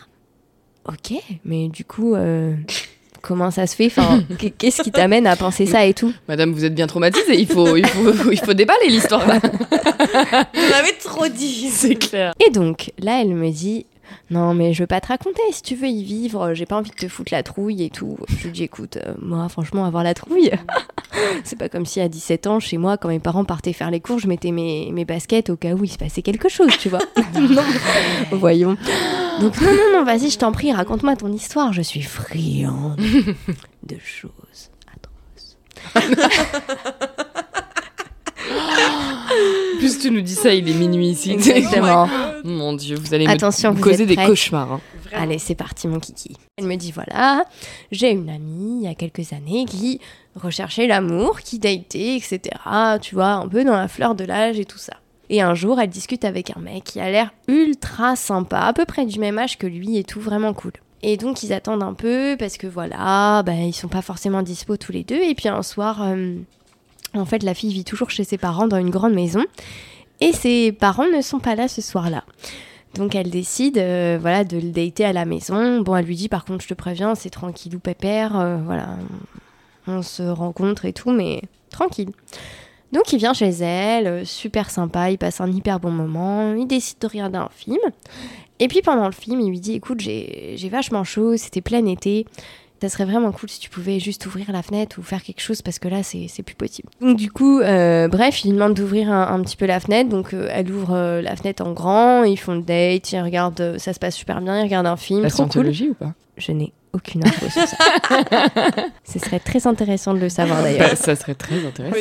Ok, 0.86 1.14
mais 1.44 1.68
du 1.68 1.84
coup, 1.84 2.14
euh, 2.14 2.54
comment 3.22 3.50
ça 3.50 3.66
se 3.66 3.74
fait? 3.74 3.86
Enfin, 3.86 4.22
Qu'est-ce 4.58 4.82
qui 4.82 4.92
t'amène 4.92 5.26
à 5.26 5.36
penser 5.36 5.66
ça 5.66 5.84
et 5.86 5.94
tout? 5.94 6.12
Madame, 6.28 6.52
vous 6.52 6.64
êtes 6.64 6.74
bien 6.74 6.86
traumatisée. 6.86 7.38
Il 7.40 7.46
faut, 7.46 7.76
il 7.76 7.86
faut, 7.86 8.30
il 8.30 8.38
faut 8.38 8.54
déballer 8.54 8.88
l'histoire 8.88 9.26
là. 9.26 9.40
On 10.54 10.78
avait 10.78 10.96
trop 11.02 11.26
dit. 11.28 11.68
C'est 11.70 11.96
clair. 11.96 12.34
Et 12.46 12.50
donc, 12.50 12.92
là, 12.98 13.20
elle 13.22 13.34
me 13.34 13.50
dit 13.50 13.86
Non, 14.30 14.54
mais 14.54 14.72
je 14.72 14.82
veux 14.82 14.86
pas 14.86 15.00
te 15.00 15.08
raconter. 15.08 15.42
Si 15.52 15.62
tu 15.62 15.74
veux 15.74 15.88
y 15.88 16.02
vivre, 16.02 16.54
j'ai 16.54 16.66
pas 16.66 16.76
envie 16.76 16.90
de 16.90 16.96
te 16.96 17.08
foutre 17.08 17.32
la 17.32 17.42
trouille 17.42 17.84
et 17.84 17.90
tout. 17.90 18.16
Je 18.28 18.44
lui 18.44 18.52
dis 18.52 18.64
Écoute, 18.64 18.96
euh, 18.96 19.14
moi, 19.20 19.48
franchement, 19.48 19.84
avoir 19.84 20.02
la 20.02 20.14
trouille, 20.14 20.50
c'est 21.44 21.58
pas 21.58 21.68
comme 21.68 21.86
si 21.86 22.00
à 22.00 22.08
17 22.08 22.46
ans, 22.46 22.60
chez 22.60 22.76
moi, 22.76 22.96
quand 22.96 23.08
mes 23.08 23.20
parents 23.20 23.44
partaient 23.44 23.72
faire 23.72 23.90
les 23.90 24.00
cours, 24.00 24.18
je 24.18 24.26
mettais 24.26 24.50
mes, 24.50 24.90
mes 24.92 25.04
baskets 25.04 25.50
au 25.50 25.56
cas 25.56 25.72
où 25.74 25.84
il 25.84 25.88
se 25.88 25.98
passait 25.98 26.22
quelque 26.22 26.48
chose, 26.48 26.76
tu 26.78 26.88
vois. 26.88 27.00
Non, 27.36 27.62
voyons. 28.32 28.76
Donc, 29.40 29.60
non, 29.60 29.70
non, 29.70 29.98
non, 29.98 30.04
vas-y, 30.04 30.30
je 30.30 30.38
t'en 30.38 30.50
prie, 30.52 30.72
raconte-moi 30.72 31.16
ton 31.16 31.30
histoire. 31.32 31.72
Je 31.72 31.82
suis 31.82 32.02
friande 32.02 32.96
de 33.82 33.96
choses 34.02 34.70
atroces. 34.92 35.58
Plus 39.78 39.98
tu 39.98 40.10
nous 40.10 40.22
dis 40.22 40.34
ça, 40.34 40.52
il 40.52 40.68
est 40.68 40.74
minuit 40.74 41.08
ici. 41.08 41.32
Exactement. 41.32 42.08
Mon 42.44 42.72
Dieu, 42.74 42.96
vous 42.96 43.14
allez 43.14 43.26
Attention, 43.26 43.72
me 43.72 43.76
vous 43.76 43.82
causer 43.82 44.06
des 44.06 44.16
cauchemars. 44.16 44.72
hein. 44.72 44.80
Allez, 45.12 45.38
c'est 45.38 45.54
parti, 45.54 45.88
mon 45.88 45.98
kiki. 46.00 46.36
Elle 46.58 46.66
me 46.66 46.76
dit 46.76 46.92
voilà, 46.92 47.44
j'ai 47.92 48.10
une 48.10 48.28
amie 48.28 48.80
il 48.82 48.84
y 48.84 48.88
a 48.88 48.94
quelques 48.94 49.32
années 49.32 49.64
qui 49.66 50.00
recherchait 50.34 50.86
l'amour, 50.86 51.40
qui 51.40 51.58
datait, 51.58 52.16
etc. 52.16 52.40
Tu 53.00 53.14
vois, 53.14 53.32
un 53.32 53.48
peu 53.48 53.64
dans 53.64 53.76
la 53.76 53.88
fleur 53.88 54.14
de 54.14 54.24
l'âge 54.24 54.58
et 54.58 54.64
tout 54.64 54.78
ça. 54.78 54.94
Et 55.28 55.40
un 55.42 55.54
jour, 55.54 55.80
elle 55.80 55.88
discute 55.90 56.24
avec 56.24 56.56
un 56.56 56.60
mec 56.60 56.84
qui 56.84 57.00
a 57.00 57.10
l'air 57.10 57.30
ultra 57.48 58.14
sympa, 58.16 58.60
à 58.60 58.72
peu 58.72 58.84
près 58.84 59.06
du 59.06 59.18
même 59.18 59.38
âge 59.38 59.58
que 59.58 59.66
lui 59.66 59.96
et 59.96 60.04
tout, 60.04 60.20
vraiment 60.20 60.52
cool. 60.54 60.72
Et 61.02 61.16
donc, 61.16 61.42
ils 61.42 61.52
attendent 61.52 61.82
un 61.82 61.94
peu 61.94 62.36
parce 62.38 62.56
que 62.56 62.66
voilà, 62.66 63.42
bah, 63.44 63.52
ils 63.54 63.72
sont 63.74 63.88
pas 63.88 64.02
forcément 64.02 64.42
dispo 64.42 64.76
tous 64.76 64.92
les 64.92 65.04
deux. 65.04 65.20
Et 65.22 65.34
puis 65.34 65.48
un 65.48 65.62
soir, 65.62 66.02
euh, 66.02 66.36
en 67.14 67.24
fait, 67.24 67.42
la 67.42 67.54
fille 67.54 67.72
vit 67.72 67.84
toujours 67.84 68.10
chez 68.10 68.24
ses 68.24 68.38
parents 68.38 68.66
dans 68.68 68.78
une 68.78 68.90
grande 68.90 69.14
maison. 69.14 69.44
Et 70.20 70.32
ses 70.32 70.72
parents 70.72 71.06
ne 71.06 71.20
sont 71.20 71.40
pas 71.40 71.54
là 71.54 71.68
ce 71.68 71.82
soir-là. 71.82 72.24
Donc 72.94 73.14
elle 73.14 73.30
décide 73.30 73.78
euh, 73.78 74.18
voilà, 74.20 74.44
de 74.44 74.56
le 74.56 74.70
dater 74.70 75.04
à 75.04 75.12
la 75.12 75.24
maison. 75.24 75.80
Bon, 75.80 75.96
elle 75.96 76.06
lui 76.06 76.16
dit 76.16 76.28
par 76.28 76.44
contre, 76.44 76.62
je 76.62 76.68
te 76.68 76.74
préviens, 76.74 77.14
c'est 77.14 77.30
tranquillou 77.30 77.78
pépère. 77.78 78.38
euh, 78.38 78.56
voilà, 78.64 78.96
on 79.86 80.02
se 80.02 80.22
rencontre 80.22 80.86
et 80.86 80.92
tout, 80.92 81.10
mais 81.10 81.42
tranquille. 81.70 82.10
Donc 82.92 83.12
il 83.12 83.18
vient 83.18 83.34
chez 83.34 83.50
elle, 83.50 84.06
euh, 84.06 84.24
super 84.24 84.70
sympa, 84.70 85.10
il 85.10 85.18
passe 85.18 85.40
un 85.40 85.50
hyper 85.50 85.80
bon 85.80 85.90
moment, 85.90 86.54
il 86.54 86.66
décide 86.66 86.98
de 87.00 87.06
regarder 87.06 87.38
un 87.38 87.50
film. 87.54 87.80
Et 88.58 88.68
puis 88.68 88.80
pendant 88.80 89.06
le 89.06 89.12
film, 89.12 89.40
il 89.40 89.50
lui 89.50 89.60
dit 89.60 89.74
écoute, 89.74 90.00
j'ai 90.00 90.68
vachement 90.70 91.04
chaud, 91.04 91.36
c'était 91.36 91.60
plein 91.60 91.84
été. 91.84 92.26
Ça 92.82 92.88
serait 92.90 93.06
vraiment 93.06 93.32
cool 93.32 93.48
si 93.48 93.58
tu 93.58 93.70
pouvais 93.70 93.98
juste 94.00 94.26
ouvrir 94.26 94.52
la 94.52 94.62
fenêtre 94.62 94.98
ou 94.98 95.02
faire 95.02 95.22
quelque 95.22 95.40
chose 95.40 95.62
parce 95.62 95.78
que 95.78 95.88
là, 95.88 96.02
c'est 96.02 96.26
c'est 96.28 96.42
plus 96.42 96.54
possible. 96.54 96.88
Donc, 97.00 97.16
du 97.16 97.30
coup, 97.30 97.60
euh, 97.60 98.06
bref, 98.08 98.44
il 98.44 98.52
demande 98.52 98.74
d'ouvrir 98.74 99.10
un, 99.10 99.32
un 99.34 99.40
petit 99.42 99.56
peu 99.56 99.64
la 99.66 99.80
fenêtre. 99.80 100.10
Donc, 100.10 100.34
euh, 100.34 100.48
elle 100.52 100.70
ouvre 100.70 100.92
euh, 100.94 101.22
la 101.22 101.36
fenêtre 101.36 101.64
en 101.64 101.72
grand, 101.72 102.24
ils 102.24 102.36
font 102.36 102.54
le 102.54 102.62
date, 102.62 103.10
ils 103.12 103.20
regardent, 103.20 103.60
euh, 103.60 103.78
ça 103.78 103.92
se 103.94 103.98
passe 103.98 104.14
super 104.14 104.40
bien, 104.42 104.58
ils 104.60 104.64
regardent 104.64 104.86
un 104.88 104.96
film. 104.96 105.22
La 105.22 105.30
trop 105.30 105.46
cool. 105.46 105.68
ou 105.68 105.94
pas? 105.94 106.12
Je 106.36 106.52
n'ai 106.52 106.72
aucune 106.92 107.26
info 107.26 107.48
sur 107.48 107.66
ça. 107.66 107.76
Ce 109.04 109.18
serait 109.18 109.40
très 109.40 109.66
intéressant 109.66 110.12
de 110.12 110.18
le 110.18 110.28
savoir 110.28 110.62
d'ailleurs. 110.62 110.90
Bah, 110.90 110.96
Ça 110.96 111.16
serait 111.16 111.34
très 111.34 111.64
intéressant. 111.66 111.96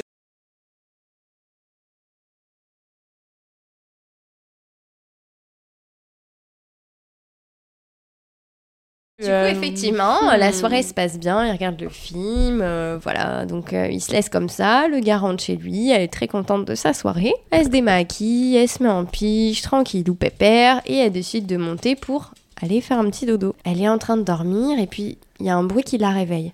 Du 9.26 9.32
coup, 9.32 9.58
effectivement, 9.58 10.22
la 10.38 10.52
soirée 10.54 10.84
se 10.84 10.94
passe 10.94 11.18
bien, 11.20 11.46
ils 11.46 11.52
regardent 11.52 11.82
le 11.82 11.90
film, 11.90 12.62
euh, 12.62 12.98
voilà, 13.02 13.46
donc 13.46 13.74
euh, 13.74 13.88
il 13.92 14.00
se 14.02 14.12
laisse 14.12 14.30
comme 14.30 14.50
ça, 14.50 14.88
le 14.88 15.00
gars 15.00 15.18
rentre 15.18 15.44
chez 15.44 15.56
lui, 15.56 15.90
elle 15.92 16.02
est 16.02 16.08
très 16.14 16.28
contente 16.28 16.66
de 16.66 16.76
sa 16.76 16.94
soirée, 16.94 17.34
elle 17.52 17.66
se 17.66 17.70
démaquille, 17.70 18.56
elle 18.58 18.68
se 18.70 18.82
met 18.84 18.90
en 18.90 19.06
piche, 19.06 19.62
tranquille 19.62 20.10
ou 20.10 20.16
pépère, 20.16 20.82
et 20.86 20.98
elle 20.98 21.12
décide 21.12 21.46
de 21.46 21.58
monter 21.58 21.96
pour 21.96 22.32
aller 22.62 22.82
faire 22.82 23.00
un 23.00 23.10
petit 23.10 23.26
dodo. 23.26 23.56
Elle 23.66 23.82
est 23.82 23.90
en 23.90 23.98
train 23.98 24.18
de 24.18 24.24
dormir, 24.24 24.80
et 24.80 24.88
puis 24.88 25.18
il 25.40 25.46
y 25.46 25.50
a 25.50 25.56
un 25.56 25.64
bruit 25.64 25.84
qui 25.84 25.98
la 25.98 26.12
réveille. 26.12 26.54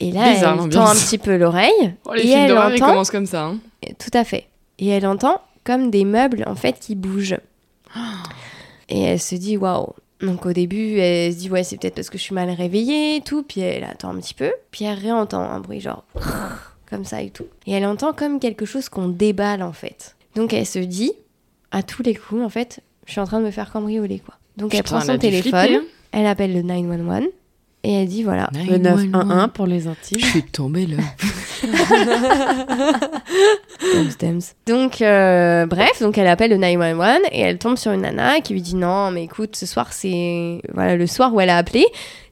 Et 0.00 0.10
là, 0.10 0.32
Bizarre, 0.32 0.58
elle 0.64 0.70
tend 0.70 0.86
un 0.86 0.94
petit 0.94 1.18
peu 1.18 1.36
l'oreille, 1.36 1.94
Oh, 2.06 2.12
les 2.14 2.20
et 2.20 2.24
films 2.24 2.38
elle 2.40 2.48
d'horreur, 2.48 2.70
ils 2.70 2.74
entend... 2.82 2.86
commencent 2.92 3.10
comme 3.10 3.26
ça. 3.26 3.44
hein. 3.44 3.58
Tout 3.98 4.10
à 4.16 4.24
fait. 4.24 4.48
Et 4.78 4.88
elle 4.88 5.06
entend 5.06 5.40
comme 5.62 5.90
des 5.90 6.04
meubles 6.04 6.44
en 6.46 6.54
fait 6.54 6.78
qui 6.80 6.94
bougent. 6.94 7.38
Et 8.88 9.00
elle 9.02 9.20
se 9.20 9.34
dit 9.34 9.56
waouh. 9.56 9.94
Donc 10.20 10.46
au 10.46 10.52
début, 10.52 10.98
elle 10.98 11.32
se 11.32 11.38
dit 11.38 11.50
ouais, 11.50 11.64
c'est 11.64 11.76
peut-être 11.76 11.94
parce 11.94 12.10
que 12.10 12.18
je 12.18 12.22
suis 12.22 12.34
mal 12.34 12.50
réveillée 12.50 13.16
et 13.16 13.20
tout. 13.20 13.42
Puis 13.42 13.60
elle 13.60 13.84
attend 13.84 14.10
un 14.10 14.20
petit 14.20 14.34
peu. 14.34 14.52
Puis 14.70 14.84
elle 14.84 14.98
réentend 14.98 15.40
un 15.40 15.60
bruit 15.60 15.80
genre 15.80 16.04
comme 16.88 17.04
ça 17.04 17.22
et 17.22 17.30
tout. 17.30 17.46
Et 17.66 17.72
elle 17.72 17.86
entend 17.86 18.12
comme 18.12 18.40
quelque 18.40 18.64
chose 18.64 18.88
qu'on 18.88 19.08
déballe 19.08 19.62
en 19.62 19.72
fait. 19.72 20.16
Donc 20.34 20.52
elle 20.52 20.66
se 20.66 20.78
dit 20.78 21.12
à 21.70 21.82
tous 21.82 22.02
les 22.02 22.14
coups 22.14 22.42
en 22.42 22.48
fait, 22.48 22.80
je 23.06 23.12
suis 23.12 23.20
en 23.20 23.26
train 23.26 23.40
de 23.40 23.44
me 23.44 23.50
faire 23.50 23.70
cambrioler 23.72 24.20
quoi. 24.20 24.34
Donc 24.56 24.74
elle 24.74 24.84
prend 24.84 25.00
son 25.00 25.18
téléphone, 25.18 25.50
flipper, 25.50 25.76
hein. 25.76 25.84
elle 26.12 26.26
appelle 26.26 26.54
le 26.54 26.62
911 26.62 27.24
et 27.84 27.92
elle 28.00 28.08
dit 28.08 28.22
voilà. 28.22 28.48
Le 28.54 28.78
911 28.78 29.50
pour 29.52 29.66
les 29.66 29.86
intimes. 29.86 30.18
Je 30.18 30.24
suis 30.26 30.42
tombée 30.42 30.86
là. 30.86 30.96
Donc, 34.66 35.02
euh, 35.02 35.66
bref, 35.66 36.00
donc 36.00 36.16
elle 36.18 36.26
appelle 36.26 36.50
le 36.50 36.56
911 36.56 37.18
et 37.30 37.40
elle 37.40 37.58
tombe 37.58 37.76
sur 37.76 37.92
une 37.92 38.00
nana 38.02 38.40
qui 38.40 38.54
lui 38.54 38.62
dit 38.62 38.74
non, 38.74 39.10
mais 39.10 39.24
écoute, 39.24 39.56
ce 39.56 39.66
soir, 39.66 39.92
c'est. 39.92 40.62
Voilà, 40.72 40.96
le 40.96 41.06
soir 41.06 41.34
où 41.34 41.40
elle 41.40 41.50
a 41.50 41.58
appelé, 41.58 41.84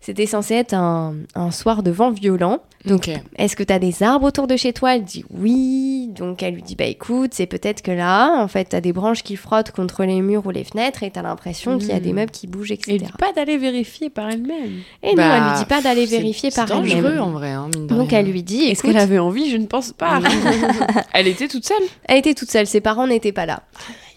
c'était 0.03 0.27
censé 0.27 0.55
être 0.55 0.75
un, 0.75 1.15
un 1.35 1.51
soir 1.51 1.83
de 1.83 1.91
vent 1.91 2.11
violent. 2.11 2.59
Donc, 2.85 3.09
est-ce 3.37 3.55
que 3.55 3.63
tu 3.63 3.73
as 3.73 3.79
des 3.79 4.03
arbres 4.03 4.27
autour 4.27 4.49
de 4.49 4.57
chez 4.57 4.73
toi? 4.73 4.97
Elle 4.97 5.05
dit 5.05 5.25
oui. 5.31 6.09
Donc, 6.13 6.43
elle 6.43 6.55
lui 6.55 6.63
dit 6.63 6.75
bah 6.75 6.85
écoute, 6.85 7.31
c'est 7.33 7.47
peut-être 7.47 7.81
que 7.81 7.93
là, 7.93 8.43
en 8.43 8.49
fait, 8.49 8.71
tu 8.71 8.77
as 8.77 8.81
des 8.81 8.93
branches 8.93 9.23
qui 9.23 9.37
frottent 9.37 9.71
contre 9.71 10.03
les 10.05 10.21
murs 10.21 10.45
ou 10.47 10.51
les 10.51 10.65
fenêtres 10.65 11.05
et 11.05 11.11
tu 11.13 11.19
as 11.19 11.23
l'impression 11.23 11.79
qu'il 11.79 11.91
y 11.91 11.93
a 11.93 12.01
des 12.01 12.13
Mm. 12.13 12.17
meubles 12.17 12.31
qui 12.33 12.49
bougent, 12.49 12.73
Et 12.73 12.75
etc. 12.75 12.97
elle 13.01 13.07
dit 13.07 13.13
pas 13.19 13.33
d'aller 13.33 13.57
vérifier 13.57 14.11
par 14.11 14.29
elle-même. 14.29 14.81
Et 15.05 15.11
non, 15.11 15.15
Bah, 15.15 15.37
elle 15.37 15.43
lui 15.53 15.59
dit 15.61 15.65
pas 15.67 15.81
d'aller 15.81 16.07
vérifier 16.07 16.51
par 16.51 16.67
C'est 16.67 16.75
dangereux 16.75 16.97
elle-même. 16.99 17.21
en 17.23 17.31
vrai, 17.31 17.51
hein, 17.53 17.69
mine 17.73 17.87
de 17.87 17.95
Donc, 17.95 18.11
rien. 18.11 18.19
elle 18.19 18.27
lui 18.33 18.43
dit 18.43 18.65
Est-ce 18.65 18.83
qu'elle 18.83 18.97
avait 18.99 19.21
envie? 19.21 19.49
Je 19.49 19.57
ne 19.57 19.67
pense 19.67 19.93
pas. 19.93 20.19
Elle 21.15 21.29
était 21.29 21.47
toute 21.47 21.65
seule? 21.65 21.77
Elle 22.05 22.19
était 22.19 22.35
toute 22.35 22.51
seule, 22.51 22.67
ses 22.67 22.81
parents 22.81 23.07
n'étaient 23.07 23.31
pas 23.33 23.47
là. 23.47 23.63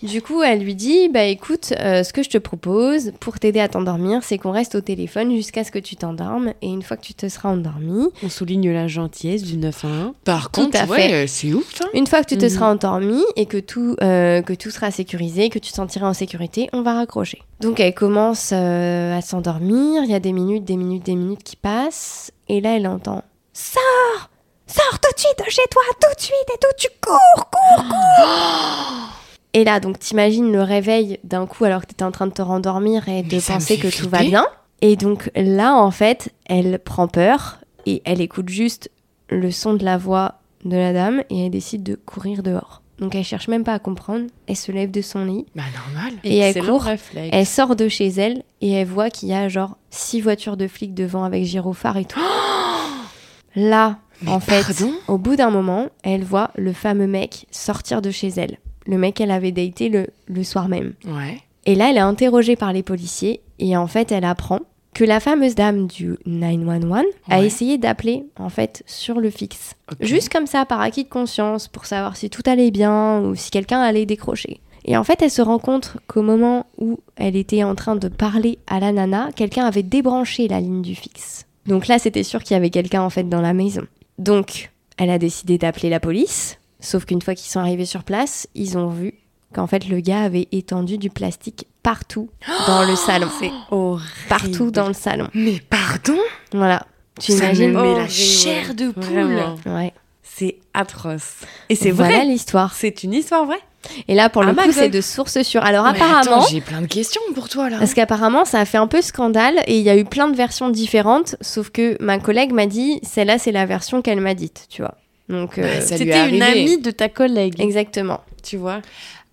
Du 0.06 0.22
coup, 0.22 0.44
elle 0.44 0.60
lui 0.60 0.76
dit 0.76 1.10
Bah 1.10 1.24
écoute, 1.24 1.74
euh, 1.80 2.04
ce 2.04 2.14
que 2.14 2.22
je 2.24 2.30
te 2.30 2.38
propose 2.38 3.12
pour 3.20 3.40
t'aider 3.40 3.60
à 3.60 3.68
t'endormir, 3.68 4.22
c'est 4.24 4.38
qu'on 4.38 4.52
reste 4.52 4.76
au 4.76 4.82
téléphone 4.82 5.36
jusqu'à 5.36 5.64
ce 5.64 5.72
que 5.72 5.80
tu 5.80 5.96
t'endormes. 5.96 6.54
Et 6.62 6.68
une 6.68 6.84
fois 6.84 6.96
que 6.98 7.02
tu 7.04 7.14
te 7.14 7.28
seras 7.28 7.50
endormi, 7.50 8.08
On 8.24 8.30
souligne 8.30 8.72
la 8.72 8.88
gentillesse 8.88 9.44
du 9.44 9.58
9 9.58 9.86
à 9.86 9.88
1. 9.88 10.14
Par 10.24 10.52
Tout 10.52 10.62
contre, 10.66 10.88
ouais, 10.90 11.26
c'est 11.28 11.54
ouf. 11.54 11.82
hein. 11.82 11.88
une 11.94 12.08
fois 12.08 12.22
que 12.24 12.28
tu 12.30 12.38
te 12.38 12.46
Mhm. 12.46 12.50
seras 12.52 12.72
endormi 12.72 13.22
et 13.36 13.46
que 13.48 13.58
tout, 13.58 13.96
euh, 14.02 14.42
que 14.42 14.54
tout 14.54 14.70
sera 14.72 14.92
sécurisé, 14.92 15.50
que 15.50 15.60
tu 15.60 15.72
te 15.72 15.76
sentiras 15.76 16.08
en 16.08 16.14
sécurité, 16.14 16.70
on 16.74 16.82
va 16.82 16.94
raccrocher. 16.94 17.42
Donc 17.62 17.80
elle 17.80 17.94
commence 17.94 18.52
euh, 18.54 19.18
à 19.18 19.22
s'endormir. 19.22 20.04
Il 20.04 20.12
y 20.12 20.16
a 20.16 20.20
des 20.20 20.34
minutes, 20.34 20.66
des 20.66 20.78
minutes, 20.78 21.04
des 21.06 21.16
minutes 21.16 21.44
qui 21.44 21.56
passent. 21.56 22.32
Et 22.48 22.62
là, 22.62 22.76
elle 22.76 22.88
entend 22.88 23.24
Sors 23.54 24.30
Sors 24.68 25.00
tout 25.00 25.10
de 25.16 25.20
suite 25.20 25.38
de 25.46 25.50
chez 25.50 25.62
toi, 25.72 25.82
tout 26.02 26.16
de 26.16 26.22
suite 26.22 26.36
et 26.54 26.58
tout, 26.60 26.68
tu 26.78 26.88
cours, 27.02 27.50
cours, 27.52 27.84
cours 27.88 29.10
Et 29.56 29.64
là, 29.64 29.80
donc, 29.80 30.00
t'imagines 30.00 30.52
le 30.52 30.62
réveil 30.62 31.18
d'un 31.24 31.46
coup 31.48 31.64
alors 31.64 31.82
que 31.82 31.88
t'étais 31.88 32.04
en 32.04 32.12
train 32.12 32.28
de 32.28 32.34
te 32.34 32.42
rendormir 32.42 33.08
et 33.08 33.24
de 33.24 33.36
Mais 33.36 33.42
penser 33.42 33.78
que 33.78 33.88
tout 33.88 34.10
va 34.10 34.20
bien. 34.22 34.46
Et 34.82 34.98
donc 34.98 35.32
là, 35.36 35.76
en 35.76 35.92
fait, 35.92 36.34
elle 36.46 36.78
prend 36.80 37.08
peur 37.08 37.60
et 37.86 38.02
elle 38.06 38.20
écoute 38.20 38.50
juste 38.50 38.92
le 39.30 39.50
son 39.52 39.74
de 39.74 39.86
la 39.86 39.98
voix 39.98 40.36
de 40.66 40.76
la 40.76 40.92
dame 40.92 41.24
et 41.30 41.46
elle 41.46 41.52
décide 41.52 41.84
de 41.84 41.96
courir 41.96 42.44
dehors. 42.44 42.82
Donc 43.00 43.16
elle 43.16 43.24
cherche 43.24 43.48
même 43.48 43.64
pas 43.64 43.74
à 43.74 43.80
comprendre, 43.80 44.26
elle 44.48 44.56
se 44.58 44.72
lève 44.72 44.92
de 44.92 45.02
son 45.02 45.24
lit, 45.26 45.46
Bah 45.56 45.64
normal. 45.94 46.14
Et 46.24 46.38
elle 46.38 46.62
court. 46.66 46.84
réflexe. 46.84 47.30
elle 47.34 47.46
sort 47.46 47.76
de 47.76 47.88
chez 47.88 48.08
elle 48.08 48.44
et 48.62 48.72
elle 48.72 48.88
voit 48.88 49.10
qu'il 49.10 49.30
y 49.30 49.34
a 49.34 49.48
genre 49.50 49.78
six 49.90 50.22
voitures 50.22 50.56
de 50.58 50.68
flics 50.68 50.94
devant 50.94 51.24
avec 51.24 51.44
gyrophare 51.46 51.98
et 51.98 52.06
tout. 52.06 52.20
Là, 53.56 54.00
Mais 54.22 54.32
en 54.32 54.40
fait, 54.40 54.64
pardon? 54.66 54.94
au 55.08 55.18
bout 55.18 55.36
d'un 55.36 55.50
moment, 55.50 55.88
elle 56.04 56.24
voit 56.24 56.52
le 56.56 56.74
fameux 56.74 57.08
mec 57.08 57.48
sortir 57.52 58.02
de 58.02 58.12
chez 58.12 58.30
elle. 58.38 58.60
Le 58.88 58.98
mec 58.98 59.16
qu'elle 59.16 59.32
avait 59.32 59.52
daté 59.52 59.90
le, 59.90 60.08
le 60.28 60.44
soir 60.44 60.68
même. 60.68 60.94
Ouais. 61.08 61.40
Et 61.66 61.76
là, 61.76 61.90
elle 61.90 61.98
est 61.98 62.02
interrogée 62.02 62.56
par 62.56 62.72
les 62.74 62.84
policiers 62.84 63.42
et 63.60 63.76
en 63.78 63.88
fait, 63.88 64.12
elle 64.12 64.26
apprend 64.26 64.60
que 64.94 65.04
la 65.04 65.20
fameuse 65.20 65.56
dame 65.56 65.88
du 65.88 66.16
911 66.26 67.04
a 67.30 67.40
Ouais. 67.40 67.46
essayé 67.46 67.78
d'appeler 67.78 68.24
en 68.38 68.50
fait 68.50 68.84
sur 68.86 69.20
le 69.20 69.30
fixe. 69.30 69.74
Juste 70.00 70.30
comme 70.32 70.48
ça, 70.48 70.66
par 70.66 70.80
acquis 70.82 71.04
de 71.04 71.10
conscience, 71.10 71.68
pour 71.68 71.86
savoir 71.86 72.16
si 72.16 72.30
tout 72.30 72.44
allait 72.46 72.72
bien 72.72 73.20
ou 73.22 73.36
si 73.36 73.52
quelqu'un 73.52 73.82
allait 73.82 74.06
décrocher. 74.06 74.62
Et 74.86 74.96
en 74.96 75.04
fait, 75.04 75.22
elle 75.24 75.32
se 75.32 75.42
rend 75.42 75.58
compte 75.60 75.98
qu'au 76.08 76.22
moment 76.22 76.68
où 76.78 77.00
elle 77.16 77.36
était 77.36 77.64
en 77.64 77.74
train 77.76 77.96
de 77.96 78.08
parler 78.08 78.60
à 78.68 78.80
la 78.80 78.92
nana, 78.92 79.30
quelqu'un 79.36 79.66
avait 79.66 79.82
débranché 79.84 80.48
la 80.48 80.60
ligne 80.62 80.84
du 80.84 80.94
fixe. 80.96 81.46
Donc 81.66 81.88
là, 81.88 81.98
c'était 81.98 82.22
sûr 82.24 82.44
qu'il 82.44 82.54
y 82.54 82.58
avait 82.58 82.70
quelqu'un 82.70 83.02
en 83.02 83.10
fait 83.10 83.28
dans 83.28 83.42
la 83.42 83.54
maison. 83.54 83.82
Donc, 84.20 84.70
elle 84.98 85.10
a 85.10 85.18
décidé 85.18 85.58
d'appeler 85.58 85.90
la 85.90 86.00
police. 86.00 86.60
Sauf 86.86 87.06
qu'une 87.06 87.22
fois 87.22 87.36
qu'ils 87.36 87.50
sont 87.52 87.60
arrivés 87.60 87.86
sur 87.86 88.04
place, 88.04 88.48
ils 88.56 88.78
ont 88.78 88.88
vu 88.90 89.14
qu'en 89.54 89.68
fait 89.68 89.88
le 89.88 90.00
gars 90.02 90.22
avait 90.24 90.48
étendu 90.52 90.98
du 90.98 91.10
plastique 91.10 91.68
partout 91.84 92.30
dans 92.68 92.84
le 92.88 92.96
salon. 92.96 93.28
C'est 93.40 93.52
horrible. 93.72 94.10
Partout 94.30 94.72
dans 94.72 94.88
le 94.88 94.94
salon. 94.94 95.28
Mais 95.34 95.60
pardon? 95.70 96.18
Voilà. 96.54 96.86
Tu 97.20 97.32
Ça 97.32 97.38
me 97.38 97.56
imagines 97.56 97.68
met 97.72 97.74
la 97.74 97.90
Horrible. 97.90 98.10
chair 98.10 98.74
de 98.76 98.90
poule. 98.92 99.44
Ouais. 99.66 99.94
C'est 100.22 100.58
atroce. 100.74 101.36
Et 101.70 101.76
c'est 101.76 101.92
voilà 101.92 102.18
vrai? 102.18 102.26
l'histoire. 102.26 102.74
C'est 102.76 103.04
une 103.04 103.14
histoire 103.14 103.46
vraie? 103.46 103.62
Et 104.08 104.16
là, 104.16 104.30
pour 104.30 104.44
le 104.44 104.54
Ah, 104.58 104.64
coup, 104.64 104.72
c'est 104.74 104.90
de 104.90 105.00
sources 105.00 105.42
sûres. 105.44 105.64
Alors, 105.64 105.86
Mais 105.86 105.92
apparemment, 106.02 106.42
j'ai 106.50 106.60
plein 106.60 106.82
de 106.82 106.88
questions 106.88 107.22
pour 107.36 107.48
toi 107.50 107.70
là. 107.70 107.78
parce 107.78 107.94
qu'apparemment, 107.94 108.44
ça 108.44 108.60
a 108.60 108.66
fait 108.66 108.80
un 108.80 108.88
peu 108.88 109.02
scandale 109.02 109.62
et 109.68 109.78
il 109.78 109.84
y 109.84 109.90
a 109.90 109.96
eu 109.96 110.04
plein 110.06 110.28
de 110.28 110.36
versions 110.36 110.70
différentes. 110.70 111.36
Sauf 111.40 111.70
que 111.70 111.96
ma 112.04 112.18
collègue 112.20 112.52
m'a 112.52 112.66
dit, 112.66 113.00
celle-là, 113.04 113.38
c'est 113.38 113.52
la 113.54 113.66
version 113.66 114.02
qu'elle 114.02 114.20
m'a 114.22 114.34
dite, 114.34 114.66
tu 114.70 114.82
vois. 114.82 114.96
Donc, 115.30 115.58
euh, 115.58 115.64
Bah, 115.64 115.68
est 115.76 115.82
C'était 115.82 116.06
une 116.30 116.42
arrivé. 116.42 116.62
amie 116.62 116.78
de 116.82 116.92
ta 116.92 117.10
collègue, 117.10 117.60
exactement. 117.60 118.22
tu 118.44 118.58
vois. 118.58 118.82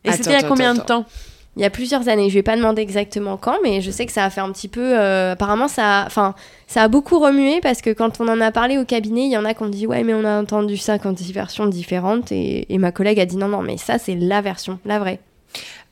Et 0.05 0.13
c'était 0.13 0.31
il 0.31 0.33
y 0.33 0.35
a 0.35 0.39
attends, 0.39 0.49
combien 0.49 0.75
de 0.75 0.81
temps? 0.81 1.05
Il 1.55 1.61
y 1.61 1.67
a 1.67 1.71
plusieurs 1.71 2.09
années. 2.09 2.31
Je 2.31 2.35
vais 2.35 2.43
pas 2.43 2.57
demander 2.57 2.81
exactement 2.81 3.37
quand, 3.37 3.57
mais 3.63 3.83
je 3.83 3.91
sais 3.91 4.07
que 4.07 4.13
ça 4.13 4.25
a 4.25 4.31
fait 4.31 4.41
un 4.41 4.51
petit 4.53 4.69
peu. 4.69 4.99
euh, 4.99 5.33
apparemment, 5.33 5.69
ça, 5.69 6.01
a- 6.01 6.07
enfin, 6.07 6.35
ça 6.67 6.83
a 6.83 6.89
beaucoup 6.89 7.19
remué 7.19 7.61
parce 7.61 7.83
que 7.83 7.91
quand 7.91 8.21
on 8.23 8.29
en 8.29 8.41
a 8.41 8.51
parlé 8.51 8.79
au 8.79 8.87
cabinet, 8.87 9.25
il 9.27 9.31
y 9.33 9.37
en 9.37 9.45
a 9.45 9.53
qui 9.53 9.63
ont 9.63 9.69
dit 9.69 9.87
ouais, 9.87 10.03
mais 10.03 10.15
on 10.15 10.25
a 10.25 10.41
entendu 10.41 10.79
ça 10.79 10.99
quand 10.99 11.13
des 11.13 11.31
versions 11.33 11.67
différentes. 11.67 12.33
Et, 12.33 12.73
et 12.73 12.79
ma 12.79 12.91
collègue 12.91 13.21
a 13.21 13.27
dit 13.27 13.37
non, 13.37 13.49
non, 13.49 13.61
mais 13.61 13.77
ça 13.77 13.99
c'est 13.99 14.15
la 14.15 14.41
version, 14.41 14.79
la 14.87 14.99
vraie. 14.99 15.21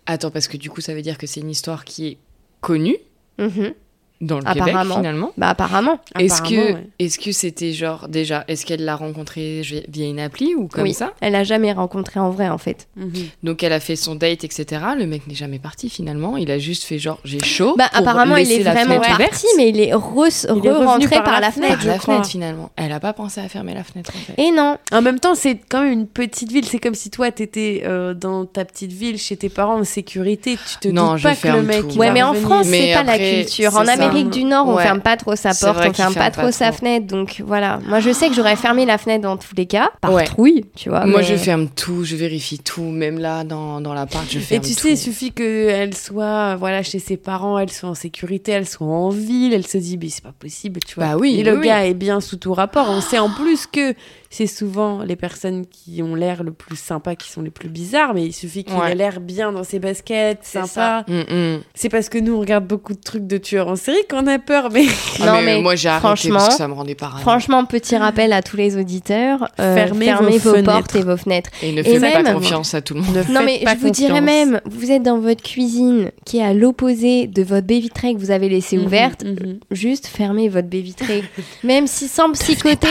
Attends, 0.07 0.30
parce 0.30 0.48
que 0.48 0.57
du 0.57 0.70
coup, 0.70 0.80
ça 0.80 0.94
veut 0.94 1.03
dire 1.03 1.18
que 1.18 1.26
c'est 1.26 1.40
une 1.40 1.51
histoire 1.51 1.84
qui 1.84 2.07
est 2.09 2.18
connue? 2.62 2.96
Mhm. 3.38 3.74
Dans 4.21 4.39
le 4.39 4.45
Québec 4.45 4.62
Apparemment. 4.68 4.97
finalement. 4.97 5.33
Bah 5.39 5.49
apparemment. 5.49 5.99
Est-ce 6.18 6.43
que 6.43 6.55
ouais. 6.75 6.87
est-ce 6.99 7.18
que 7.18 7.33
c'était 7.33 7.73
genre 7.73 8.09
déjà 8.09 8.45
est-ce 8.49 8.66
qu'elle 8.66 8.85
l'a 8.85 8.97
rencontré 8.97 9.62
via 9.89 10.07
une 10.07 10.21
appli 10.21 10.55
ou 10.55 10.68
comme 10.68 10.83
Oui. 10.85 10.93
ça? 10.95 11.12
Elle 11.21 11.35
a 11.35 11.45
jamais 11.45 11.73
rencontré 11.73 12.21
en 12.21 12.31
vrai 12.31 12.49
en 12.49 12.59
fait. 12.59 12.89
Mhm. 12.97 13.11
Donc 13.43 13.62
elle 13.62 13.73
a 13.73 13.81
fait 13.81 13.97
son 13.97 14.14
date 14.14 14.45
etc. 14.45 14.83
Le 14.99 15.07
mec 15.07 15.27
n'est 15.27 15.35
jamais 15.35 15.59
parti 15.59 15.89
finalement. 15.89 16.37
Il 16.37 16.51
a 16.51 16.59
juste 16.59 16.85
fait 16.85 16.99
genre 16.99 17.18
j'ai 17.25 17.41
chaud. 17.43 17.75
Bah 17.79 17.89
pour 17.91 18.01
apparemment 18.01 18.37
il 18.37 18.51
est 18.53 18.62
la 18.62 18.73
vraiment 18.75 19.01
parti, 19.01 19.47
mais 19.57 19.71
il 19.71 19.81
est, 19.81 19.93
re- 19.93 20.47
Il 20.57 20.66
est 20.66 20.71
revenu 20.71 20.85
re-rentré 20.85 21.09
par 21.16 21.25
par, 21.25 21.35
la 21.35 21.41
la 21.41 21.51
fenêtre. 21.53 21.79
Par 21.79 21.87
la 21.87 21.95
je 21.95 21.99
crois. 21.99 22.14
fenêtre 22.14 22.29
finalement. 22.31 22.71
Elle 22.77 22.93
a 22.93 23.01
pas 23.01 23.12
pensé 23.12 23.41
à 23.41 23.49
fermer 23.49 23.75
la 23.75 23.85
fenêtre 23.85 24.12
en 24.14 24.18
fait. 24.18 24.35
Et 24.43 24.51
non. 24.51 24.77
En 24.93 25.01
même 25.03 25.18
temps, 25.18 25.35
c'est 25.35 25.59
quand 25.68 25.83
même 25.83 25.93
une 25.93 26.07
petite 26.07 26.53
ville. 26.53 26.64
C'est 26.66 26.79
comme 26.79 26.95
si 26.95 27.11
toi, 27.11 27.31
t'étais 27.31 27.83
euh, 27.87 28.12
dans 28.14 28.45
ta 28.45 28.64
petite 28.64 28.93
ville 28.93 29.16
chez 29.18 29.37
tes 29.37 29.49
parents 29.49 29.79
en 29.81 29.85
sécurité. 29.85 30.59
Tu 30.81 30.89
te 30.89 30.89
Non, 30.89 31.12
doutes 31.12 31.18
je 31.18 31.23
pas 31.25 31.35
que 31.35 31.49
le 31.49 31.62
mec. 31.62 31.85
Ouais, 31.97 32.11
mais 32.12 32.23
en. 32.23 32.35
France, 32.35 32.66
c'est 32.68 32.93
pas 32.93 33.03
la 33.03 33.18
culture. 33.18 33.75
En 33.77 33.85
ça. 33.85 33.97
Amérique 34.11 34.31
du 34.31 34.45
Nord, 34.45 34.69
on 34.69 34.75
Ouais. 34.77 34.83
ferme 34.83 35.01
pas 35.01 35.17
trop 35.17 35.37
sa 35.37 35.51
porte, 35.55 35.85
on 35.87 35.93
ferme 35.93 36.15
pas 36.15 36.31
trop 36.31 36.51
sa 36.51 36.73
fenêtre. 36.73 37.07
Donc 37.07 37.43
voilà. 37.47 37.79
Moi, 37.87 38.01
je 38.01 38.11
sais 38.13 38.29
que 38.29 38.35
j'aurais 38.35 38.57
fermé 38.57 38.85
la 38.87 38.99
fenêtre 38.99 39.23
dans 39.23 39.37
tous 39.37 39.55
les 39.57 39.67
cas, 39.67 39.91
par 40.01 40.13
Ouais. 40.13 40.25
trouille, 40.25 40.65
tu 40.77 40.89
vois. 40.89 41.07
Moi 41.07 41.21
mais- 41.21 41.25
je 41.27 41.37
ferme 41.37 41.69
tout, 41.69 42.05
je 42.05 42.17
vérifie 42.17 42.59
tout, 42.59 42.83
même 42.83 43.19
là 43.19 43.45
dans, 43.45 43.81
dans 43.81 43.95
l'appart 43.95 44.27
je 44.31 44.39
Et 44.39 44.43
ferme 44.43 44.63
tu 44.65 44.75
tout. 44.75 44.81
sais, 44.81 44.93
il 44.93 44.99
suffit 44.99 45.33
qu'elle 45.33 45.97
soit 45.97 46.57
voilà, 46.57 46.83
chez 46.83 46.99
ses 46.99 47.17
parents, 47.17 47.59
elle 47.59 47.71
soit 47.71 47.89
en 47.89 47.95
sécurité, 47.95 48.53
elle 48.53 48.67
soit 48.67 48.87
en 48.87 49.09
ville, 49.11 49.53
elle 49.55 49.67
se 49.67 49.79
dit, 49.79 49.99
mais 50.01 50.09
c'est 50.09 50.23
pas 50.25 50.35
possible, 50.39 50.81
tu 50.87 50.97
vois. 50.97 51.07
Bah 51.07 51.17
oui, 51.19 51.37
Et 51.39 51.43
le 51.43 51.59
oui, 51.59 51.67
gars 51.67 51.87
est 51.87 51.95
bien 51.95 52.21
sous 52.21 52.37
tout 52.37 52.55
rapport. 52.55 52.87
On 52.91 53.01
sait 53.01 53.19
en 53.19 53.31
plus 53.31 53.67
que 53.67 53.95
c'est 54.33 54.47
souvent 54.47 55.03
les 55.03 55.17
personnes 55.17 55.67
qui 55.67 56.03
ont 56.03 56.15
l'air 56.15 56.45
le 56.45 56.53
plus 56.53 56.77
sympa 56.77 57.17
qui 57.17 57.31
sont 57.31 57.43
les 57.43 57.51
plus 57.51 57.69
bizarres, 57.69 58.15
mais 58.15 58.25
il 58.25 58.33
suffit 58.33 58.63
qu'il 58.65 58.77
Ouais. 58.77 58.93
ait 58.93 58.95
l'air 58.95 59.21
bien 59.21 59.51
dans 59.53 59.65
ses 59.65 59.79
baskets, 59.81 60.39
sympa. 60.45 61.05
Mm, 61.09 61.35
mm. 61.35 61.61
C'est 61.75 61.89
parce 61.89 62.09
que 62.09 62.19
nous, 62.19 62.35
on 62.35 62.41
regarde 62.41 62.67
beaucoup 62.67 62.93
de 62.95 63.01
trucs 63.01 63.27
de 63.27 63.39
tueurs 63.39 63.69
en 63.69 63.77
série 63.77 63.99
qu'on 64.09 64.26
a 64.26 64.38
peur, 64.38 64.70
mais 64.70 64.84
Ah, 65.20 65.26
Non, 65.26 65.32
mais, 65.40 65.57
mais 65.57 65.61
moi 65.61 65.74
j'ai 65.76 65.88
arrêté 65.88 66.01
franchement- 66.07 66.34
parce 66.38 66.48
que 66.51 66.55
ça 66.55 66.68
me 66.68 66.74
rendait 66.74 66.94
parano. 66.94 67.20
Franchement, 67.22 67.64
petit 67.64 67.96
rappel 67.96 68.32
à 68.32 68.42
tous 68.42 68.57
les 68.57 68.76
auditeurs 68.76 69.48
euh, 69.59 69.74
Fermez 69.74 70.07
fermez, 70.07 70.38
vos 70.38 70.62
portes 70.62 70.94
et 70.96 71.03
vos 71.03 71.16
fenêtres. 71.16 71.51
Et 71.62 71.72
ne 71.72 71.80
Et 71.80 71.84
faites 71.84 72.01
pas 72.01 72.22
même- 72.22 72.34
confiance 72.34 72.74
à 72.74 72.80
tout 72.82 72.94
le 72.94 73.01
monde. 73.01 73.16
ne 73.28 73.32
Non, 73.32 73.40
mais 73.44 73.61
pas 73.64 73.74
je 73.74 73.80
vous 73.80 73.90
dirais 73.90 74.20
même, 74.20 74.61
vous 74.64 74.90
êtes 74.90 75.03
dans 75.03 75.18
votre 75.18 75.42
cuisine 75.42 76.11
qui 76.24 76.38
est 76.38 76.42
à 76.44 76.53
l'opposé 76.55 77.26
de 77.26 77.42
votre 77.42 77.66
baie 77.66 77.80
vitrée 77.80 78.14
que 78.14 78.18
vous 78.18 78.30
avez 78.30 78.48
laissée 78.48 78.76
Mhm, 78.76 78.84
ouverte. 78.86 79.24
mhm. 79.24 79.59
Juste 79.70 80.07
fermez 80.07 80.48
votre 80.48 80.68
baie 80.68 80.80
vitrée. 80.80 81.24
même 81.64 81.86
si 81.86 82.09
sans 82.09 82.30
psychoter. 82.32 82.88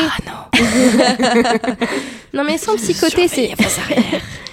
non, 2.34 2.44
mais 2.44 2.58
sans 2.58 2.76
psychoter, 2.76 3.28
c'est. 3.28 3.52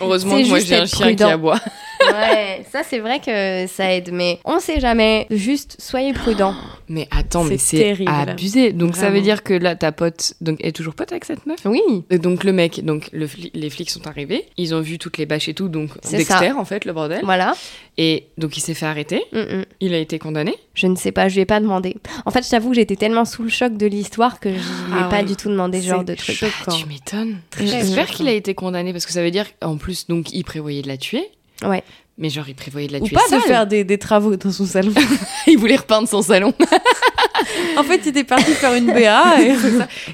Heureusement 0.00 0.40
que 0.42 0.46
moi 0.48 0.58
j'ai 0.60 0.76
un 0.76 0.86
chien 0.86 1.08
qui 1.08 1.14
prudent. 1.16 1.28
aboie. 1.30 1.60
Ouais, 2.00 2.64
ça 2.70 2.82
c'est 2.82 2.98
vrai 2.98 3.20
que 3.20 3.66
ça 3.66 3.92
aide, 3.92 4.10
mais 4.12 4.38
on 4.44 4.60
sait 4.60 4.80
jamais. 4.80 5.26
Juste 5.30 5.76
soyez 5.80 6.12
prudents. 6.12 6.54
Mais 6.88 7.08
attends, 7.10 7.42
mais 7.42 7.58
C'est 7.58 7.96
abusé. 8.06 8.72
Donc 8.72 8.94
ça 8.94 9.10
veut 9.10 9.20
dire 9.20 9.42
que 9.42 9.52
là, 9.54 9.74
ta 9.74 9.90
pote 9.90 10.34
donc, 10.40 10.64
est 10.64 10.70
toujours 10.70 10.94
pote 10.94 11.10
avec 11.10 11.24
cette 11.24 11.44
meuf? 11.44 11.58
Oui, 11.64 11.82
Et 12.10 12.18
donc 12.18 12.44
le 12.44 12.52
mec, 12.52 12.84
donc 12.84 13.08
le 13.12 13.26
fli- 13.26 13.50
les 13.54 13.70
flics 13.70 13.90
sont 13.90 14.06
arrivés, 14.06 14.46
ils 14.56 14.72
ont 14.72 14.80
vu 14.80 14.96
toutes 14.96 15.18
les 15.18 15.26
bâches 15.26 15.48
et 15.48 15.54
tout, 15.54 15.68
donc 15.68 15.90
C'est 16.02 16.18
Dexter 16.18 16.50
ça. 16.50 16.56
en 16.56 16.64
fait, 16.64 16.84
le 16.84 16.92
bordel. 16.92 17.22
voilà. 17.24 17.54
Et 17.98 18.26
donc 18.38 18.56
il 18.56 18.60
s'est 18.60 18.74
fait 18.74 18.86
arrêter, 18.86 19.20
Mm, 19.32 19.38
mm. 19.40 19.64
il 19.80 19.94
a 19.94 19.98
été 19.98 20.20
condamné. 20.20 20.54
Je 20.74 20.86
ne 20.86 20.94
sais 20.94 21.10
pas, 21.10 21.28
je 21.28 21.34
lui 21.34 21.40
ai 21.40 21.44
pas 21.46 21.58
demandé. 21.58 21.96
En 22.24 22.30
fait, 22.30 22.44
je 22.44 22.50
t'avoue 22.50 22.68
que 22.68 22.76
j'étais 22.76 22.94
tellement 22.94 23.24
sous 23.24 23.42
le 23.42 23.48
choc 23.48 23.76
de 23.76 23.86
l'histoire 23.86 24.38
que 24.38 24.50
je 24.50 24.54
lui 24.54 24.60
ai 24.60 25.02
Ah 25.02 25.08
pas 25.10 25.16
ouais. 25.16 25.24
du 25.24 25.34
tout 25.34 25.48
demandé 25.48 25.80
ce 25.80 25.88
genre 25.88 26.04
de 26.04 26.14
truc. 26.14 26.36
choquant. 26.36 26.52
Ah, 26.68 26.72
tu 26.78 26.86
m'étonnes. 26.86 27.38
Très 27.50 27.66
J'espère 27.66 28.06
qu'il 28.06 28.28
a 28.28 28.32
été 28.32 28.54
condamné 28.54 28.92
parce 28.92 29.06
que 29.06 29.12
ça 29.12 29.22
veut 29.24 29.32
dire 29.32 29.46
en 29.60 29.76
plus 29.76 30.06
donc 30.06 30.32
il 30.32 30.44
prévoyait 30.44 30.82
de 30.82 30.88
la 30.88 30.98
tuer. 30.98 31.24
Ouais. 31.64 31.82
Mais 32.18 32.30
genre 32.30 32.48
il 32.48 32.54
prévoyait 32.54 32.88
de 32.88 32.94
la 32.94 32.98
Ou 33.00 33.06
tuer 33.06 33.14
pas 33.14 33.24
de 33.26 33.30
sale. 33.30 33.42
faire 33.42 33.66
des, 33.66 33.84
des 33.84 33.98
travaux 33.98 34.36
dans 34.36 34.50
son 34.50 34.64
salon. 34.64 34.92
il 35.46 35.58
voulait 35.58 35.76
repeindre 35.76 36.08
son 36.08 36.22
salon. 36.22 36.54
en 37.76 37.82
fait, 37.82 38.00
il 38.04 38.08
était 38.08 38.24
parti 38.24 38.52
faire 38.52 38.74
une 38.74 38.86
BA. 38.86 39.40
Et... 39.42 39.54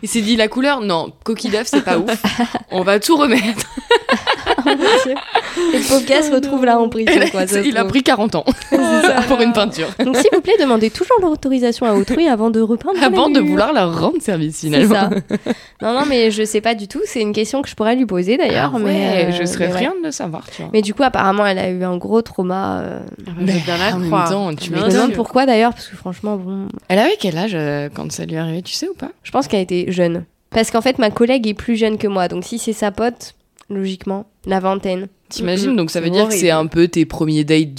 Il 0.03 0.09
s'est 0.09 0.20
dit 0.20 0.34
la 0.34 0.49
couleur 0.49 0.80
non, 0.80 1.12
coquille 1.24 1.51
d'œuf 1.51 1.68
c'est 1.68 1.84
pas 1.84 1.99
ouf. 1.99 2.11
On 2.70 2.82
va 2.82 2.99
tout 2.99 3.16
remettre. 3.16 3.66
Et 4.66 5.14
le 5.83 5.89
pauvre 5.89 6.07
gars 6.07 6.22
se 6.22 6.33
retrouve 6.33 6.64
là 6.64 6.78
en 6.78 6.89
prison, 6.89 7.12
quoi. 7.30 7.45
il 7.64 7.76
a 7.76 7.85
pris 7.85 8.03
40 8.03 8.35
ans 8.37 8.45
pour 9.28 9.41
une 9.41 9.53
peinture. 9.53 9.89
Donc, 10.05 10.16
s'il 10.16 10.30
vous 10.33 10.41
plaît, 10.41 10.55
demandez 10.61 10.91
toujours 10.91 11.16
l'autorisation 11.20 11.87
à 11.87 11.95
autrui 11.95 12.28
avant 12.28 12.51
de 12.51 12.61
repeindre. 12.61 13.03
Avant 13.03 13.28
de 13.30 13.41
vouloir 13.41 13.72
leur 13.72 13.99
rendre 14.01 14.20
service 14.22 14.57
C'est 14.57 14.66
finalement. 14.66 14.95
ça. 14.95 15.11
Non, 15.83 15.93
non, 15.99 16.07
mais 16.09 16.30
je 16.30 16.45
sais 16.45 16.61
pas 16.61 16.74
du 16.74 16.89
tout. 16.89 17.01
C'est 17.05 17.20
une 17.20 17.33
question 17.33 17.62
que 17.62 17.68
je 17.68 17.74
pourrais 17.74 17.97
lui 17.97 18.07
poser 18.07 18.37
d'ailleurs. 18.37 18.72
Ah 18.74 18.78
mais 18.78 18.85
ouais, 18.85 19.26
euh, 19.28 19.33
je 19.33 19.45
serais 19.45 19.66
mais 19.68 19.72
ouais. 19.74 19.78
friande 19.83 20.05
de 20.05 20.11
savoir, 20.11 20.45
tu 20.51 20.62
vois. 20.62 20.70
Mais 20.72 20.83
du 20.83 20.95
coup, 20.95 21.03
apparemment, 21.03 21.45
elle 21.47 21.59
a 21.59 21.68
eu 21.70 21.83
un 21.85 21.97
gros 21.97 22.22
trauma. 22.22 22.80
euh, 22.80 23.01
je 23.26 23.33
veux 23.33 23.45
bien 23.45 23.76
la 23.78 23.95
en 23.97 23.99
même 23.99 24.11
temps, 24.11 24.55
tu 24.55 24.70
me 24.70 24.78
sûr. 24.78 24.89
demande 24.89 25.12
pourquoi 25.12 25.47
d'ailleurs, 25.47 25.72
parce 25.72 25.89
que 25.89 25.97
franchement, 25.97 26.37
bon, 26.37 26.68
Elle 26.89 26.99
avait 26.99 27.16
quel 27.18 27.37
âge 27.37 27.53
euh, 27.55 27.89
quand 27.93 28.11
ça 28.12 28.24
lui 28.24 28.35
est 28.35 28.39
arrivé, 28.39 28.62
tu 28.62 28.72
sais 28.72 28.89
ou 28.89 28.95
pas? 28.95 29.11
Je 29.24 29.30
pense 29.30 29.49
qu'elle 29.49 29.61
était 29.62 29.87
jeune. 29.91 30.24
Parce 30.51 30.70
qu'en 30.70 30.80
fait, 30.83 30.99
ma 30.99 31.11
collègue 31.11 31.47
est 31.49 31.55
plus 31.55 31.76
jeune 31.76 31.99
que 31.99 32.07
moi. 32.07 32.28
Donc, 32.28 32.45
si 32.45 32.59
c'est 32.59 32.72
sa 32.72 32.91
pote, 32.91 33.35
logiquement, 33.70 34.26
la 34.47 34.61
vingtaine. 34.61 35.09
T'imagines 35.28 35.72
Mm, 35.72 35.76
Donc 35.76 35.90
ça 35.90 36.01
veut 36.03 36.11
dire 36.11 36.28
que 36.28 36.34
c'est 36.34 36.51
un 36.51 36.66
peu 36.66 36.88
tes 36.88 37.07
premiers 37.07 37.43
dates 37.43 37.72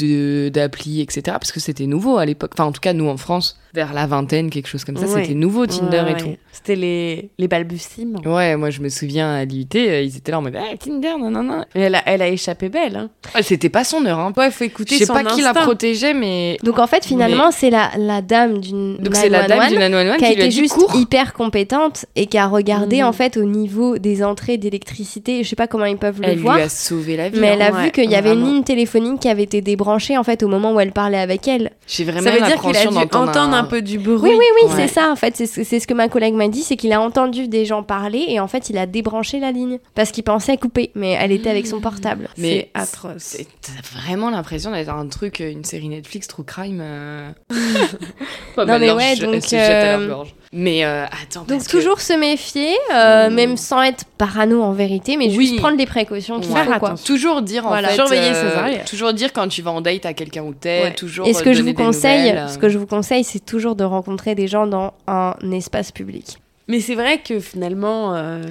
d'appli, 0.52 1.02
etc. 1.02 1.22
Parce 1.26 1.52
que 1.52 1.60
c'était 1.60 1.86
nouveau 1.86 2.18
à 2.18 2.26
l'époque. 2.26 2.52
Enfin, 2.56 2.66
en 2.66 2.72
tout 2.72 2.80
cas, 2.82 2.94
nous 2.94 3.08
en 3.08 3.18
France, 3.18 3.60
vers 3.76 3.94
la 3.94 4.08
vingtaine, 4.08 4.50
quelque 4.50 4.68
chose 4.68 4.84
comme 4.84 4.98
ça, 4.98 5.06
Ouais. 5.06 5.22
c'était 5.22 5.36
nouveau 5.36 5.68
Tinder 5.68 5.98
Ouais, 6.00 6.12
et 6.12 6.14
ouais. 6.14 6.20
tout. 6.20 6.36
C'était 6.52 6.76
les, 6.76 7.30
les 7.38 7.48
balbutiements. 7.48 8.22
Ouais, 8.26 8.56
moi 8.56 8.70
je 8.72 8.82
me 8.82 8.90
souviens 8.90 9.32
à 9.34 9.46
l'IUT, 9.46 9.68
euh, 9.76 10.02
ils 10.02 10.18
étaient 10.18 10.32
là 10.32 10.40
en 10.40 10.42
mode 10.42 10.56
ah, 10.58 10.76
Tinder, 10.78 11.14
non, 11.20 11.30
non, 11.30 11.44
non. 11.44 11.64
Elle 11.76 11.94
a, 11.96 12.02
elle 12.08 12.22
a 12.24 12.28
échappé 12.28 12.70
belle. 12.70 12.96
Hein. 12.96 13.10
C'était 13.44 13.70
pas 13.70 13.84
son 13.84 14.04
heure. 14.06 14.18
Hein. 14.20 14.34
Faut 14.52 14.64
écouter 14.64 14.96
Je 14.98 15.04
sais 15.06 15.14
pas 15.14 15.24
qui 15.24 15.42
la 15.42 15.54
protégeait, 15.54 16.14
mais. 16.16 16.58
Donc 16.64 16.80
en 16.80 16.88
fait, 16.88 17.06
finalement, 17.06 17.52
c'est 17.52 17.70
la, 17.70 17.92
la 18.00 18.22
dame 18.24 18.60
d'une 18.62 18.98
Donc 18.98 19.16
c'est 19.16 19.30
la 19.30 19.48
dame 19.48 19.60
911 19.60 19.72
du 19.74 19.78
911 19.80 20.18
qui 20.18 20.26
a 20.26 20.32
été 20.32 20.50
juste 20.52 20.74
cours. 20.76 20.96
hyper 20.96 21.34
compétente 21.34 22.06
et 22.16 22.26
qui 22.26 22.38
a 22.40 22.48
regardé 22.48 22.98
Mhm. 23.02 23.08
en 23.08 23.14
fait 23.14 23.38
au 23.38 23.44
niveau 23.44 24.00
des 24.00 24.24
entrées 24.24 24.58
d'électricité. 24.58 25.44
Je 25.44 25.50
sais 25.50 25.56
pas 25.56 25.68
comment 25.68 25.86
ils 25.86 25.98
peuvent 25.98 26.20
le 26.20 26.28
Elle 26.30 26.40
voir. 26.40 26.53
Lui 26.56 26.62
a 26.62 26.70
sauvé 26.70 27.18
la 27.18 27.30
vie. 27.30 27.40
Mais 27.40 27.50
hein. 27.50 27.52
elle 27.56 27.62
a 27.62 27.72
Ouais, 27.72 27.84
vu 27.86 27.92
qu'il 27.92 28.10
y 28.12 28.16
avait 28.16 28.34
une 28.34 28.46
ligne 28.46 28.64
téléphonique 28.64 29.20
qui 29.22 29.30
avait 29.30 29.44
été 29.44 29.62
débranchée 29.62 30.18
en 30.18 30.24
fait 30.24 30.44
au 30.44 30.48
moment 30.48 30.74
où 30.74 30.80
elle 30.80 30.92
parlait 30.92 31.18
avec 31.20 31.48
elle. 31.48 31.72
J'ai 31.88 32.04
vraiment 32.04 32.24
Ça 32.24 32.32
veut 32.32 32.42
dire 32.42 32.62
qu'il 32.62 32.76
a 32.78 32.86
dû 32.86 32.98
entendre 33.16 33.54
un... 33.56 33.64
peu 33.64 33.82
du 33.82 33.98
bruit. 34.00 34.18
Oui, 34.22 34.32
oui, 34.38 34.46
oui, 34.64 34.70
Ouais. 34.70 34.88
c'est 34.88 34.94
ça 34.94 35.10
en 35.12 35.16
fait. 35.16 35.36
C'est 35.36 35.80
ce 35.80 35.88
que 35.88 35.94
ma 35.94 36.08
collègue 36.10 36.34
m'a 36.34 36.48
dit, 36.48 36.62
c'est 36.64 36.76
qu'il 36.76 36.94
a 36.94 37.02
entendu 37.02 37.48
des 37.48 37.66
gens 37.66 37.84
parler 37.84 38.26
et 38.28 38.40
en 38.40 38.48
fait 38.48 38.70
il 38.70 38.78
a 38.78 38.86
débranché 38.86 39.40
la 39.40 39.52
ligne 39.52 39.80
parce 39.96 40.12
qu'il 40.12 40.24
pensait 40.24 40.58
couper, 40.58 40.92
mais 40.96 41.12
elle 41.12 41.32
était 41.32 41.50
avec 41.50 41.68
son 41.68 41.80
portable. 41.80 42.30
Mais 42.38 42.70
C'est 42.76 42.82
atroce. 42.82 43.38
T'as 43.62 44.00
vraiment 44.00 44.30
l'impression 44.30 44.72
d'être 44.72 44.90
un 44.90 45.08
truc, 45.08 45.42
euh, 45.42 45.52
une 45.52 45.64
série 45.64 45.90
Netflix 45.90 46.28
True 46.28 46.44
Crime. 46.44 46.80
euh. 46.82 47.30
Non, 48.58 48.66
mais 48.80 48.88
leur- 48.88 48.98
ouais, 48.98 49.14
elle 49.14 49.20
donc, 49.20 49.44
euh, 49.54 50.08
gorge. 50.08 50.34
Mais 50.56 50.86
euh, 50.86 51.06
attends, 51.06 51.44
Donc 51.48 51.64
que- 51.66 51.72
toujours 51.72 52.00
se 52.00 52.14
méfier, 52.14 52.76
euh, 52.94 53.30
Mm. 53.30 53.34
même 53.34 53.58
sans 53.58 53.82
être 53.82 54.06
parano 54.18 54.62
en 54.62 54.72
vérité, 54.72 55.18
mais 55.18 55.26
Oui. 55.36 55.48
juste 55.48 55.56
prendre 55.58 55.78
les 55.78 55.88
précautions 55.88 56.40
faut. 56.44 57.04
Toujours 57.06 57.42
dire 57.42 57.66
en 57.66 57.70
Voilà. 57.70 57.90
fait, 57.90 57.96
Surveiller 57.96 58.30
euh, 58.34 58.52
ses 58.52 58.58
arrières. 58.58 58.86
toujours 58.86 59.14
dire 59.14 59.32
quand 59.34 59.48
tu 59.48 59.62
vas 59.62 59.72
en 59.72 59.82
date 59.82 60.06
à 60.06 60.14
quelqu'un 60.14 60.44
où 60.44 60.54
t'es, 60.54 60.84
Ouais. 60.84 60.94
toujours. 60.96 61.28
Et 61.28 61.34
ce 61.34 61.42
euh, 61.42 61.44
que 61.44 61.54
je 61.54 61.62
vous 61.62 61.74
conseille, 61.74 62.20
nouvelles, 62.30 62.38
euh. 62.38 62.48
ce 62.48 62.58
que 62.58 62.70
je 62.70 62.78
vous 62.78 62.86
conseille, 62.88 63.24
c'est 63.24 63.46
toujours 63.46 63.76
de 63.76 63.84
rencontrer 63.84 64.36
des 64.36 64.48
gens 64.48 64.68
dans 64.68 64.94
un 65.08 65.34
espace 65.52 65.92
public. 65.92 66.38
Mais 66.68 66.80
c'est 66.80 66.96
vrai 66.96 67.22
que 67.22 67.40
finalement, 67.40 68.16
euh, 68.16 68.42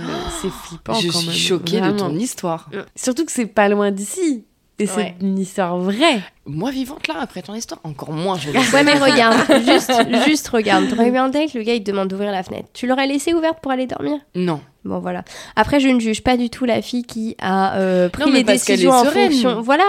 c'est 0.43 0.51
flippant 0.51 0.95
Je 0.95 1.09
quand 1.09 1.19
suis 1.19 1.29
même. 1.29 1.37
choquée 1.37 1.81
de 1.81 1.91
ton 1.93 2.15
histoire. 2.15 2.69
Surtout 2.95 3.25
que 3.25 3.33
c'est 3.33 3.47
pas 3.47 3.69
loin 3.69 3.91
d'ici. 3.91 4.45
Et 4.79 4.87
c'est 4.87 4.97
Ouais. 4.97 5.15
une 5.21 5.39
histoire 5.39 5.79
vraie. 5.79 6.21
Moi 6.47 6.71
vivante 6.71 7.07
là 7.07 7.15
après 7.21 7.43
ton 7.43 7.55
histoire, 7.55 7.81
encore 7.85 8.11
moins. 8.13 8.37
Je 8.39 8.51
vais 8.51 8.59
Ouais, 8.59 8.83
mais 8.83 8.95
regarde, 8.95 9.37
juste, 9.65 9.93
juste 10.27 10.49
regarde. 10.49 10.89
T'aurais 10.89 11.09
eu 11.09 11.17
un 11.17 11.29
date, 11.29 11.55
le 11.55 11.63
gars 11.63 11.75
il 11.75 11.85
te 11.85 11.91
demande 11.91 12.09
d'ouvrir 12.09 12.33
la 12.33 12.43
fenêtre. 12.43 12.69
Tu 12.73 12.87
l'aurais 12.87 13.07
laissée 13.07 13.33
ouverte 13.35 13.59
pour 13.63 13.71
aller 13.71 13.87
dormir? 13.87 14.19
Non. 14.35 14.61
Bon 14.85 14.99
voilà. 14.99 15.23
Après, 15.55 15.79
je 15.79 15.87
ne 15.89 16.01
juge 16.01 16.23
pas 16.25 16.37
du 16.37 16.51
tout 16.51 16.65
la 16.65 16.83
fille 16.83 17.05
qui 17.05 17.37
a 17.41 17.77
euh, 17.77 18.09
pris 18.09 18.23
Non, 18.25 18.31
mais 18.33 18.39
les 18.39 18.45
parce 18.45 18.65
décisions 18.65 18.91
est 18.93 18.95
en 18.97 19.05
sereine. 19.05 19.31
fonction. 19.31 19.61
Voilà. 19.61 19.85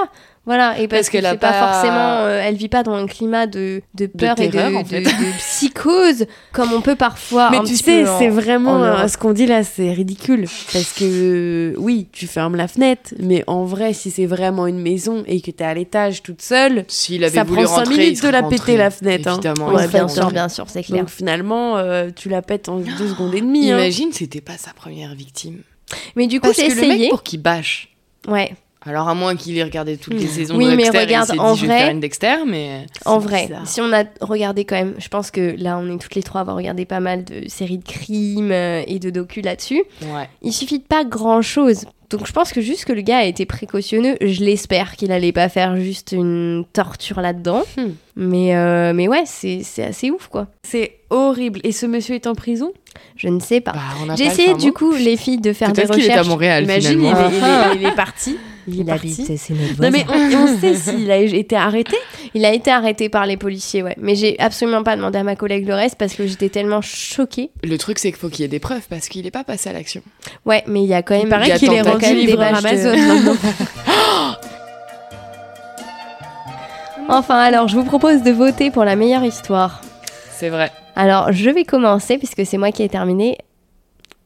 Voilà, 0.46 0.78
et 0.78 0.90
parce, 0.90 1.08
a 1.08 1.12
c'est 1.12 1.22
pas, 1.22 1.36
pas- 1.38 1.72
forcément, 1.74 2.18
euh, 2.26 2.42
elle 2.44 2.56
vit 2.56 2.68
pas 2.68 2.84
dans 2.84 2.94
un 2.96 3.08
climat 3.08 3.48
de, 3.48 3.82
de 3.94 4.08
peur 4.08 4.38
et 4.42 4.50
terreur, 4.50 4.72
de, 4.72 4.76
en 4.76 4.84
fait. 4.84 5.00
de- 5.00 5.06
de 5.06 5.38
psychose 5.38 6.26
comme 6.52 6.74
on 6.74 6.82
peut 6.82 6.96
parfois. 6.98 7.50
Mais 7.50 7.58
un 7.58 7.64
tu 7.64 7.74
petit 7.74 7.84
sais, 7.84 8.06
c'est 8.20 8.28
vraiment 8.28 8.82
en 8.82 9.08
ce 9.08 9.18
qu'on 9.18 9.32
dit 9.32 9.46
là, 9.46 9.64
c'est 9.64 9.92
ridicule. 9.94 10.46
Parce 10.74 10.92
que 10.92 11.04
euh, 11.06 11.74
oui, 11.78 12.08
tu 12.12 12.28
fermes 12.28 12.58
la 12.58 12.68
fenêtre, 12.68 13.14
mais 13.20 13.46
en 13.48 13.64
vrai, 13.64 13.94
si 13.94 14.12
c'est 14.12 14.26
vraiment 14.26 14.68
une 14.68 14.80
maison 14.80 15.24
et 15.28 15.40
que 15.40 15.50
t'es 15.50 15.64
à 15.64 15.74
l'étage 15.74 16.22
toute 16.24 16.42
seule, 16.42 16.86
avait 17.24 17.36
ça 17.38 17.44
voulu 17.46 17.64
prend 17.64 17.76
5 17.76 17.80
rentrer, 17.86 17.94
il 17.96 18.00
minutes 18.02 18.24
de 18.24 18.28
la 18.30 18.42
rentré. 18.42 18.58
péter 18.58 18.78
la 18.78 18.90
fenêtre. 18.92 19.28
hein. 19.30 19.34
Évidemment. 19.42 19.68
Ouais, 19.70 19.76
Ouais, 19.76 19.88
bien 19.88 20.08
sûr, 20.10 20.30
bien 20.32 20.50
sûr, 20.50 20.66
c'est 20.68 20.84
clair. 20.84 21.00
Donc 21.00 21.10
finalement, 21.10 21.78
euh, 21.78 22.10
tu 22.14 22.28
la 22.28 22.42
pètes 22.42 22.68
en 22.68 22.80
deux 22.80 23.08
secondes 23.08 23.34
et 23.34 23.40
demie. 23.42 23.72
hein. 23.72 23.78
Imagine, 23.78 24.10
c'était 24.12 24.42
pas 24.42 24.58
sa 24.58 24.72
première 24.74 25.16
victime. 25.16 25.60
Mais 26.18 26.28
du 26.28 26.42
coup, 26.42 26.48
Parce 26.48 26.58
j'ai 26.58 26.68
que 26.68 26.74
le 26.74 26.82
mec, 26.82 26.90
essayé. 26.92 27.10
pour 27.10 27.24
qu'il 27.24 27.42
bâche. 27.42 27.90
Ouais, 28.28 28.54
Alors 28.86 29.08
à 29.08 29.14
moins 29.16 29.36
qu'il 29.36 29.58
ait 29.58 29.64
regardé 29.64 29.98
toutes 29.98 30.14
les 30.20 30.28
saisons 30.28 30.56
Oui, 30.58 30.66
de 30.66 30.72
mais 30.72 30.84
Dexter, 30.84 31.00
regarde, 31.00 31.30
et 31.30 31.34
il 31.34 31.36
s'est 31.36 31.40
en 31.42 31.54
dit, 31.54 31.60
je 31.62 31.66
vais 31.66 31.82
vrai- 31.84 31.92
une 31.92 32.00
Dexter, 32.00 32.36
mais 32.46 32.86
en 33.06 33.18
vrai, 33.20 33.48
bizarre. 33.48 33.68
si 33.68 33.82
on 33.82 33.94
a 33.94 34.04
regardé 34.22 34.66
quand 34.66 34.76
même, 34.76 34.96
je 34.98 35.08
pense 35.08 35.32
que 35.32 35.56
là, 35.58 35.78
on 35.78 35.96
est 35.96 35.98
toutes 36.00 36.16
les 36.16 36.24
trois 36.24 36.40
à 36.40 36.42
avoir 36.42 36.56
regardé 36.58 36.86
pas 36.86 37.00
mal 37.00 37.24
de 37.24 37.48
séries 37.48 37.78
de 37.78 37.84
crimes 37.86 38.52
euh, 38.52 38.84
et 38.86 39.00
de 39.00 39.10
docu 39.10 39.42
là-dessus. 39.42 39.84
ouais. 40.02 40.28
Il 40.42 40.52
suffit 40.54 40.80
de 40.80 40.84
pas 40.84 41.06
grand-chose. 41.06 41.86
Donc 42.10 42.28
je 42.28 42.32
pense 42.34 42.52
que 42.54 42.62
juste 42.62 42.86
que 42.86 42.94
le 42.94 43.02
gars 43.02 43.20
a 43.20 43.24
été 43.24 43.46
précautionneux. 43.46 44.18
Je 44.22 44.44
l'espère 44.44 44.96
qu'il 44.98 45.12
allait 45.12 45.32
pas 45.32 45.50
faire 45.50 45.78
juste 45.78 46.12
une 46.12 46.64
torture 46.72 47.22
là-dedans. 47.22 47.64
Hmm. 47.78 47.92
Mais, 48.16 48.56
euh, 48.56 48.94
mais 48.94 49.08
ouais, 49.08 49.24
c'est 49.26 49.62
c'est 49.64 49.84
assez 49.84 50.12
ouf, 50.12 50.28
quoi. 50.28 50.48
C'est 50.64 50.98
horrible. 51.10 51.60
Et 51.64 51.72
ce 51.72 51.86
monsieur 51.88 52.14
est 52.16 52.28
en 52.28 52.36
prison? 52.36 52.72
Je 53.16 53.28
ne 53.28 53.40
sais 53.40 53.60
pas. 53.60 53.72
Bah, 53.72 54.14
J'ai 54.16 54.26
essayé 54.26 54.54
du 54.54 54.68
mot. 54.68 54.74
coup, 54.74 54.94
les 54.94 55.18
filles, 55.18 55.40
de 55.42 55.52
faire 55.52 55.72
des 55.74 55.82
qu'il 55.84 55.92
est 56.06 56.10
à 56.10 56.18
recherches. 56.20 56.28
Montréal 56.28 56.64
Imagine, 56.66 57.02
il 57.02 57.06
est, 57.08 57.10
il 57.10 57.16
est- 57.16 57.76
il 57.82 57.86
est 57.88 57.96
parti. 57.96 58.38
Il 58.68 58.76
est 58.76 58.78
Il 58.82 58.86
parti. 58.86 59.08
habite, 59.24 59.38
c'est 59.38 59.54
notre 59.54 59.82
Non 59.82 59.90
mais 59.92 60.06
on, 60.08 60.44
on 60.44 60.60
sait 60.60 60.76
s'il 60.76 61.10
a 61.12 61.18
été 61.18 61.56
arrêté. 61.56 61.98
Il 62.36 62.46
a 62.46 62.54
été 62.54 62.72
arrêté 62.72 63.10
par 63.10 63.26
les 63.26 63.36
policiers, 63.36 63.82
ouais. 63.84 63.96
Mais 64.00 64.16
j'ai 64.16 64.40
absolument 64.40 64.84
pas 64.84 64.96
demandé 64.96 65.18
à 65.18 65.24
ma 65.24 65.36
collègue 65.36 65.68
le 65.68 65.74
reste 65.74 65.96
parce 65.98 66.14
que 66.14 66.26
j'étais 66.28 66.50
tellement 66.50 66.82
choquée. 66.82 67.50
Le 67.64 67.78
truc, 67.78 67.98
c'est 68.00 68.12
qu'il 68.12 68.20
faut 68.20 68.30
qu'il 68.30 68.42
y 68.42 68.46
ait 68.46 68.48
des 68.48 68.60
preuves 68.60 68.86
parce 68.90 69.10
qu'il 69.10 69.26
est 69.26 69.32
pas 69.32 69.44
passé 69.44 69.70
à 69.70 69.74
l'action. 69.74 70.02
Ouais, 70.46 70.64
mais 70.68 70.82
il 70.84 70.88
y 70.88 70.94
a 70.94 71.02
quand 71.02 71.16
même. 71.16 71.24
Il 71.24 71.30
paraît 71.30 71.46
il 71.48 71.50
y 71.50 71.52
a 71.52 71.58
qu'il 71.60 71.74
est 71.74 71.82
rendu 71.82 72.06
livreur 72.16 72.56
Amazon. 72.56 72.96
Enfin, 77.10 77.38
alors, 77.38 77.68
je 77.68 77.76
vous 77.76 77.84
propose 77.84 78.22
de 78.24 78.32
voter 78.32 78.72
pour 78.72 78.86
la 78.86 78.96
meilleure 78.96 79.24
histoire. 79.24 79.82
C'est 80.32 80.50
vrai. 80.50 80.72
Alors, 80.96 81.32
je 81.32 81.50
vais 81.50 81.64
commencer 81.64 82.18
puisque 82.18 82.46
c'est 82.46 82.58
moi 82.58 82.72
qui 82.72 82.84
ai 82.84 82.90
terminé. 82.90 83.38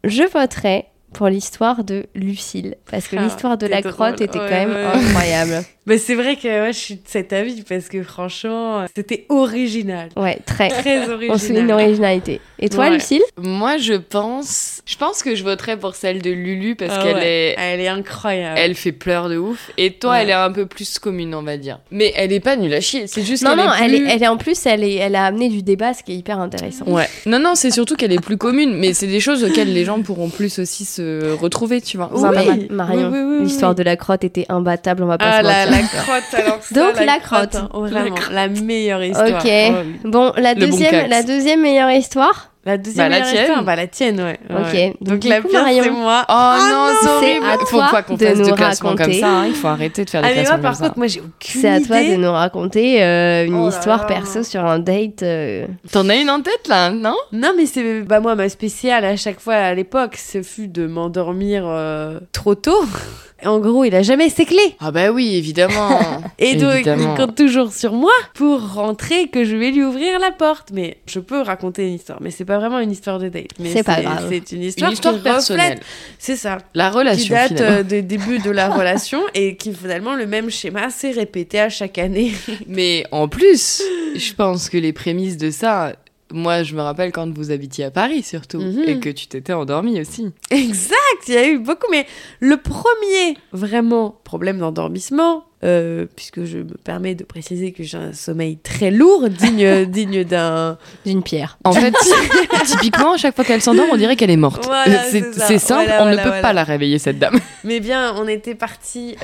Je 0.04 0.24
voterai 0.24 0.86
pour 1.14 1.28
l'histoire 1.28 1.84
de 1.84 2.06
Lucille 2.14 2.76
parce 2.90 3.08
que 3.08 3.16
Ah, 3.18 3.22
l'histoire 3.24 3.58
de 3.58 3.66
la 3.68 3.78
c'est 3.82 3.90
crotte 3.90 4.16
drôle. 4.18 4.24
était 4.28 4.40
Ouais, 4.40 4.46
quand 4.50 4.68
même 4.68 4.72
ouais. 4.76 4.86
incroyable. 5.08 5.64
Mais 5.86 5.98
c'est 5.98 6.16
vrai 6.16 6.36
que 6.36 6.48
ouais, 6.48 6.74
je 6.74 6.78
suis 6.78 6.96
de 6.96 7.02
cet 7.06 7.34
avis 7.34 7.64
parce 7.64 7.88
que 7.88 8.04
franchement, 8.04 8.86
c'était 8.96 9.26
original. 9.30 10.10
Ouais, 10.16 10.38
très. 10.46 10.68
Très 10.70 11.08
On 11.08 11.14
original. 11.14 11.40
souligne 11.40 11.68
l'originalité. 11.68 12.42
Et 12.60 12.70
toi, 12.70 12.86
Ouais. 12.86 12.92
Lucille 12.92 13.22
Moi, 13.38 13.78
je 13.78 13.94
pense, 13.94 14.82
je 14.86 14.96
pense 14.98 15.22
que 15.22 15.36
je 15.36 15.44
voterais 15.44 15.78
pour 15.78 15.94
celle 15.96 16.22
de 16.22 16.32
Lulu 16.32 16.76
parce 16.76 16.94
Ah 16.96 17.04
qu'elle 17.04 17.16
ouais. 17.18 17.54
est, 17.54 17.56
Elle 17.58 17.80
est 17.82 17.88
incroyable. 17.88 18.58
elle 18.58 18.74
fait 18.76 18.92
pleur 18.92 19.30
de 19.30 19.38
ouf. 19.38 19.70
Et 19.78 19.94
toi, 19.94 20.12
Ouais. 20.14 20.24
elle 20.24 20.30
est 20.32 20.34
un 20.34 20.52
peu 20.52 20.66
plus 20.66 20.98
commune, 20.98 21.36
on 21.36 21.44
va 21.44 21.58
dire. 21.58 21.80
Mais 21.92 22.14
elle 22.16 22.34
est 22.34 22.40
pas 22.40 22.56
nulle 22.56 22.74
à 22.74 22.82
chier. 22.82 23.06
C'est 23.08 23.22
juste 23.24 23.44
Non, 23.44 23.56
non, 23.56 23.72
est 23.72 23.84
elle, 23.84 23.92
plus... 23.96 24.08
est, 24.08 24.16
elle 24.16 24.24
est 24.24 24.28
en 24.28 24.38
plus, 24.38 24.66
elle, 24.66 24.84
est, 24.84 24.96
elle 24.96 25.16
a 25.16 25.26
amené 25.26 25.50
du 25.50 25.62
débat, 25.62 25.94
ce 25.94 26.02
qui 26.04 26.14
est 26.14 26.16
hyper 26.16 26.40
intéressant. 26.40 26.86
Ouais. 26.88 27.08
Non, 27.28 27.38
non, 27.40 27.54
c'est 27.56 27.70
surtout 27.72 27.96
qu'elle 27.96 28.12
est 28.14 28.22
plus 28.22 28.38
commune, 28.38 28.74
mais 28.76 28.94
c'est 28.94 29.08
des 29.08 29.20
choses 29.20 29.44
auxquelles 29.44 29.72
les 29.74 29.86
gens 29.86 30.02
pourront 30.02 30.30
plus 30.30 30.58
aussi 30.60 30.86
se 30.86 31.34
retrouver, 31.36 31.82
tu 31.82 31.98
vois. 31.98 32.10
Oui. 32.14 32.68
Marion. 32.72 33.10
Oui, 33.12 33.20
oui, 33.20 33.36
oui, 33.40 33.44
L'histoire 33.44 33.72
oui. 33.72 33.78
de 33.78 33.84
la 33.84 33.96
crotte 33.98 34.24
était 34.24 34.46
imbattable, 34.50 35.04
on 35.04 35.08
va 35.08 35.18
pas 35.20 35.26
Ah 35.30 35.42
se 35.42 35.48
la, 35.48 35.66
mentir. 35.68 35.90
la 35.96 36.02
crotte 36.04 36.34
alors 36.34 36.60
ça, 36.64 36.76
Donc, 36.76 37.06
la 37.06 37.20
crotte. 37.20 37.56
hein, 37.56 37.70
vraiment 37.74 38.16
la 38.32 38.48
meilleure 38.48 39.04
histoire. 39.04 39.28
Ok. 39.30 39.46
Oh, 39.46 39.74
oui. 39.86 40.10
Bon, 40.12 40.34
la 40.38 40.54
Le 40.54 40.62
bon 40.62 40.66
deuxième, 40.72 40.92
cax. 40.92 41.10
la 41.10 41.24
deuxième 41.24 41.62
meilleure 41.62 41.92
histoire 41.92 42.47
La 42.68 42.78
deuxième 42.78 43.10
Bah, 43.10 43.18
la 43.20 43.26
tienne. 43.26 43.42
histoire, 43.44 43.64
bah 43.64 43.76
la 43.78 43.88
tienne, 43.88 44.20
ouais. 44.22 44.40
Ok, 44.50 44.74
ouais. 44.74 44.94
donc 45.02 45.24
la 45.24 45.42
coup, 45.42 45.48
pire 45.48 45.64
c'est 45.68 45.90
moi. 45.90 46.26
Oh 46.28 46.34
non, 46.34 46.88
c'est 47.02 47.06
c'est 47.08 47.10
horrible. 47.40 47.46
à 47.46 47.58
Faut 47.60 47.78
toi 47.78 47.88
pas 47.90 48.04
qu'on 48.04 48.16
de 48.16 48.26
fasse 48.26 48.38
de 48.40 48.44
nous 48.44 48.56
classement 48.56 48.90
comme 48.90 48.98
raconter. 49.00 49.20
ça. 49.22 49.28
hein. 49.30 49.46
Il 49.48 49.54
faut 49.56 49.68
arrêter 49.68 50.04
de 50.06 50.10
faire 50.10 50.22
des 50.22 50.28
moi 50.28 50.34
classements 50.36 50.62
par 50.62 50.72
comme 50.72 50.74
ça. 50.80 50.84
contre, 50.88 50.98
moi 50.98 51.08
j'ai 51.08 51.20
aucune 51.22 51.62
C'est 51.62 51.70
à 51.70 51.80
toi 51.80 52.04
de 52.04 52.16
nous 52.18 52.32
raconter 52.32 53.02
euh, 53.04 53.46
une 53.46 53.56
Oh 53.56 53.70
histoire 53.70 54.00
là. 54.00 54.06
perso 54.06 54.44
sur 54.44 54.66
un 54.66 54.80
date. 54.80 55.24
euh, 55.24 55.66
T'en 55.92 56.10
as 56.10 56.16
une 56.18 56.30
en 56.30 56.42
tête 56.42 56.68
là, 56.68 56.90
non? 56.90 57.16
Non, 57.32 57.54
mais 57.56 57.66
c'est 57.66 58.02
bah 58.02 58.20
moi 58.20 58.36
ma 58.36 58.50
spéciale 58.50 59.06
à 59.06 59.16
chaque 59.16 59.40
fois 59.40 59.54
à 59.56 59.74
l'époque, 59.74 60.18
ce 60.18 60.42
fut 60.44 60.68
de 60.68 60.88
m'endormir 60.88 61.64
euh, 61.66 62.20
trop 62.34 62.56
tôt. 62.56 62.84
En 63.46 63.60
gros, 63.60 63.84
il 63.86 63.94
a 63.94 64.02
jamais 64.02 64.30
ses 64.30 64.46
clés. 64.46 64.76
Ah 64.80 64.90
bah 64.92 65.12
oui, 65.12 65.36
évidemment. 65.36 66.00
Et 66.40 66.56
donc, 66.56 66.74
Évidemment. 66.76 67.14
il 67.14 67.18
compte 67.26 67.36
toujours 67.36 67.72
sur 67.72 67.94
moi 67.94 68.12
pour 68.34 68.74
rentrer 68.74 69.28
que 69.28 69.44
je 69.44 69.56
vais 69.56 69.70
lui 69.72 69.84
ouvrir 69.84 70.20
la 70.20 70.32
porte. 70.32 70.70
Mais 70.74 70.98
je 71.06 71.20
peux 71.20 71.42
raconter 71.42 71.88
une 71.88 71.94
histoire, 71.96 72.18
mais 72.22 72.32
c'est 72.32 72.46
pas 72.46 72.58
vraiment 72.58 72.80
une 72.80 72.92
histoire 72.92 73.20
de 73.20 73.30
date. 73.30 73.48
Mais 73.60 73.72
C'est 73.72 73.84
pas 73.84 74.02
grave. 74.02 74.26
C'est 74.30 74.52
une 74.56 74.64
histoire, 74.64 74.90
Une 74.90 74.94
histoire 74.96 75.14
qui 75.14 75.20
reflète- 75.20 75.34
personnelle. 75.34 75.80
C'est 76.18 76.36
ça. 76.36 76.58
La 76.74 76.90
Qui 76.90 76.98
relation 76.98 77.36
date 77.36 77.48
finalement. 77.58 77.78
euh, 77.78 77.84
des 77.84 78.02
débuts 78.02 78.40
de 78.40 78.50
la 78.50 78.70
relation 78.76 79.22
et 79.36 79.56
qui 79.56 79.72
finalement 79.74 80.16
le 80.16 80.26
même 80.26 80.50
schéma 80.50 80.90
s'est 80.90 81.12
répété 81.12 81.60
à 81.60 81.70
chaque 81.70 82.00
année. 82.00 82.32
Mais 82.68 83.06
en 83.12 83.28
plus, 83.28 83.84
je 84.16 84.34
pense 84.34 84.70
que 84.70 84.78
les 84.78 84.94
prémices 84.94 85.38
de 85.38 85.52
ça, 85.52 85.94
moi 86.34 86.64
je 86.64 86.76
me 86.76 86.82
rappelle 86.82 87.12
quand 87.12 87.30
vous 87.34 87.52
habitiez 87.52 87.86
à 87.86 87.92
Paris 87.92 88.24
surtout, 88.24 88.60
Mhm. 88.60 88.84
et 88.88 89.00
que 89.00 89.10
tu 89.10 89.28
t'étais 89.28 89.54
endormie 89.54 90.00
aussi. 90.02 90.28
Exact, 90.52 90.98
il 91.28 91.34
y 91.34 91.38
a 91.38 91.48
eu 91.48 91.60
beaucoup, 91.60 91.88
mais 91.92 92.06
le 92.40 92.58
premier 92.58 93.38
vraiment 93.54 94.20
problème 94.24 94.60
d'endormissement, 94.60 95.46
euh, 95.64 96.06
puisque 96.16 96.44
je 96.46 96.60
me 96.60 96.76
permets 96.84 97.16
de 97.16 97.24
préciser 97.24 97.72
que 97.72 97.84
j'ai 97.84 97.98
un 97.98 98.14
sommeil 98.14 98.58
très 98.58 98.92
lourd, 98.92 99.30
digne, 99.30 99.86
digne 99.90 100.24
d'un. 100.24 100.78
D'une 101.06 101.24
pierre. 101.24 101.58
En 101.64 101.72
fait, 101.74 101.94
typiquement, 102.66 103.14
à 103.14 103.18
chaque 103.18 103.36
fois 103.36 103.44
qu'elle 103.44 103.62
s'endort, 103.62 103.88
on 103.92 103.98
dirait 103.98 104.16
qu'elle 104.16 104.32
est 104.32 104.38
morte. 104.38 104.66
Voilà, 104.66 105.04
c'est 105.04 105.60
simple, 105.60 105.86
Voilà, 105.86 106.06
on 106.06 106.10
ne 106.12 106.18
peut 106.18 106.42
pas 106.42 106.54
la 106.54 106.64
réveiller, 106.64 107.00
cette 107.00 107.20
dame. 107.20 107.40
Mais 107.64 107.80
bien, 107.80 108.14
on 108.16 108.28
était 108.28 108.56
parti 108.56 109.16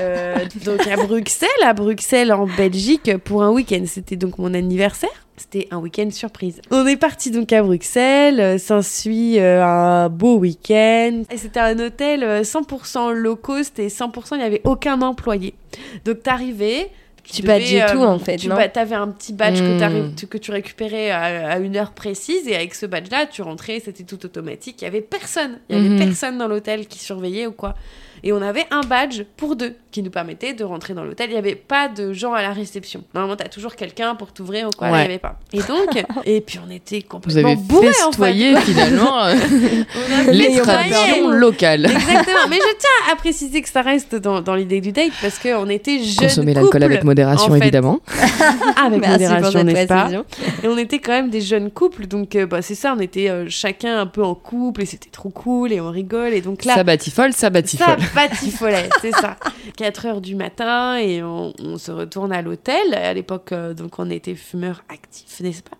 donc 0.66 0.88
à 0.88 0.96
Bruxelles, 0.96 1.50
à 1.64 1.74
Bruxelles 1.74 2.34
en 2.34 2.48
Belgique 2.48 3.18
pour 3.24 3.44
un 3.44 3.52
week-end. 3.52 3.84
C'était 3.86 4.16
donc 4.16 4.38
mon 4.38 4.54
anniversaire. 4.54 5.10
C'était 5.36 5.68
un 5.72 5.78
week-end 5.78 6.10
surprise. 6.12 6.62
On 6.70 6.86
est 6.86 6.96
parti 6.96 7.32
donc 7.32 7.52
à 7.54 7.64
Bruxelles. 7.64 8.40
euh, 8.40 8.58
S'ensuit 8.60 9.40
euh, 9.40 9.64
un 9.64 10.08
beau 10.08 10.38
week-end. 10.38 11.24
Et 11.32 11.38
c'était 11.38 11.60
un 11.60 11.78
hôtel 11.80 12.24
euh, 12.24 12.44
100% 12.44 13.12
low 13.12 13.36
cost 13.36 13.80
et 13.80 13.88
100% 13.88 14.12
il 14.34 14.38
n'y 14.38 14.44
avait 14.44 14.62
aucun 14.64 15.02
employé. 15.02 15.56
Donc 16.06 16.22
t'arrivais. 16.24 16.90
Tu 17.24 17.42
badgeais 17.42 17.86
tout, 17.90 18.00
en 18.04 18.20
fait, 18.20 18.36
tu 18.36 18.50
non 18.50 18.58
T'avais 18.74 18.96
un 18.96 19.08
petit 19.08 19.32
badge 19.32 19.60
que, 19.60 19.78
Hmm. 20.02 20.14
tu- 20.16 20.28
que 20.28 20.38
tu 20.38 20.52
récupérais 20.52 21.10
à, 21.10 21.52
à 21.52 21.60
une 21.60 21.78
heure 21.78 21.92
précise 21.94 22.50
et 22.50 22.56
avec 22.56 22.76
ce 22.76 22.86
badge-là, 22.86 23.28
tu 23.28 23.42
rentrais, 23.42 23.80
c'était 23.80 24.04
tout 24.04 24.26
automatique. 24.26 24.82
Il 24.82 24.84
y 24.84 24.88
avait 24.88 25.00
personne. 25.00 25.60
Il 25.70 25.78
y 25.78 25.80
avait 25.80 25.88
Mhm. 25.90 26.00
personne 26.00 26.38
dans 26.38 26.50
l'hôtel 26.50 26.86
qui 26.88 27.00
surveillait 27.00 27.48
ou 27.48 27.54
quoi. 27.54 27.76
Et 28.24 28.32
on 28.32 28.42
avait 28.42 28.66
un 28.72 28.82
badge 28.82 29.24
pour 29.38 29.56
deux 29.56 29.76
qui 29.92 30.02
nous 30.02 30.10
permettait 30.10 30.54
de 30.54 30.64
rentrer 30.64 30.94
dans 30.94 31.04
l'hôtel. 31.04 31.30
Il 31.30 31.34
n'y 31.34 31.40
avait 31.40 31.56
pas 31.56 31.90
de 31.90 32.14
gens 32.14 32.34
à 32.34 32.42
la 32.42 32.52
réception. 32.52 33.04
Normalement, 33.14 33.36
tu 33.36 33.44
as 33.46 33.50
toujours 33.50 33.76
quelqu'un 33.76 34.16
pour 34.16 34.32
t'ouvrir 34.32 34.68
ou 34.68 34.72
quoi. 34.72 34.88
Il 34.90 34.94
n'y 34.94 35.00
avait 35.02 35.20
pas. 35.20 35.38
Et 35.52 35.58
donc, 35.58 36.04
et 36.26 36.42
puis 36.42 36.60
on 36.66 36.72
était 36.72 37.00
Vous 37.02 37.08
complètement 37.08 37.50
avez 37.52 37.56
bourrés 37.58 37.88
en 37.88 37.92
fait. 37.92 38.06
festoyé 38.08 38.56
finalement 38.62 39.26
euh, 39.26 39.36
On 39.36 40.30
a 40.30 40.32
les 40.32 40.44
festoyé. 40.46 40.62
traditions 40.62 41.30
locales. 41.30 41.86
Exactement. 41.86 42.48
Mais 42.50 42.56
je 42.58 42.78
tiens 42.80 43.12
à 43.12 43.16
préciser 43.16 43.62
que 43.62 43.70
ça 43.70 43.82
reste 43.82 44.16
dans, 44.16 44.42
dans 44.42 44.56
l'idée 44.56 44.80
du 44.82 44.92
date 44.92 45.12
parce 45.22 45.38
qu'on 45.38 45.68
était 45.70 46.00
jeunes 46.00 46.28
Consommer 46.30 46.54
l'alcool 46.54 46.84
avec 46.84 47.04
modération, 47.04 47.52
en 47.52 47.56
fait. 47.56 47.64
évidemment. 47.64 48.00
Avec 48.84 49.02
Merci 49.02 49.26
pour 49.26 49.34
modération, 49.34 49.60
cette 49.60 49.66
n'est-ce 49.68 49.88
pas 49.88 49.96
précision. 50.02 50.26
Et 50.64 50.68
on 50.68 50.78
était 50.78 51.00
quand 51.00 51.12
même 51.12 51.30
des 51.30 51.42
jeunes 51.42 51.70
couples, 51.72 52.08
donc 52.08 52.36
euh, 52.36 52.46
bah, 52.46 52.62
c'est 52.62 52.76
ça, 52.76 52.94
on 52.98 53.00
était 53.00 53.30
euh, 53.30 53.46
chacun 53.50 54.00
un 54.00 54.06
peu 54.08 54.24
en 54.24 54.36
couple 54.36 54.82
et 54.82 54.86
c'était 54.86 55.10
trop 55.10 55.30
cool 55.30 55.72
et 55.72 55.80
on 55.82 55.90
rigole. 55.92 56.34
Et 56.34 56.42
donc 56.42 56.66
là, 56.66 56.76
Ça 56.76 56.84
batifole, 56.84 57.34
ça 57.34 57.50
batifole. 57.50 57.98
Ça 58.14 58.28
batifolait, 58.28 58.90
c'est 59.02 59.12
ça. 59.12 59.38
4 59.78 60.06
heures 60.06 60.22
du 60.22 60.36
matin 60.36 60.98
et 60.98 61.24
on, 61.24 61.54
on 61.60 61.78
se 61.78 61.92
retourne 61.92 62.32
à 62.32 62.42
l'hôtel. 62.42 62.94
À 62.94 63.14
l'époque, 63.14 63.52
euh, 63.52 63.74
donc 63.74 63.98
on 64.00 64.10
était 64.10 64.36
fumeurs 64.36 64.84
actifs, 64.90 65.40
n'est-ce 65.42 65.64
pas? 65.64 65.78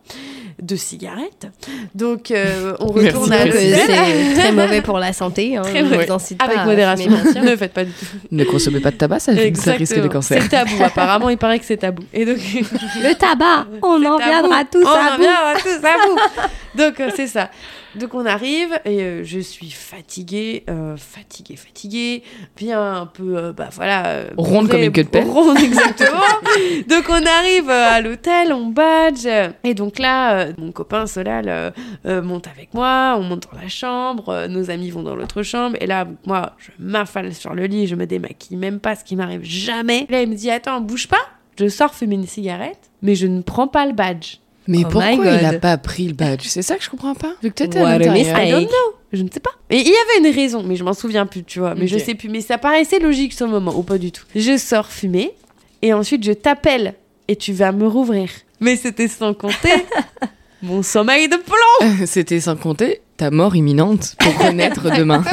De 0.62 0.76
cigarettes. 0.76 1.48
Donc 1.96 2.32
euh, 2.32 2.76
on 2.80 2.88
retourne 2.88 3.30
de 3.30 3.34
à 3.36 3.46
l'hôtel. 3.46 3.76
c'est 3.86 4.34
très 4.40 4.52
mauvais 4.52 4.82
pour 4.82 5.00
la 5.00 5.14
santé. 5.14 5.58
Hein, 5.58 5.62
Très 5.64 5.82
on 5.82 5.86
mauvais. 5.86 6.06
vous 6.06 6.36
pas 6.38 6.46
Avec 6.46 6.58
à 6.58 6.66
modération. 6.66 7.12
ne 7.44 7.56
faites 7.56 7.74
pas 7.74 7.86
du 7.86 7.92
tout. 7.92 8.06
Ne 8.32 8.44
consommez 8.44 8.80
pas 8.80 8.92
de 8.92 8.98
tabac, 8.98 9.20
ça, 9.20 9.34
ça 9.36 9.42
risque 9.42 9.66
le 9.66 9.72
Exactement. 9.74 10.10
cancer. 10.10 10.42
C'est 10.42 10.50
tabou, 10.50 10.84
apparemment, 10.84 11.30
il 11.30 11.38
paraît 11.38 11.60
que 11.60 11.66
c'est 11.66 11.78
tabou. 11.78 12.04
Et 12.14 12.26
donc, 12.26 12.38
Le 12.38 13.14
tabac, 13.16 13.68
on 13.82 14.04
en 14.06 14.18
viendra 14.18 14.66
tous 14.66 14.84
on 14.84 14.88
à 14.88 15.14
en 15.16 15.18
viendra 15.18 15.54
tous 15.62 15.86
à 15.86 16.08
bout. 16.08 16.48
Donc, 16.76 17.00
euh, 17.00 17.10
c'est 17.16 17.28
ça. 17.28 17.50
Donc, 17.96 18.14
on 18.16 18.26
arrive 18.26 18.80
et 18.86 19.02
euh, 19.02 19.24
je 19.24 19.40
suis 19.40 19.70
fatiguée, 19.70 20.64
euh, 20.70 20.98
fatiguée, 20.98 21.56
fatiguée, 21.56 22.24
bien 22.58 23.02
un 23.02 23.06
peu, 23.06 23.38
euh, 23.38 23.54
bah 23.54 23.70
voilà. 23.72 24.08
euh, 24.08 24.30
Ronde 24.38 24.70
comme 24.70 24.82
une 24.82 24.92
queue 24.92 25.04
de 25.04 25.10
pelle. 25.10 25.28
Ronde, 25.28 25.58
exactement. 25.60 26.22
donc, 26.90 27.06
on 27.10 27.26
arrive 27.26 27.70
euh, 27.70 27.90
à 27.92 28.02
l'hôtel, 28.02 28.52
on 28.54 28.68
badge. 28.68 29.28
Et 29.64 29.74
donc 29.74 30.00
là, 30.00 30.40
euh, 30.40 30.54
mon 30.58 30.72
copain 30.72 31.06
Solal 31.06 31.74
monte 32.06 32.48
avec 32.48 32.74
moi, 32.74 33.16
on 33.20 33.24
monte 33.24 33.48
dans 33.52 33.60
la 33.62 33.68
chambre, 33.68 34.30
euh, 34.30 34.48
nos 34.48 34.70
amis 34.70 34.90
vont 34.90 35.04
dans 35.04 35.16
l'autre 35.16 35.44
chambre. 35.44 35.78
Et 35.80 35.86
là, 35.88 36.08
moi, 36.26 36.54
je 36.58 36.72
m'affale 36.80 37.34
sur 37.34 37.54
le 37.54 37.66
lit, 37.66 37.88
je 37.88 37.96
me 37.96 38.06
démaquille 38.06 38.58
même 38.58 38.80
pas, 38.80 38.96
ce 38.96 39.04
qui 39.04 39.16
m'arrive 39.16 39.44
jamais. 39.44 40.08
Là, 40.10 40.22
il 40.22 40.30
me 40.30 40.36
dit 40.36 40.50
Attends, 40.50 40.82
bouge 40.82 41.08
pas. 41.08 41.22
Je 41.60 41.68
sors 41.68 41.94
fumer 41.94 42.16
une 42.16 42.26
cigarette, 42.26 42.90
mais 43.04 43.14
je 43.14 43.28
ne 43.28 43.42
prends 43.42 43.68
pas 43.68 43.86
le 43.86 43.94
badge. 43.94 44.38
Mais 44.68 44.80
Oh 44.86 44.90
pourquoi 44.90 45.14
il 45.16 45.46
a 45.46 45.52
God. 45.52 45.60
pas 45.62 45.78
pris 45.78 46.08
le 46.08 46.14
badge? 46.14 46.46
C'est 46.48 46.62
ça 46.62 46.76
que 46.78 46.84
je 46.84 46.90
comprends 46.90 47.16
pas. 47.16 47.34
Vu 47.44 47.50
que 47.50 47.56
t'étais 47.56 47.80
à 47.80 47.98
l'intérieur. 47.98 48.14
mistake. 48.38 48.48
I 48.48 48.52
don't 48.52 48.66
know. 48.68 48.96
Je 49.12 49.22
ne 49.22 49.30
sais 49.32 49.40
pas. 49.40 49.52
Et 49.70 49.78
il 49.78 49.88
y 49.88 49.92
avait 49.92 50.28
une 50.30 50.34
raison, 50.36 50.64
mais 50.64 50.76
je 50.76 50.84
m'en 50.84 50.94
souviens 50.94 51.26
plus, 51.26 51.44
tu 51.44 51.60
vois. 51.60 51.76
Mais 51.76 51.88
je 51.88 51.96
Ok. 51.98 52.02
sais 52.02 52.16
plus. 52.16 52.30
Mais 52.30 52.42
ça 52.42 52.58
paraissait 52.58 53.00
logique 53.00 53.34
sur 53.34 53.46
le 53.46 53.52
moment, 53.52 53.76
ou 53.78 53.84
pas 53.84 53.98
du 53.98 54.12
tout. 54.12 54.24
Je 54.36 54.58
sors 54.58 54.88
fumer, 54.92 55.34
et 55.82 55.94
ensuite 55.94 56.24
je 56.24 56.32
t'appelle, 56.32 56.96
et 57.28 57.36
tu 57.36 57.54
vas 57.54 57.72
me 57.72 57.86
rouvrir. 57.88 58.30
Mais 58.60 58.76
c'était 58.76 59.08
sans 59.08 59.34
compter 59.36 59.70
mon 60.64 60.82
sommeil 60.82 61.28
de 61.28 61.36
plomb. 61.38 62.06
C'était 62.08 62.40
sans 62.40 62.56
compter 62.56 63.02
ta 63.18 63.30
mort 63.32 63.56
imminente 63.56 64.16
pour 64.20 64.36
connaître 64.38 64.90
demain. 64.96 65.24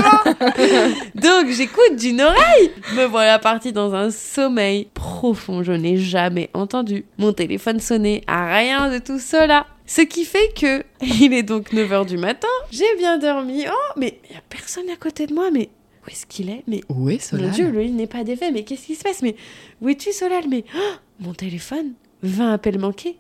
Donc 1.15 1.49
j'écoute 1.51 1.97
d'une 1.97 2.21
oreille. 2.21 2.71
Me 2.95 3.05
voilà 3.07 3.39
partie 3.39 3.73
dans 3.73 3.95
un 3.95 4.11
sommeil 4.11 4.89
profond. 4.95 5.63
Je 5.63 5.73
n'ai 5.73 5.97
jamais 5.97 6.51
entendu 6.55 7.05
mon 7.19 7.33
téléphone 7.33 7.81
sonner 7.81 8.23
à 8.27 8.55
rien 8.57 8.91
de 8.93 8.99
tout 8.99 9.19
cela. 9.19 9.67
Ce 9.87 10.03
qui 10.03 10.25
fait 10.25 10.53
que 10.55 10.85
il 11.03 11.33
est 11.33 11.43
donc 11.43 11.73
9h 11.73 12.07
du 12.07 12.17
matin. 12.19 12.49
J'ai 12.71 12.97
bien 12.99 13.19
dormi. 13.19 13.65
Oh, 13.69 13.93
mais 13.97 14.19
il 14.29 14.33
n'y 14.33 14.37
a 14.37 14.43
personne 14.49 14.89
à 14.91 14.97
côté 14.97 15.27
de 15.27 15.35
moi. 15.35 15.51
Mais 15.51 15.69
où 16.07 16.11
est-ce 16.11 16.27
qu'il 16.27 16.51
est? 16.51 16.63
Mais 16.67 16.83
Où 16.89 17.09
est 17.11 17.19
Solal? 17.19 17.47
mon 17.47 17.53
Dieu, 17.53 17.71
le 17.71 17.81
lit 17.83 17.91
n'est 17.93 18.07
pas 18.07 18.25
défait. 18.25 18.51
Mais 18.53 18.63
qu'est-ce 18.63 18.87
qui 18.87 18.95
se 18.95 19.03
passe? 19.03 19.23
Mais 19.23 19.35
où 19.81 19.89
es-tu, 19.89 20.13
Solal? 20.13 20.45
Mais 20.49 20.65
oh, 20.77 20.93
mon 21.21 21.33
téléphone 21.35 21.93
20 22.23 22.53
appels 22.53 22.79
manqués. 22.79 23.17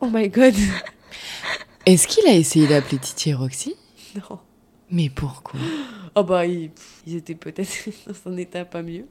Oh 0.00 0.06
my 0.12 0.28
god. 0.28 0.54
Est-ce 1.86 2.06
qu'il 2.06 2.26
a 2.26 2.34
essayé 2.34 2.66
d'appeler 2.66 2.98
Titi 2.98 3.30
et 3.30 3.34
Roxy? 3.34 3.74
Non. 4.14 4.38
Mais 4.90 5.10
pourquoi? 5.10 5.60
Oh 6.14 6.22
bah, 6.24 6.46
ils, 6.46 6.70
ils 7.06 7.16
étaient 7.16 7.34
peut-être 7.34 7.70
dans 8.06 8.32
un 8.32 8.36
état 8.36 8.64
pas 8.64 8.82
mieux. 8.82 9.06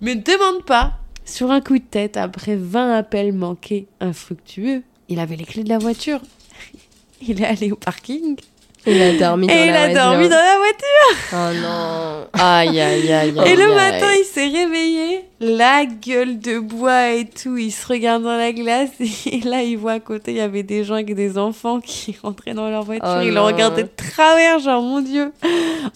Mais 0.00 0.14
ne 0.14 0.22
demande 0.22 0.64
pas. 0.64 0.98
Sur 1.24 1.50
un 1.50 1.60
coup 1.60 1.78
de 1.78 1.84
tête, 1.84 2.16
après 2.16 2.56
20 2.56 2.96
appels 2.96 3.32
manqués 3.32 3.86
infructueux, 4.00 4.82
il 5.08 5.20
avait 5.20 5.36
les 5.36 5.44
clés 5.44 5.64
de 5.64 5.68
la 5.68 5.78
voiture. 5.78 6.20
Il 7.22 7.42
est 7.42 7.46
allé 7.46 7.70
au 7.70 7.76
parking 7.76 8.36
Il 8.86 9.00
a 9.02 9.12
dormi 9.12 9.46
dans 9.46 9.52
et 9.52 9.66
il 9.66 9.72
la 9.72 9.82
a 9.82 9.86
voiture. 9.88 10.02
dormi 10.02 10.28
dans 10.28 10.36
la 10.36 10.56
voiture. 10.56 11.16
Oh 11.32 11.60
non. 11.62 12.26
Aïe, 12.42 12.80
aïe, 12.80 13.12
aïe, 13.12 13.32
et 13.36 13.40
aïe, 13.40 13.56
le 13.56 13.62
aïe. 13.70 13.74
matin, 13.74 14.06
il 14.18 14.24
s'est 14.24 14.48
réveillé, 14.48 15.24
la 15.40 15.84
gueule 15.84 16.38
de 16.38 16.58
bois 16.58 17.10
et 17.10 17.26
tout. 17.26 17.58
Il 17.58 17.70
se 17.72 17.86
regarde 17.86 18.22
dans 18.22 18.36
la 18.36 18.52
glace 18.52 18.88
et 19.26 19.40
là, 19.40 19.62
il 19.62 19.76
voit 19.76 19.92
à 19.92 20.00
côté, 20.00 20.30
il 20.30 20.38
y 20.38 20.40
avait 20.40 20.62
des 20.62 20.84
gens 20.84 20.94
avec 20.94 21.14
des 21.14 21.36
enfants 21.36 21.80
qui 21.80 22.16
rentraient 22.22 22.54
dans 22.54 22.70
leur 22.70 22.84
voiture. 22.84 23.06
Oh 23.18 23.20
il 23.22 23.34
le 23.34 23.40
regardait 23.40 23.82
de 23.82 23.88
travers, 23.94 24.58
genre, 24.60 24.82
mon 24.82 25.00
Dieu. 25.02 25.30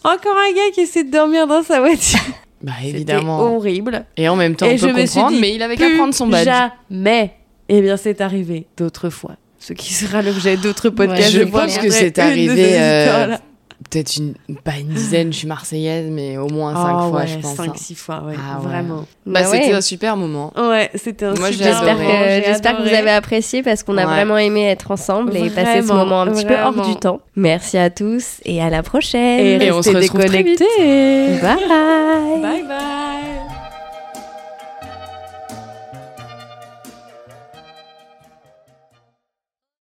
Encore 0.04 0.36
un 0.36 0.52
gars 0.54 0.70
qui 0.74 0.82
essaie 0.82 1.04
de 1.04 1.10
dormir 1.10 1.46
dans 1.46 1.62
sa 1.62 1.80
voiture. 1.80 2.20
Bah 2.62 2.72
C'était 2.80 2.96
évidemment. 2.96 3.40
horrible. 3.40 4.06
Et 4.16 4.26
en 4.26 4.36
même 4.36 4.56
temps, 4.56 4.64
Et 4.64 4.74
on 4.74 4.76
je 4.78 4.86
peut 4.86 4.92
me 4.94 5.04
suis 5.04 5.14
comprendre, 5.20 5.34
dit, 5.34 5.40
mais 5.42 5.54
il 5.54 5.62
avait 5.62 5.76
qu'à 5.76 5.84
prendre 5.98 6.14
son 6.14 6.26
badge. 6.28 6.46
Jamais. 6.90 7.34
Eh 7.68 7.82
bien, 7.82 7.98
c'est 7.98 8.22
arrivé 8.22 8.66
d'autres 8.78 9.10
fois. 9.10 9.32
Ce 9.66 9.72
qui 9.72 9.94
sera 9.94 10.20
l'objet 10.22 10.56
d'autres 10.58 10.90
podcasts. 10.90 11.30
je 11.32 11.42
vous 11.42 11.50
pense 11.50 11.78
que 11.78 11.90
c'est 11.90 12.18
arrivé, 12.18 12.72
euh. 12.78 13.36
Peut-être 13.90 14.16
une, 14.16 14.34
pas 14.64 14.76
une 14.80 14.88
dizaine, 14.88 15.32
je 15.32 15.38
suis 15.38 15.46
marseillaise, 15.48 16.08
mais 16.10 16.36
au 16.38 16.48
moins 16.48 16.74
cinq 16.74 16.96
Ah 16.98 17.08
fois, 17.10 17.20
ouais, 17.20 17.26
je 17.26 17.38
pense. 17.38 17.54
cinq, 17.56 17.68
hein. 17.70 17.72
six 17.76 17.94
fois, 17.94 18.22
ouais, 18.26 18.34
Ah 18.38 18.58
ouais. 18.60 18.66
vraiment. 18.68 19.04
Bah, 19.26 19.40
Bah 19.40 19.44
c'était 19.44 19.66
ouais. 19.68 19.74
un 19.74 19.80
super 19.80 20.16
moment. 20.16 20.52
Ouais, 20.56 20.90
c'était 20.94 21.26
un 21.26 21.34
Moi, 21.34 21.52
super 21.52 21.82
moment, 21.82 22.08
j'espère 22.46 22.76
que 22.78 22.82
vous 22.88 22.94
avez 22.94 23.10
apprécié 23.10 23.62
parce 23.62 23.82
qu'on 23.82 23.98
a 23.98 24.06
Ouais. 24.06 24.12
vraiment 24.12 24.38
aimé 24.38 24.64
être 24.68 24.90
ensemble 24.90 25.36
et 25.36 25.50
passer 25.50 25.82
ce 25.82 25.92
moment 25.92 26.22
un 26.22 26.28
petit 26.32 26.46
peu 26.46 26.54
hors 26.54 26.72
du 26.86 26.96
temps. 26.96 27.20
Merci 27.36 27.76
à 27.76 27.90
tous 27.90 28.40
et 28.44 28.62
à 28.62 28.70
la 28.70 28.82
prochaine. 28.82 29.60
Et, 29.60 29.66
Et 29.66 29.72
on 29.72 29.82
se 29.82 29.90
retrouve 29.90 30.24
très 30.24 30.42
vite. 30.42 30.62
bye. 31.42 31.58
Bye 32.40 32.62
bye. 32.66 33.33